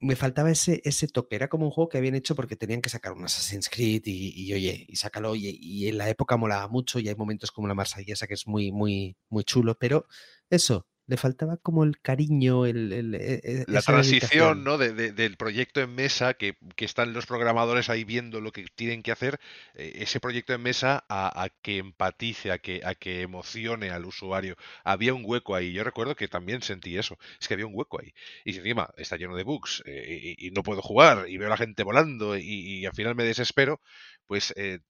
me 0.00 0.16
faltaba 0.16 0.50
ese, 0.50 0.80
ese 0.84 1.08
toque. 1.08 1.36
Era 1.36 1.48
como 1.48 1.66
un 1.66 1.70
juego 1.70 1.88
que 1.88 1.98
habían 1.98 2.14
hecho 2.14 2.34
porque 2.34 2.56
tenían 2.56 2.82
que 2.82 2.90
sacar 2.90 3.12
un 3.12 3.24
Assassin's 3.24 3.68
Creed 3.68 4.02
y, 4.06 4.32
y, 4.34 4.52
oye, 4.54 4.84
y 4.88 4.96
sácalo. 4.96 5.34
Y, 5.36 5.58
y 5.60 5.88
en 5.88 5.98
la 5.98 6.08
época 6.08 6.36
molaba 6.36 6.68
mucho 6.68 6.98
y 6.98 7.08
hay 7.08 7.14
momentos 7.14 7.50
como 7.52 7.68
la 7.68 7.74
marsellesa 7.74 8.26
que 8.26 8.34
es 8.34 8.46
muy, 8.46 8.72
muy, 8.72 9.16
muy 9.30 9.44
chulo, 9.44 9.76
pero 9.78 10.06
eso, 10.50 10.86
le 11.06 11.16
faltaba 11.16 11.56
como 11.56 11.84
el 11.84 12.00
cariño, 12.00 12.66
el, 12.66 12.92
el- 12.92 13.14
e- 13.14 13.40
e- 13.44 13.64
La 13.68 13.80
transición. 13.82 14.64
¿no? 14.64 14.76
de- 14.78 14.92
de- 14.92 15.12
del 15.12 15.36
proyecto 15.36 15.80
en 15.80 15.94
mesa, 15.94 16.34
que, 16.34 16.56
que 16.74 16.84
están 16.84 17.12
los 17.12 17.26
programadores 17.26 17.88
ahí 17.90 18.04
viendo 18.04 18.40
lo 18.40 18.52
que 18.52 18.66
tienen 18.74 19.02
que 19.02 19.12
hacer, 19.12 19.38
eh, 19.74 19.92
ese 19.96 20.20
proyecto 20.20 20.52
en 20.54 20.62
mesa 20.62 21.04
a, 21.08 21.42
a 21.44 21.48
que 21.48 21.78
empatice, 21.78 22.50
a 22.50 22.58
que, 22.58 22.80
a 22.84 22.94
que 22.94 23.22
emocione 23.22 23.90
al 23.90 24.04
usuario. 24.04 24.56
Había 24.84 25.14
un 25.14 25.22
hueco 25.24 25.54
ahí. 25.54 25.72
Yo 25.72 25.84
recuerdo 25.84 26.16
que 26.16 26.28
también 26.28 26.62
sentí 26.62 26.96
eso. 26.98 27.18
Es 27.40 27.48
que 27.48 27.54
había 27.54 27.66
un 27.66 27.74
hueco 27.74 28.00
ahí. 28.00 28.12
Y 28.44 28.56
encima 28.56 28.90
está 28.96 29.16
lleno 29.16 29.36
de 29.36 29.44
bugs 29.44 29.82
eh, 29.86 30.34
y, 30.38 30.48
y 30.48 30.50
no 30.50 30.62
puedo 30.62 30.82
jugar 30.82 31.28
y 31.28 31.36
veo 31.38 31.46
a 31.48 31.50
la 31.50 31.56
gente 31.56 31.82
volando 31.84 32.36
y, 32.36 32.42
y 32.80 32.86
al 32.86 32.94
final 32.94 33.14
me 33.14 33.24
desespero, 33.24 33.80
pues 34.26 34.52
eh, 34.56 34.80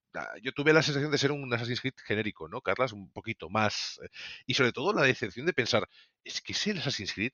yo 0.43 0.53
tuve 0.53 0.73
la 0.73 0.83
sensación 0.83 1.11
de 1.11 1.19
ser 1.19 1.33
un 1.33 1.53
Assassin's 1.53 1.81
Creed 1.81 1.95
genérico, 2.05 2.49
¿no, 2.49 2.61
Carlas? 2.61 2.93
Un 2.93 3.11
poquito 3.11 3.49
más. 3.51 4.01
eh, 4.03 4.09
Y 4.47 4.55
sobre 4.55 4.73
todo 4.73 4.93
la 4.93 5.03
decepción 5.03 5.47
de 5.47 5.53
pensar, 5.53 5.89
es 6.25 6.41
que 6.41 6.53
es 6.53 6.67
el 6.67 6.79
Assassin's 6.79 7.13
Creed 7.15 7.33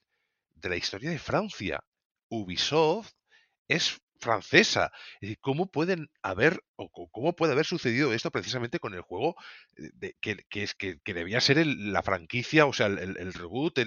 de 0.55 0.69
la 0.69 0.77
historia 0.77 1.11
de 1.11 1.19
Francia. 1.19 1.83
Ubisoft 2.29 3.13
es 3.69 4.01
francesa. 4.23 4.93
Es 5.17 5.21
decir, 5.23 5.39
¿cómo 5.41 5.71
pueden 5.71 6.11
haber 6.23 6.63
o 6.77 7.11
cómo 7.11 7.35
puede 7.35 7.53
haber 7.53 7.67
sucedido 7.67 8.13
esto 8.13 8.31
precisamente 8.31 8.79
con 8.79 8.95
el 8.95 9.03
juego 9.03 9.37
de, 9.77 10.17
que, 10.21 10.45
es, 10.63 10.75
que, 10.75 10.99
debía 11.05 11.41
ser 11.41 11.65
la 11.67 12.03
franquicia, 12.03 12.67
o 12.67 12.73
sea, 12.73 12.87
el, 12.87 13.33
reboot, 13.35 13.79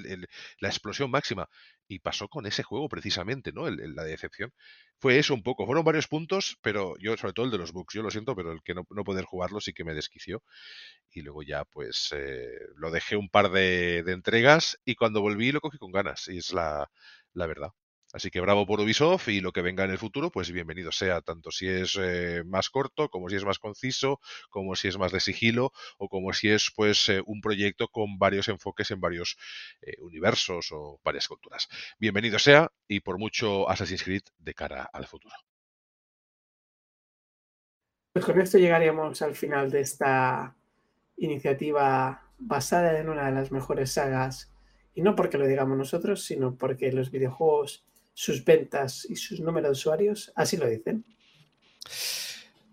la 0.60 0.70
explosión 0.70 1.10
máxima? 1.12 1.50
Y 1.88 2.00
pasó 2.00 2.28
con 2.28 2.46
ese 2.46 2.64
juego 2.64 2.90
precisamente, 2.90 3.52
¿no? 3.52 3.70
la 3.70 4.04
decepción. 4.04 4.54
Fue 5.00 5.20
eso 5.20 5.34
un 5.34 5.44
poco. 5.44 5.66
Fueron 5.66 5.84
varios 5.84 6.08
puntos, 6.08 6.58
pero 6.62 6.96
yo, 7.00 7.16
sobre 7.18 7.34
todo 7.34 7.46
el 7.46 7.52
de 7.52 7.58
los 7.60 7.74
bugs, 7.74 7.94
yo 7.94 8.02
lo 8.04 8.12
siento, 8.12 8.36
pero 8.36 8.52
el 8.52 8.62
que 8.64 8.74
no, 8.74 8.84
poder 8.86 9.26
jugarlo 9.26 9.62
sí 9.62 9.74
que 9.74 9.84
me 9.84 9.94
desquició. 9.94 10.44
Y 11.12 11.22
luego 11.22 11.44
ya, 11.44 11.66
pues, 11.66 12.10
eh, 12.16 12.60
lo 12.76 12.92
dejé 12.92 13.16
un 13.16 13.30
par 13.30 13.52
de, 13.52 14.04
de, 14.04 14.14
entregas 14.14 14.80
y 14.86 14.96
cuando 14.96 15.22
volví 15.22 15.52
lo 15.52 15.62
cogí 15.62 15.78
con 15.78 15.92
ganas. 15.92 16.28
Y 16.28 16.38
es 16.40 16.54
la, 16.54 16.90
la 17.34 17.48
verdad. 17.48 17.72
Así 18.16 18.32
que 18.32 18.40
bravo 18.40 18.66
por 18.66 18.80
Ubisoft 18.80 19.28
y 19.28 19.42
lo 19.42 19.52
que 19.52 19.62
venga 19.62 19.84
en 19.84 19.92
el 19.92 19.98
futuro, 19.98 20.32
pues 20.32 20.50
bienvenido 20.50 20.90
sea, 20.94 21.20
tanto 21.20 21.52
si 21.52 21.68
es 21.68 22.00
eh, 22.02 22.44
más 22.46 22.70
corto, 22.70 23.10
como 23.10 23.28
si 23.28 23.36
es 23.36 23.44
más 23.44 23.60
conciso, 23.60 24.22
como 24.50 24.78
si 24.78 24.88
es 24.88 24.98
más 24.98 25.12
de 25.12 25.20
sigilo, 25.20 25.74
o 25.98 26.08
como 26.08 26.32
si 26.32 26.50
es 26.50 26.72
pues 26.74 27.10
eh, 27.10 27.22
un 27.26 27.42
proyecto 27.42 27.90
con 27.90 28.18
varios 28.18 28.48
enfoques 28.48 28.90
en 28.92 29.02
varios 29.02 29.36
eh, 29.82 29.98
universos 30.00 30.72
o 30.72 31.02
varias 31.04 31.28
culturas. 31.28 31.68
Bienvenido 32.00 32.40
sea 32.40 32.72
y 32.88 33.02
por 33.02 33.20
mucho 33.20 33.70
Assassin's 33.70 34.04
Creed 34.04 34.24
de 34.38 34.54
cara 34.54 34.90
al 34.94 35.08
futuro. 35.08 35.36
Pues 38.14 38.24
con 38.24 38.40
esto 38.40 38.58
llegaríamos 38.58 39.22
al 39.22 39.36
final 39.36 39.70
de 39.70 39.82
esta 39.82 40.56
iniciativa 41.18 42.32
basada 42.38 42.98
en 42.98 43.10
una 43.10 43.26
de 43.26 43.34
las 43.34 43.52
mejores 43.52 43.92
sagas, 43.92 44.54
y 44.94 45.02
no 45.02 45.18
porque 45.18 45.38
lo 45.38 45.48
digamos 45.48 45.78
nosotros, 45.78 46.24
sino 46.24 46.56
porque 46.56 46.94
los 46.94 47.12
videojuegos 47.12 47.86
sus 48.16 48.44
ventas 48.44 49.06
y 49.08 49.18
sus 49.18 49.42
números 49.42 49.68
de 49.68 49.72
usuarios, 49.74 50.32
así 50.36 50.58
lo 50.58 50.68
dicen. 50.68 51.06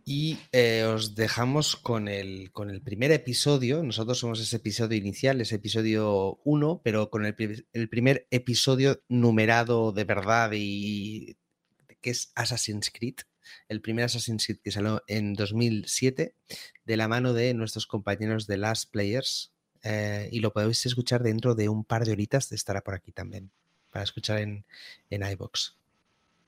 Y 0.04 0.38
eh, 0.52 0.84
os 0.84 1.14
dejamos 1.14 1.76
con 1.76 2.08
el, 2.08 2.50
con 2.52 2.70
el 2.70 2.80
primer 2.80 3.12
episodio. 3.12 3.82
Nosotros 3.82 4.18
somos 4.18 4.40
ese 4.40 4.56
episodio 4.56 4.96
inicial, 4.96 5.40
ese 5.40 5.56
episodio 5.56 6.40
1, 6.44 6.80
pero 6.82 7.10
con 7.10 7.26
el, 7.26 7.66
el, 7.72 7.88
primer 7.88 8.26
episodio 8.30 9.02
numerado 9.08 9.92
de 9.92 10.04
verdad 10.04 10.50
y 10.54 11.36
que 12.00 12.10
es 12.10 12.32
Assassin's 12.34 12.90
Creed. 12.90 13.16
El 13.68 13.80
primer 13.80 14.04
Assassin's 14.04 14.46
Creed 14.46 14.60
que 14.62 14.70
salió 14.70 15.02
en 15.08 15.34
2007 15.34 16.34
de 16.84 16.96
la 16.96 17.08
mano 17.08 17.32
de 17.32 17.52
nuestros 17.54 17.86
compañeros 17.86 18.46
de 18.46 18.58
Last 18.58 18.90
Players. 18.90 19.52
Eh, 19.84 20.28
y 20.30 20.38
lo 20.38 20.52
podéis 20.52 20.86
escuchar 20.86 21.24
dentro 21.24 21.56
de 21.56 21.68
un 21.68 21.84
par 21.84 22.04
de 22.04 22.12
horitas, 22.12 22.50
estará 22.52 22.82
por 22.82 22.94
aquí 22.94 23.10
también 23.10 23.50
para 23.92 24.02
escuchar 24.02 24.38
en, 24.38 24.64
en 25.10 25.22
iBox. 25.22 25.76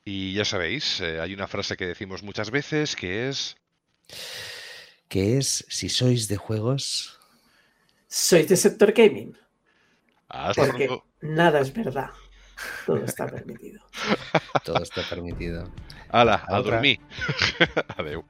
Y 0.04 0.34
ya 0.34 0.44
sabéis, 0.44 1.00
eh, 1.00 1.20
hay 1.20 1.32
una 1.32 1.46
frase 1.46 1.76
que 1.76 1.86
decimos 1.86 2.22
muchas 2.22 2.50
veces 2.50 2.96
que 2.96 3.28
es. 3.28 3.56
Que 5.08 5.38
es: 5.38 5.64
si 5.68 5.88
sois 5.88 6.28
de 6.28 6.36
juegos. 6.36 7.18
Sois 8.08 8.48
de 8.48 8.56
sector 8.56 8.92
gaming. 8.92 9.36
Hasta 10.28 10.66
Porque 10.66 10.88
nada 11.20 11.60
es 11.60 11.72
verdad. 11.72 12.10
Todo 12.86 13.04
está 13.04 13.26
permitido. 13.26 13.82
Todo 14.64 14.82
está 14.82 15.02
permitido. 15.08 15.72
Hala, 16.10 16.44
a, 16.48 16.56
a 16.56 16.62
dormir. 16.62 17.00
Adeu. 17.96 18.24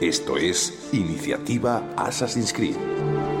Esto 0.00 0.36
es 0.38 0.88
Iniciativa 0.92 1.82
Assassin's 1.96 2.52
Creed. 2.52 3.31